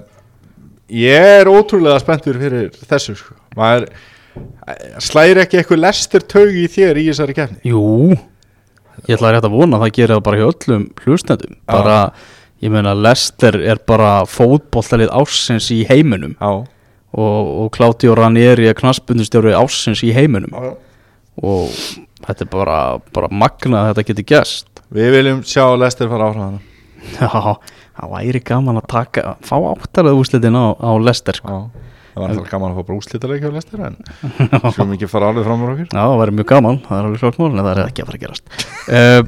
Ég 0.90 1.36
er 1.44 1.50
ótrúlega 1.50 2.00
spenntur 2.02 2.40
fyrir 2.42 2.72
þessu 2.90 3.14
sko. 3.20 3.36
Maður 3.58 3.86
eh, 3.86 4.98
slæri 5.06 5.44
ekki 5.44 5.60
eitthvað 5.60 5.84
lestur 5.84 6.26
taug 6.26 6.56
í 6.58 6.66
þér 6.72 6.98
í 6.98 7.06
þessari 7.12 7.36
kefni 7.38 7.70
Jú, 7.70 8.16
ég 9.06 9.14
ætla 9.14 9.36
rétt 9.36 9.46
að 9.46 9.54
vona 9.54 9.78
að 9.78 9.86
það 9.86 9.94
gerir 10.00 10.16
það 10.16 10.24
bara 10.26 10.40
hjá 10.40 10.48
öllum 10.50 10.88
hlustendum. 11.04 11.56
Bara, 11.70 12.00
ég 12.66 12.74
meina 12.74 12.96
Lester 12.98 13.60
er 13.62 13.82
bara 13.86 14.12
fótbollalið 14.30 15.14
ársins 15.22 15.70
í 15.76 15.84
heiminum. 15.90 16.34
Já, 16.42 16.66
og, 17.14 17.54
og 17.62 17.72
Claudio 17.78 18.18
Ranieri 18.18 18.70
er 18.70 18.78
knaspundustjóri 18.78 19.54
ársins 19.58 20.02
í 20.06 20.14
heiminum. 20.16 20.54
Já. 20.58 20.74
og 21.46 21.78
þetta 22.28 22.46
er 22.46 22.50
bara, 22.54 22.78
bara 23.16 23.30
magna 23.32 23.84
að 23.84 23.92
þetta 23.94 24.08
geti 24.12 24.26
gæst 24.34 24.82
Við 24.96 25.12
viljum 25.14 25.44
sjá 25.46 25.64
lestur 25.78 26.10
fara 26.12 26.30
áfram 26.32 26.46
hana 26.48 26.60
Já, 27.16 27.30
það 28.00 28.10
væri 28.16 28.42
gaman 28.44 28.80
að 28.82 28.88
taka 28.92 29.36
fá 29.46 29.56
áttarað 29.72 30.18
úslitin 30.20 30.58
á, 30.60 30.66
á 30.76 30.92
Lester 31.00 31.38
sko. 31.40 31.60
Það 32.14 32.20
var 32.24 32.32
alltaf 32.34 32.50
gaman 32.52 32.72
að 32.74 32.80
fá 32.80 32.84
bara 32.90 33.00
úslítaleg 33.00 33.44
hjá 33.46 33.52
lestur 33.56 33.84
en 33.88 33.96
skulum 34.74 34.92
ekki 34.98 35.08
fara 35.12 35.30
alveg 35.32 35.46
fram 35.48 35.64
úr 35.64 35.72
okkur. 35.76 35.88
Já, 35.94 36.02
það 36.04 36.18
væri 36.24 36.36
mjög 36.40 36.50
gaman, 36.52 36.80
það 36.88 36.98
er 37.00 37.08
alveg 37.10 37.24
klart 37.24 37.40
mál 37.40 37.50
en 37.54 37.62
það 37.64 37.72
er 37.72 37.82
ekki 37.86 38.04
að 38.04 38.10
fara 38.10 38.20
að 38.20 38.26
gerast. 38.26 38.58
Uh, 38.90 39.22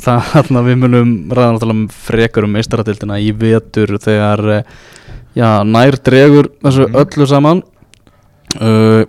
Það 0.00 0.20
þarna 0.30 0.60
við 0.64 0.76
munum 0.80 1.08
ræða 1.36 1.48
náttúrulega 1.52 1.76
um 1.76 1.80
frekar 1.92 2.44
um 2.46 2.54
meistaratildina 2.56 3.18
í 3.20 3.26
vetur 3.36 3.90
þegar 4.00 4.40
uh, 4.54 4.62
já, 5.36 5.48
nær 5.68 5.98
dregur 6.08 6.48
þessu 6.64 6.86
Mhm. 6.86 7.00
öllu 7.02 7.26
saman. 7.28 7.60
Uh, 8.56 9.02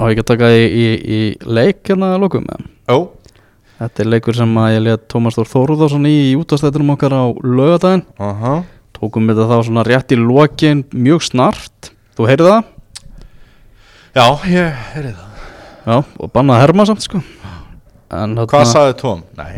á 0.00 0.02
ekki 0.08 0.22
að 0.24 0.28
taka 0.32 0.48
í, 0.56 0.64
í, 0.64 0.86
í 1.04 1.20
leik 1.44 1.82
hérna 1.90 2.14
að 2.16 2.22
lokum 2.24 2.46
eða? 2.48 2.68
Ó, 2.90 2.98
Þetta 3.80 4.02
er 4.04 4.08
leikur 4.12 4.36
sem 4.36 4.50
að 4.60 4.72
ég 4.74 4.82
let 4.84 5.04
Tómas 5.08 5.36
Þór 5.38 5.48
Þóruðarsson 5.48 6.04
í 6.08 6.14
í 6.30 6.34
útastættunum 6.36 6.90
okkar 6.96 7.14
á 7.16 7.24
lögadaginn 7.40 8.02
aha. 8.20 8.58
Tókum 8.96 9.24
við 9.30 9.38
þetta 9.40 9.56
þá 9.56 9.64
svona 9.70 9.84
rétt 9.88 10.12
í 10.12 10.18
lokin 10.20 10.82
mjög 10.92 11.24
snart, 11.24 11.88
þú 12.18 12.26
heyrið 12.28 12.50
það? 12.50 12.66
Já, 14.18 14.26
ég 14.52 14.82
heyrði 14.92 15.12
það. 15.16 15.46
Já, 15.86 15.96
og 16.20 16.32
bannaði 16.34 16.64
herma 16.66 16.84
samt 16.90 17.06
sko. 17.06 17.22
En 18.12 18.34
Hvað 18.36 18.52
þarna- 18.52 18.72
sagði 18.74 18.96
Tom? 19.00 19.22
Nei. 19.38 19.52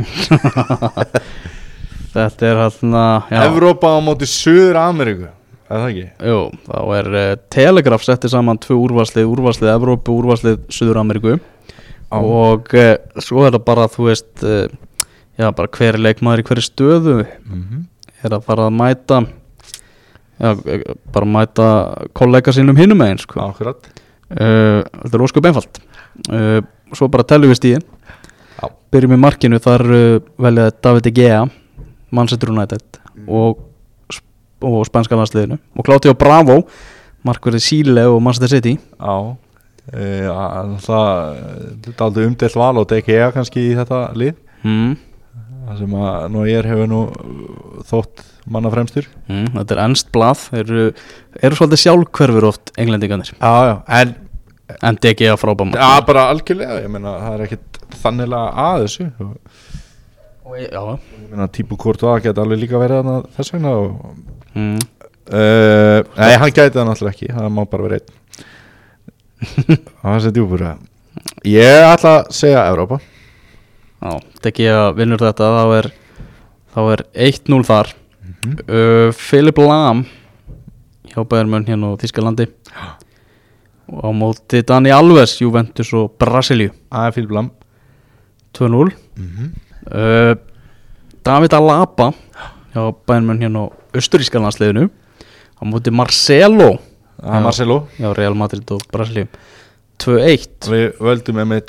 Þetta 2.13 2.47
er 2.51 2.59
hérna 2.61 3.03
já, 3.33 3.39
Evrópa 3.49 3.95
á 3.97 3.99
móti 4.05 4.27
Suður 4.29 4.77
Ameríku 4.85 5.31
Er 5.73 5.81
það 5.81 5.89
ekki? 5.89 6.07
Jú, 6.29 6.39
þá 6.67 6.79
er 6.99 7.09
uh, 7.13 7.29
Telegraph 7.55 8.05
settið 8.05 8.35
saman 8.35 8.61
tvö 8.61 8.77
úrvarslið, 8.83 9.29
úrvarslið 9.33 9.71
Evrópu, 9.73 10.17
úrvarslið 10.21 10.59
Suður-Ameríku. 10.77 11.39
Og 12.13 12.75
uh, 12.77 12.91
svo 13.25 13.47
er 13.47 13.55
það 13.55 13.65
bara, 13.71 13.87
þú 13.93 14.09
veist 14.11 14.45
uh, 14.45 14.67
já, 15.41 15.47
bara 15.49 15.73
hver 15.79 16.01
leikmaður 16.01 16.43
í 16.43 16.49
hverju 16.51 16.67
stöðu 16.67 17.17
Mm 17.23 17.63
-hmm. 17.63 17.87
er 18.23 18.37
að 18.37 18.45
fara 18.45 18.67
að 18.67 18.77
mæta 18.77 19.25
já, 20.41 20.51
eh, 20.67 20.83
bara 21.13 21.27
mæta 21.27 21.67
kollega 22.13 22.53
sínum 22.53 22.77
hinum 22.77 22.99
megin 22.99 23.19
sko. 23.19 23.41
Akkurat. 23.41 23.89
Þetta 24.29 25.15
er 25.15 25.23
óskup 25.23 25.45
einfalt. 25.45 25.81
Svo 26.93 27.09
bara 27.09 27.25
tellum 27.25 27.51
við 27.51 27.61
stíðin 27.61 27.85
byrjum 28.93 29.17
í 29.17 29.21
markinu 29.21 29.61
þar 29.63 29.85
uh, 29.89 30.23
velja 30.41 30.71
David 30.85 31.07
De 31.07 31.13
Gea 31.17 31.43
Manchester 32.13 32.53
United. 32.53 32.85
Og, 33.27 33.61
og 34.67 34.83
spænska 34.89 35.19
landsliðinu. 35.19 35.59
Og 35.79 35.87
Claudio 35.87 36.15
Bravo 36.19 36.63
markverði 37.27 37.63
Síle 37.63 38.07
og 38.11 38.21
Manchester 38.25 38.51
City. 38.57 38.77
Já 38.99 39.17
e, 39.93 40.27
Það 40.83 41.07
er 41.93 42.05
aldrei 42.07 42.27
umdelt 42.27 42.59
val 42.59 42.83
og 42.83 42.89
DKE 42.91 43.31
kannski 43.37 43.69
í 43.71 43.77
þetta 43.79 44.03
lið. 44.19 44.37
Mm. 44.67 44.93
Það 45.63 45.79
sem 45.79 45.97
að 46.03 46.29
nú 46.35 46.45
ég 46.51 46.69
hefur 46.73 46.91
nú 46.91 47.03
þótt 47.89 48.27
manna 48.51 48.71
fremstur 48.73 49.07
Mm, 49.31 49.53
þetta 49.55 49.77
er 49.77 49.81
ennst 49.85 50.09
blað. 50.15 50.49
Eru, 50.59 50.89
eru 51.39 51.59
svolítið 51.59 51.83
sjálfkverfur 51.85 52.49
oft 52.49 52.73
englendingarnir? 52.77 53.31
Já, 53.39 53.53
já, 53.69 53.75
en 54.01 54.17
en 54.83 54.99
De 55.03 55.15
Gea 55.15 55.37
frábæm 55.37 55.75
Já, 55.77 56.01
bara 56.07 56.29
algjörlega, 56.33 56.81
ég 56.83 56.91
meina 56.91 57.13
það 57.21 57.35
er 57.37 57.45
ekkit 57.47 57.81
þannilega 58.03 58.67
að 58.67 58.85
þessu. 58.87 59.07
meina 59.19 59.35
típu 61.55 61.77
það 62.17 62.25
geti 62.27 62.43
alveg 62.43 62.59
líka 62.63 62.81
verið 62.83 62.99
þarna 63.03 63.17
þess 63.37 63.55
vegna 63.55 63.77
og 63.79 63.93
mm. 64.55 64.81
Uh, 65.23 66.03
nei, 66.19 66.33
hann 66.35 66.51
gæti 66.51 66.75
það 66.75 66.89
náttúrulega 66.89 67.13
ekki 67.15 67.29
Það 67.31 67.53
má 67.55 67.61
bara 67.71 67.85
vera 67.87 67.99
einn. 68.01 69.77
Það 70.03 70.17
er 70.17 70.25
sér 70.25 70.35
djúpur 70.35 70.65
Ég 71.47 71.85
ætla 71.87 72.15
að 72.19 72.33
segja 72.35 72.65
Evrópa. 72.73 72.99
Já 74.03 74.17
De 74.43 74.53
Gea 74.57 74.81
vinnur 74.99 75.23
þetta 75.23 75.51
þá 75.55 75.77
er, 75.79 75.89
þá 76.75 76.81
er 76.97 77.05
1-0 77.31 77.63
þar. 77.71 77.93
Mhm. 78.27 78.59
uh, 78.67 79.15
Philip 79.15 79.63
Lahm 79.63 80.03
hjá 81.13 81.23
Bæðarmönn 81.23 81.69
hérna 81.71 81.95
á 81.95 82.01
Þískalandi 82.03 82.49
og 83.93 84.03
á 84.03 84.11
móti 84.11 84.63
Dani 84.67 84.91
Alves 84.91 85.37
Juventus 85.39 85.95
og 85.95 86.17
Brasilíu. 86.19 86.75
Það 86.91 87.07
er 87.07 87.15
Philip 87.15 87.37
Lam 87.39 87.53
2-0 88.59 88.91
Mhm. 89.17 89.53
Uh, 89.91 90.35
David 91.23 91.55
Alaba 91.57 92.13
hjá 92.73 92.83
Bæðarmönn 93.07 93.43
hérna 93.43 93.67
á 93.69 93.73
Östuríska 93.97 94.41
landsliðinu. 94.43 94.89
Á 94.89 95.63
móti 95.69 95.93
Marcelo. 95.95 96.77
Það 97.19 97.39
er 97.39 97.45
Marcelo. 97.47 97.79
Hjá 97.99 98.13
Real 98.19 98.39
Madrid 98.39 98.71
og 98.75 98.87
Brasilíu 98.93 99.29
2-1 100.03 100.71
Við 100.73 101.03
völdum 101.05 101.37
með 101.39 101.51
mitt 101.51 101.69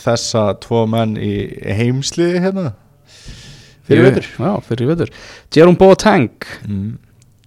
þessa 0.00 0.44
tvo 0.62 0.86
menn 0.88 1.18
í 1.20 1.32
heimsliði 1.76 2.40
hérna. 2.46 2.70
Fyrir 3.88 4.06
vetur. 4.08 4.30
Já, 4.36 4.50
fyrir 4.64 4.90
vetur. 4.92 5.12
Jerome 5.54 5.80
Boateng 5.80 6.32
mm. 6.68 6.88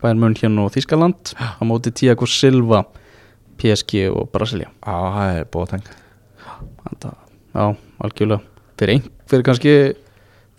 Bayern 0.02 0.22
München 0.22 0.58
og 0.62 0.72
Þískaland 0.74 1.34
á 1.38 1.62
móti 1.66 1.94
Tiago 1.94 2.26
Silva 2.30 2.84
PSG 3.62 4.08
og 4.10 4.32
Brasilia 4.34 4.72
Já, 4.82 4.96
það 5.16 5.36
er 5.38 5.90
Þetta, 6.82 7.12
Já, 7.54 7.66
algjörlega 8.02 8.51
fyrir, 8.82 8.98
ein, 8.98 9.06
fyrir 9.30 9.46
kannski 9.48 9.76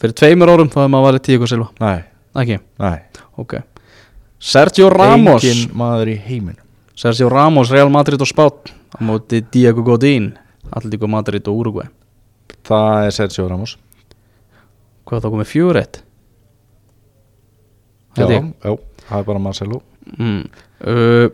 fyrir 0.03 0.14
tveimur 0.18 0.51
árum 0.55 0.70
þá 0.70 0.81
hefði 0.85 0.93
maður 0.95 1.07
varið 1.11 1.25
Tiago 1.29 1.49
Silva. 1.51 1.68
Nei, 1.83 1.99
ekki, 2.43 2.59
nei. 2.83 2.99
Ok. 3.43 3.57
Sergio 4.43 4.89
Ramos. 4.91 5.45
Engin 5.47 5.75
maður 5.79 6.11
í 6.14 6.16
heiminum. 6.25 6.62
Sergio 6.99 7.29
Ramos, 7.33 7.70
Real 7.73 7.91
Madrid 7.95 8.20
og 8.23 8.29
Spát 8.31 8.73
á 8.93 8.99
móti 9.03 9.41
Diego 9.53 9.81
Godín 9.87 10.33
Atletico 10.70 11.09
Madrid 11.09 11.47
og 11.49 11.57
Uruguay 11.62 11.87
Það 12.68 13.07
er 13.07 13.14
Sergio 13.16 13.47
Ramos. 13.49 13.77
Hvað 15.09 15.25
þá 15.25 15.29
komið 15.33 15.49
fjögur 15.51 15.79
eitt 15.81 16.03
Já, 18.12 18.27
Held 18.27 18.35
ég. 18.35 18.51
já, 18.61 18.75
það 19.09 19.18
er 19.23 19.25
bara 19.31 19.41
Marcelo. 19.41 19.79
Mm. 20.18 20.43
uh, 20.85 21.29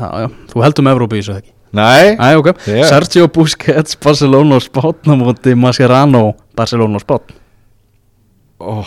já, 0.00 0.06
já, 0.24 0.28
Þú 0.54 0.64
heldur 0.64 0.86
með 0.86 0.96
Evrópu 0.96 1.18
í 1.18 1.20
þessu 1.22 1.36
ekki 1.36 1.53
Nei, 1.74 2.14
Æ, 2.14 2.28
ok, 2.38 2.52
Ég- 2.70 2.86
Sergio 2.88 3.26
Busquets, 3.34 3.96
Barcelona 3.98 4.56
og 4.60 4.62
Spátn 4.62 5.10
á 5.10 5.14
móti 5.18 5.54
Mascherano, 5.58 6.34
Barcelona 6.56 7.00
og 7.00 7.02
Spátn 7.04 7.34
ó, 8.64 8.84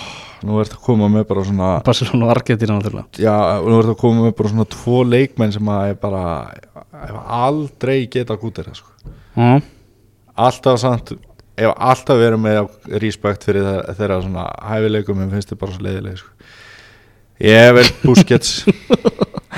nú 0.47 0.59
ert 0.61 0.71
að 0.73 0.81
koma 0.85 1.09
með 1.11 1.25
bara 1.29 1.43
svona 1.45 1.71
Barcelona 1.85 2.25
og 2.25 2.31
Argentina 2.37 2.77
náttúrulega. 2.77 3.19
Já, 3.21 3.35
nú 3.61 3.77
ert 3.81 3.91
að 3.91 3.97
koma 3.99 4.23
með 4.25 4.35
bara 4.39 4.49
svona 4.53 4.65
tvo 4.71 5.01
leikmenn 5.05 5.51
sem 5.53 5.67
að 5.73 5.89
ég 5.91 5.99
bara 6.01 6.23
aldrei 7.43 8.07
geta 8.09 8.37
gútir 8.39 8.69
sko. 8.73 8.89
Já, 9.37 9.59
Alltaf 10.37 10.79
samt 10.81 11.11
Ef 11.57 11.71
alltaf 11.73 12.19
verið 12.21 12.37
með 12.37 12.67
respekt 13.01 13.43
fyrir 13.47 13.65
þeirra, 13.97 14.19
svona 14.21 14.43
hæfileikum 14.61 15.23
en 15.23 15.31
finnst 15.31 15.49
þið 15.49 15.57
bara 15.63 15.73
svo 15.73 15.85
leiðileg 15.87 16.19
sko. 16.19 16.29
Ég 17.41 17.71
vel 17.73 17.87
Busquets. 18.03 18.51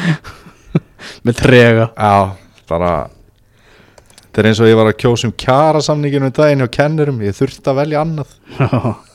Með 1.28 1.36
trega. 1.42 1.90
Já, 2.00 2.38
bara 2.72 2.92
Þetta 4.30 4.42
er 4.44 4.48
eins 4.52 4.60
og 4.62 4.68
ég 4.70 4.78
var 4.78 4.88
að 4.92 5.00
kjósa 5.02 5.26
um 5.26 5.32
kjara 5.42 5.80
samninginu 5.82 6.28
um 6.30 6.34
daginn 6.38 6.62
hjá 6.62 6.70
kennurum, 6.76 7.22
ég 7.26 7.34
þurfti 7.34 7.72
að 7.72 7.80
velja 7.82 8.04
annað. 8.06 8.36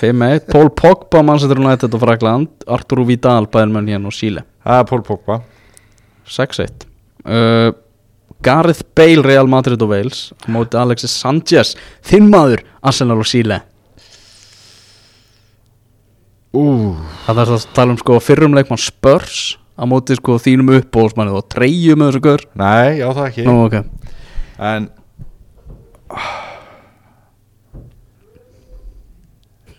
5-1, 0.00 0.46
Paul 0.46 0.70
Pogba, 0.78 1.24
Manchester 1.26 1.58
United 1.58 1.94
og 1.96 2.02
Frakland. 2.04 2.52
Arturo 2.70 3.02
Vidal, 3.08 3.48
Bayern 3.50 3.74
München 3.74 4.06
og 4.06 4.14
Chile. 4.14 4.44
Það 4.62 4.82
er 4.82 4.86
Pól 4.86 5.02
Pogba. 5.08 5.40
6-1 6.30 6.84
uh, 7.26 7.72
Gareth 8.46 8.84
Bale, 8.94 9.24
Real 9.26 9.50
Madrid 9.50 9.82
og 9.82 9.90
Wales. 9.90 10.28
Móti 10.46 10.78
Alexis 10.78 11.18
Sanchez, 11.18 11.74
þinn 12.06 12.30
maður 12.30 12.62
Arsenal 12.86 13.18
og 13.20 13.26
Chile. 13.28 13.58
Ú, 16.54 16.94
Það 17.26 17.42
er 17.42 17.52
að 17.56 17.66
tala 17.74 17.94
um 17.94 17.98
sko 17.98 18.20
fyrrum 18.22 18.54
leikmann 18.54 18.80
Spurs. 18.80 19.56
Á 19.80 19.84
móti 19.88 20.14
sko 20.18 20.36
þínum 20.40 20.74
uppbólsmanni 20.76 21.32
og 21.32 21.46
treyju 21.48 21.94
með 21.96 22.10
þessu 22.10 22.22
gör 22.26 22.42
nei, 22.60 22.98
já 23.00 23.06
það 23.16 23.26
ekki. 23.30 23.44
Nú, 23.46 23.54
ok 23.64 23.99
En 24.60 24.90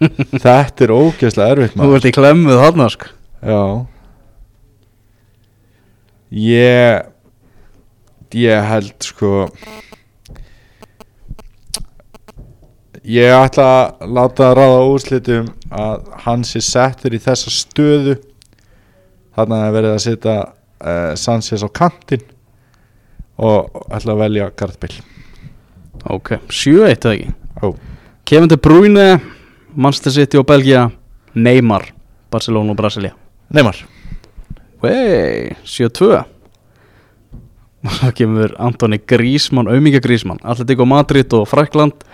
Þetta 0.42 0.86
er 0.88 0.94
ógeðslega 0.96 1.54
erfitt 1.54 1.76
Þú 1.76 1.82
maður 1.84 2.00
ert 2.00 2.08
í 2.10 2.12
klemmuð 2.16 2.58
þarna 2.64 2.88
sko. 2.90 3.08
Já. 3.46 3.62
Ég 6.42 7.06
Ég 8.42 8.70
held 8.72 8.98
sko 9.06 9.32
Ég 13.02 13.34
ætla 13.34 13.68
að 13.68 14.12
láta 14.14 14.48
að 14.52 14.58
ráða 14.60 14.82
úrslitum 14.92 15.48
að 15.74 16.04
hann 16.22 16.44
sé 16.46 16.60
settur 16.62 17.16
í 17.18 17.20
þessa 17.24 17.50
stöðu. 17.50 18.14
Þannig 19.34 19.58
að 19.58 19.74
verið 19.74 19.94
að 19.96 20.04
setja 20.04 20.36
uh, 20.46 21.14
Sanchez 21.18 21.66
á 21.66 21.70
kantinn 21.74 22.22
og 23.38 23.86
ætla 23.94 24.16
að 24.16 24.24
velja 24.26 24.50
Garth 24.58 24.80
Bale 24.82 25.08
Ok, 26.10 26.34
7-1 26.50 27.06
eða 27.06 27.14
ekki? 27.14 27.34
Ó, 27.62 27.76
Kevin 28.26 28.50
De 28.50 28.58
Bruyne 28.58 29.08
Manchester 29.76 30.12
City 30.16 30.40
og 30.40 30.48
Belgia 30.50 30.90
Neymar 31.36 31.92
Barcelona 32.32 32.72
og 32.72 32.78
Brasilia. 32.80 33.12
Neymar. 33.52 33.78
Wey, 34.82 35.52
7-2 35.68 36.24
Það 37.82 38.14
kemur 38.18 38.54
Antoni 38.62 39.00
Grísmann, 39.10 39.70
auðmíkja 39.70 40.02
Grísmann 40.04 40.42
Atletico 40.46 40.86
Madrid 40.86 41.34
og 41.38 41.48
Frækland 41.50 42.06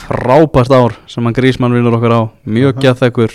Frábært 0.00 0.72
ár 0.74 0.96
sem 1.10 1.26
hann 1.26 1.36
Grísmann 1.36 1.74
vinnur 1.76 1.98
okkur 1.98 2.14
á. 2.14 2.20
Mjög 2.46 2.78
Aha. 2.78 2.82
gæþekkur 2.86 3.34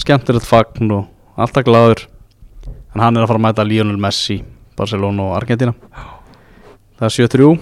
Skemmtilegt 0.00 0.48
fagn 0.48 0.88
og 0.94 1.10
alltaf 1.36 1.66
glaður. 1.66 2.06
En 2.94 3.02
hann 3.04 3.16
er 3.16 3.26
að 3.26 3.28
fara 3.28 3.40
að 3.40 3.44
mæta 3.44 3.66
Lionel 3.66 4.00
Messi 4.00 4.38
Barcelona 4.82 5.28
og 5.30 5.36
Argentina. 5.38 5.74
Það 6.98 7.08
er 7.08 7.14
7-3 7.18 7.52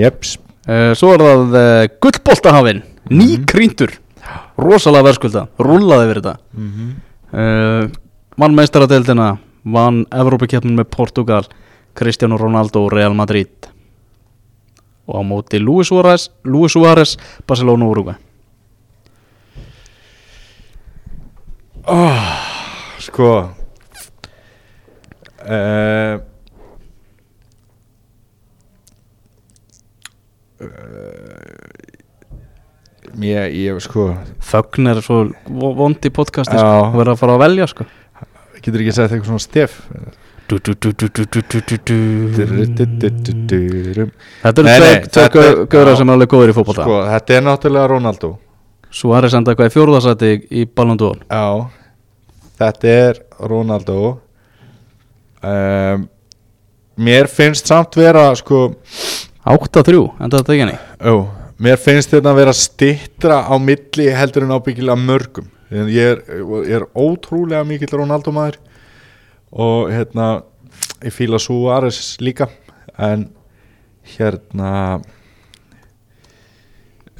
Jeps. 0.00 0.36
Uh, 0.68 0.92
Svo 0.98 1.14
er 1.14 1.24
það 1.24 1.56
uh, 1.58 1.84
Gullboltahafinn 2.02 2.82
Nýkrýndur. 3.10 3.96
Rosalega 4.60 5.08
verðskulda, 5.08 5.46
rúllaði 5.58 6.06
yfir 6.06 6.20
þetta. 6.20 6.34
Mm 6.54 6.70
-hmm. 6.70 6.90
uh, 7.32 7.90
Vann 8.38 8.54
meistaradeildina 8.54 9.38
Vann 9.64 10.04
Evrópikeppnin 10.12 10.76
með 10.76 10.90
Portugal 10.96 11.44
Cristiano 11.94 12.36
Ronaldo 12.38 12.84
og 12.84 12.92
Real 12.92 13.14
Madrid. 13.14 13.68
Og 15.06 15.16
á 15.16 15.22
móti 15.26 15.58
Luis 15.58 15.88
Suárez 15.88 16.30
Luis 16.44 16.72
Suárez, 16.72 17.16
Barcelona 17.46 17.84
og 17.84 17.90
Uruguay. 17.90 18.14
Oh, 21.86 22.20
Sko 22.98 23.59
uh, 25.44 26.20
uh, 30.60 30.66
ég, 33.20 33.54
ég 33.60 33.80
sko. 33.84 34.02
Þögn 34.50 34.84
er 34.92 34.98
svo 35.04 35.16
vondi 35.48 36.08
í 36.10 36.14
podcasti 36.14 36.56
sko, 36.56 36.90
verður 36.96 37.14
að 37.14 37.20
fara 37.24 37.34
að 37.38 37.44
velja 37.46 37.66
sko. 37.70 37.82
Getur 38.60 38.80
ekki 38.82 38.92
að 38.92 38.96
segja 38.98 39.08
eitthvað 39.08 39.30
svona 39.30 39.46
stef? 39.46 39.72
Þetta 40.50 40.72
eru 44.58 44.74
tveir 45.06 45.30
göðra 45.70 45.92
sem 45.98 46.08
er 46.08 46.14
alveg 46.16 46.30
góður 46.32 46.50
í 46.50 46.54
fólkbólta 46.56 46.82
Sko, 46.86 46.96
þetta 47.06 47.30
er 47.36 47.42
náttúrulega 47.46 47.90
Ronaldo 47.92 48.28
Svo 48.90 49.08
er 49.14 49.22
það 49.26 49.32
senda 49.36 49.48
eitthvað 49.52 49.70
í 49.70 49.74
fjórðarsæti 49.76 50.30
í 50.50 50.52
Ballon 50.66 50.98
d'Or 50.98 51.18
Já, 51.22 51.46
þetta 52.58 52.86
er 52.96 53.14
Ronaldo 53.52 53.98
um, 55.42 56.08
Mér 57.00 57.30
finnst 57.32 57.70
samt 57.70 57.96
vera 57.96 58.26
sko 58.36 58.74
8-3, 59.48 60.00
enda 60.20 60.40
þetta 60.40 60.52
ekki 60.52 60.64
henni 60.66 60.74
Ó, 61.00 61.24
mér 61.62 61.78
finnst 61.80 62.12
þetta 62.12 62.32
að 62.32 62.40
vera 62.42 62.54
stittra 62.56 63.38
á 63.48 63.54
milli 63.56 64.10
heldur 64.12 64.44
en 64.44 64.52
ábyggilega 64.52 65.00
mörgum. 65.00 65.46
En 65.70 65.88
ég 65.88 66.16
er, 66.16 66.20
ég 66.66 66.74
er 66.80 66.84
ótrúlega 66.98 67.62
mikill 67.64 67.94
Ronaldo 68.02 68.34
maður 68.34 68.58
og 69.50 69.90
hérna 69.90 70.42
ég 71.02 71.14
fíla 71.14 71.38
Suárez 71.42 72.16
líka 72.22 72.48
en 72.98 73.28
hérna 74.16 75.00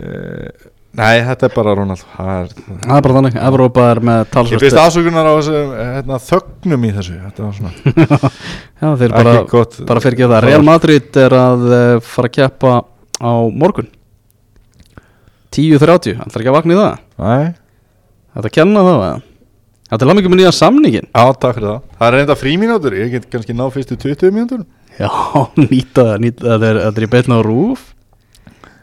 uh, 0.01 0.69
nei, 0.99 1.21
þetta 1.27 1.47
er 1.47 1.55
bara 1.55 1.75
Ronaldo. 1.79 2.09
Það 2.17 2.31
er, 2.35 2.51
Það 2.71 2.97
er 2.97 3.05
bara 3.07 3.17
þannig, 3.17 3.39
Evrópa 3.51 3.87
er 3.93 4.01
með 4.09 4.21
ég 4.21 4.33
talsvert 4.35 4.65
finnst 4.65 4.81
afsökunar 4.83 5.29
á 5.31 5.33
þessu 5.39 5.63
hérna, 5.77 6.19
þögnum 6.27 6.87
í 6.89 6.91
þessu. 6.97 7.17
Þetta 7.29 7.47
var 7.47 7.57
svona 7.61 8.31
Já, 8.81 8.91
þeir 9.03 9.15
bara, 9.15 9.35
gott 9.51 9.79
bara 9.89 10.03
fyrir 10.05 10.19
ekki 10.19 10.31
það. 10.33 10.47
Real 10.49 10.67
Madrid 10.67 11.21
er 11.23 11.37
að 11.39 11.65
uh, 11.71 11.95
fara 12.11 12.31
að 12.31 12.37
keppa 12.39 12.75
á 13.21 13.33
morgun. 13.63 13.91
10.30, 15.51 16.21
ætlar 16.23 16.45
ekki 16.45 16.53
að 16.53 16.59
vakna 16.61 16.77
í 16.77 16.81
það? 16.81 17.03
Nei, 17.21 17.51
Þetta 18.31 18.53
kenna 18.55 18.83
það 18.87 19.01
eða? 19.05 19.15
Þetta 19.91 20.07
er 20.07 20.17
mikið 20.21 20.31
með 20.31 20.39
nýja 20.39 20.51
samningin 20.55 21.09
á, 21.11 21.25
takk 21.35 21.57
fyrir 21.57 21.67
það. 21.67 21.81
Það 21.99 22.07
er 22.07 22.15
reynda 22.15 22.37
frímínútur, 22.39 22.95
ég 22.95 23.15
get 23.17 23.25
kannski 23.33 23.57
ná 23.59 23.65
fyrstu 23.75 23.97
20 23.99 24.31
mínútur. 24.37 24.61
Já, 25.01 25.11
nýta 25.65 26.05
það, 26.13 26.21
nýta 26.23 26.47
það 26.47 26.67
þetta 26.69 26.93
er 26.93 27.07
í 27.07 27.11
beitna 27.11 27.41
á 27.41 27.47
rúf 27.47 27.89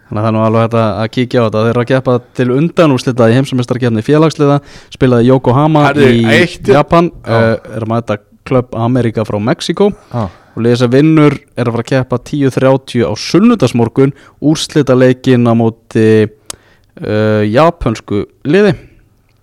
Þannig 0.08 0.22
að 0.22 0.24
það 0.24 0.30
er 0.30 0.36
nú 0.36 0.42
alveg 0.46 0.64
hægt 0.64 0.78
að 0.80 1.12
kíkja 1.16 1.42
á 1.42 1.46
þetta. 1.46 1.62
Þeir 1.66 1.72
eru 1.74 1.84
að 1.84 1.90
keppa 1.92 2.16
til 2.40 2.48
undanúslita 2.56 3.28
í 3.28 3.36
heimsumestarkefni 3.38 4.04
félagsliða. 4.08 4.58
Spilaði 4.94 5.30
Yokohama 5.32 5.84
í 5.94 6.24
eitt- 6.38 6.72
Japan. 6.72 7.12
Uh, 7.26 7.58
Er 7.78 7.84
að 7.84 7.92
mæta 7.92 8.18
Club 8.48 8.76
America 8.80 9.26
frá 9.28 9.40
Mexiko 9.44 9.90
ah. 10.16 10.30
og 10.56 10.64
að 10.64 10.94
vinnur 10.94 11.36
er 11.58 11.68
að 11.68 11.74
fara 11.76 11.84
að 11.84 11.90
keppa 11.92 12.20
10.30 12.30 13.04
á 13.04 13.12
sunnudasmorgun 13.20 14.14
úrslita 14.40 14.96
leikin 14.96 15.44
á 15.44 15.52
móti 15.52 16.06
uh, 16.24 17.44
japansku 17.44 18.24
liði 18.48 18.78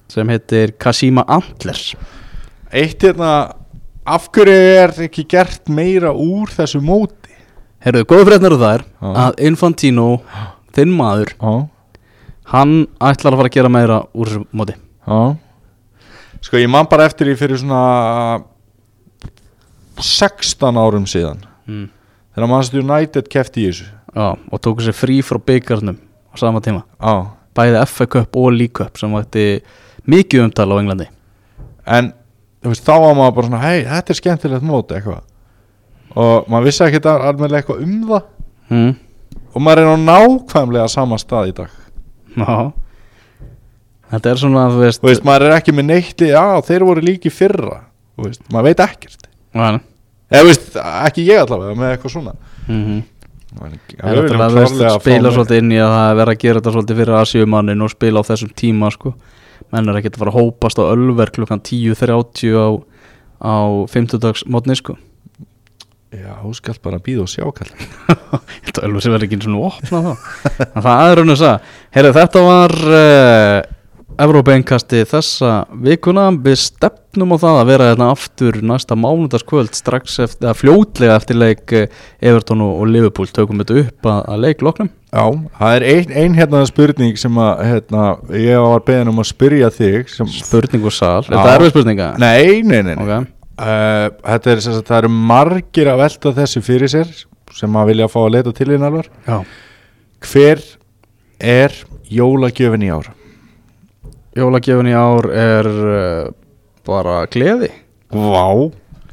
sem 0.09 0.29
heitir 0.33 0.73
Kashima 0.81 1.27
Antlers. 1.29 1.93
Eitt 2.73 3.05
hérna 3.05 3.53
Af 4.05 4.27
hverju 4.37 4.53
er 4.53 4.91
ekki 5.07 5.23
gert 5.25 5.71
meira 5.73 6.11
úr 6.13 6.51
þessu 6.53 6.83
móti? 6.85 7.33
Herruðu, 7.85 8.05
góðu 8.11 8.27
fréttnar 8.29 8.55
það 8.61 8.75
er 8.75 8.83
að 9.25 9.39
Infantino, 9.49 10.09
þinn 10.75 10.93
maður 10.95 11.35
Já, 11.39 11.53
hann 12.55 12.75
ætlar 12.99 13.35
að 13.35 13.41
fara 13.41 13.51
að 13.51 13.57
gera 13.57 13.73
meira 13.73 14.01
úr 14.13 14.31
þessu 14.31 14.45
móti. 14.53 14.77
Já. 15.07 15.21
Sko 16.45 16.61
ég 16.61 16.69
man 16.69 16.89
bara 16.91 17.07
eftir 17.09 17.31
því 17.31 17.37
fyrir 17.41 17.61
svona 17.61 18.43
16 20.01 20.81
árum 20.81 21.07
síðan. 21.09 21.45
Mm. 21.69 21.87
Þegar 22.35 22.51
Manchester 22.51 22.83
United 22.83 23.31
kefti 23.33 23.65
í 23.65 23.71
þessu. 23.71 23.89
Já, 24.15 24.27
og 24.35 24.63
tóku 24.63 24.85
sér 24.85 24.97
frí 24.97 25.21
frá 25.27 25.41
byggarnum 25.41 25.97
á 25.99 26.35
sama 26.39 26.63
tíma. 26.63 26.85
Já. 26.99 27.31
Bæði 27.55 27.85
FA 27.87 28.07
Cup 28.11 28.37
og 28.37 28.53
League 28.55 28.75
Cup 28.75 28.99
sem 28.99 29.13
vætti 29.15 29.63
mikið 30.11 30.49
umtala 30.49 30.77
á 30.77 30.81
Englandi. 30.83 31.07
En 31.87 32.11
þú 32.63 32.73
veist, 32.73 32.85
þá 32.85 32.95
var 33.05 33.17
maður 33.19 33.37
bara 33.39 33.49
svona 33.49 33.63
Hei, 33.63 33.85
þetta 33.87 34.13
er 34.13 34.21
skemmtilegt 34.21 34.67
mót 34.67 34.95
eitthvað. 34.95 35.23
Og 36.15 36.51
maður 36.51 36.69
vissi 36.69 36.85
ekki 36.87 37.03
alveg 37.11 37.57
eitthvað 37.59 37.83
um 37.85 37.97
það. 38.11 38.29
Mm. 38.71 38.93
Og 39.55 39.63
maður 39.63 39.85
er 39.85 39.91
á 39.95 39.97
nákvæmlega 40.03 40.89
sama 40.91 41.19
stað 41.23 41.53
í 41.53 41.57
dag 41.61 41.71
Já 42.35 42.73
Þetta 44.15 44.31
er 44.31 44.39
svona, 44.41 44.65
þú 44.71 44.81
veist, 44.85 45.01
Þú 45.03 45.09
veist, 45.11 45.25
maður 45.27 45.47
er 45.49 45.57
ekki 45.59 45.75
með 45.75 45.89
neitt 45.91 46.25
Já, 46.29 46.43
þeir 46.67 46.85
voru 46.87 47.03
líki 47.05 47.33
fyrra 47.35 47.81
Þú 48.15 48.29
veist, 48.29 48.45
maður 48.53 48.69
veit 48.71 48.83
ekkert 48.85 49.29
Nei. 49.55 49.81
Eða, 50.35 50.41
þú 50.41 50.49
veist, 50.51 50.77
ekki 50.83 51.25
ég 51.29 51.43
allavega 51.45 51.79
með 51.81 51.95
eitthvað 51.97 52.15
svona 52.19 52.35
Mhm. 52.65 53.03
Maður- 53.55 53.75
já, 53.93 54.01
Það 54.01 54.17
er 54.19 54.41
að 54.45 54.55
veist, 54.59 54.81
spila 55.05 55.31
svolítið 55.31 55.59
inn 55.63 55.73
í 55.75 55.77
að 55.79 55.91
það 55.95 56.07
er 56.11 56.17
verið 56.19 56.33
að 56.35 56.39
gera 56.43 56.61
þetta 56.61 56.73
svolítið 56.75 56.97
fyrir 57.01 57.17
Asíumannin 57.21 57.83
og 57.85 57.91
spila 57.93 58.23
á 58.25 58.29
þessum 58.31 58.53
tíma 58.59 58.89
sko. 58.91 59.13
menn 59.73 59.89
er 59.89 59.99
ekkert 60.01 60.17
að 60.17 60.23
fara 60.25 60.33
að 60.33 60.39
hópast 60.41 60.79
á 60.81 60.85
Ölver 60.91 61.31
klukkan 61.31 61.61
10.30 61.63 62.57
á, 62.59 62.69
á 63.45 63.55
50 63.87 64.19
dags 64.25 64.43
mótni 64.51 64.75
sko. 64.77 64.97
Já, 66.15 66.33
þú 66.41 66.53
skalt 66.55 66.83
bara 66.85 67.01
býða 67.03 67.25
og 67.25 67.31
sjá 67.33 67.45
kall 67.57 67.71
held 68.65 68.77
að 68.79 68.85
Ölver 68.87 69.03
sem 69.05 69.15
verður 69.15 69.27
ekki 69.27 69.39
einu 69.39 69.47
svona 69.49 69.71
opna 69.71 70.03
þá. 70.05 70.13
En 70.67 70.85
það 70.87 71.07
er 71.07 71.19
raun 71.21 71.35
og 71.35 71.41
það 71.41 71.73
Herri, 71.97 72.13
þetta 72.19 72.45
var 72.45 72.77
uh, 72.91 73.57
Evrópeinkasti 74.25 75.01
þessa 75.11 75.53
vikuna. 75.83 76.29
Við 76.45 76.59
stefnum 76.63 77.35
á 77.35 77.37
það 77.43 77.57
að 77.59 77.71
vera 77.73 77.89
hérna 77.91 78.11
aftur 78.15 78.61
næsta 78.63 78.95
mánudagskvöld 78.99 79.75
strax 79.75 80.21
eftir, 80.23 80.55
fljótlega 80.55 81.17
eftir 81.19 81.41
leik 81.41 81.75
eh, 81.75 81.89
Everton 82.23 82.63
og, 82.63 82.77
og 82.85 82.93
Liverpool. 82.95 83.27
Tökum 83.35 83.59
þetta 83.65 83.81
upp 83.83 84.11
að, 84.13 84.21
að 84.31 84.45
leik 84.47 84.63
loknum 84.63 84.93
Já, 85.15 85.29
það 85.61 85.77
er 85.77 85.85
ein, 85.87 86.13
ein 86.19 86.35
hérna 86.35 86.61
spurning 86.67 87.19
sem 87.21 87.37
að 87.39 87.61
hérna, 87.69 88.05
ég 88.35 88.59
var 88.65 88.83
beðin 88.87 89.11
um 89.13 89.21
að 89.23 89.29
spyrja 89.31 89.69
þig 89.71 90.09
sem, 90.11 90.31
Spurning 90.41 90.87
og 90.89 90.95
sal, 90.95 91.21
Já. 91.23 91.29
þetta 91.37 91.45
er 91.45 91.55
erfið 91.61 91.71
spurninga 91.71 92.09
Nei, 92.19 92.63
nei, 92.67 92.81
nei, 92.83 92.97
nei. 92.97 93.05
Ok, 93.05 93.29
Uh, 93.55 94.09
Þetta 94.25 94.51
er 94.51 94.63
sem 94.65 94.75
sagt, 94.75 94.89
það 94.91 94.99
eru 95.05 95.11
margir 95.15 95.91
að 95.93 96.01
velta 96.03 96.33
þessu 96.41 96.63
fyrir 96.67 96.91
sér 96.91 97.11
sem 97.55 97.77
að 97.79 97.93
vilja 97.93 98.09
fá 98.11 98.19
að 98.25 98.33
leita 98.35 98.53
til 98.57 98.67
þín 98.73 98.87
alvar 98.89 99.07
já. 99.29 99.37
Hver 100.27 100.63
er 101.39 101.77
jólagjöfin 102.11 102.83
í 102.83 102.91
ár? 102.91 103.13
jólagjöfun 104.35 104.89
í 104.91 104.95
ár 104.99 105.29
er 105.31 105.69
uh, 105.71 106.33
bara 106.87 107.21
gleði. 107.31 107.71
Vá. 108.11 108.49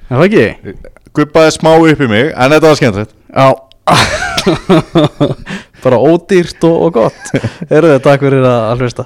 Er 0.10 0.18
það 0.18 0.26
ekki? 0.26 0.76
Guppaði 1.16 1.54
smá 1.56 1.72
upp 1.78 2.02
í 2.02 2.08
mig 2.10 2.32
En 2.34 2.54
þetta 2.56 2.72
var 2.72 2.80
skemmtilegt. 2.80 3.14
Já. 3.30 3.48
Bara 5.84 5.98
ódýrt 5.98 6.64
og, 6.68 6.76
og 6.88 6.94
gott. 6.98 7.32
Eru 7.70 7.89
þið 7.94 8.04
takk 8.06 8.24
fyrir 8.26 8.46
að, 8.46 8.62
að 8.72 8.84
hlusta 8.86 9.06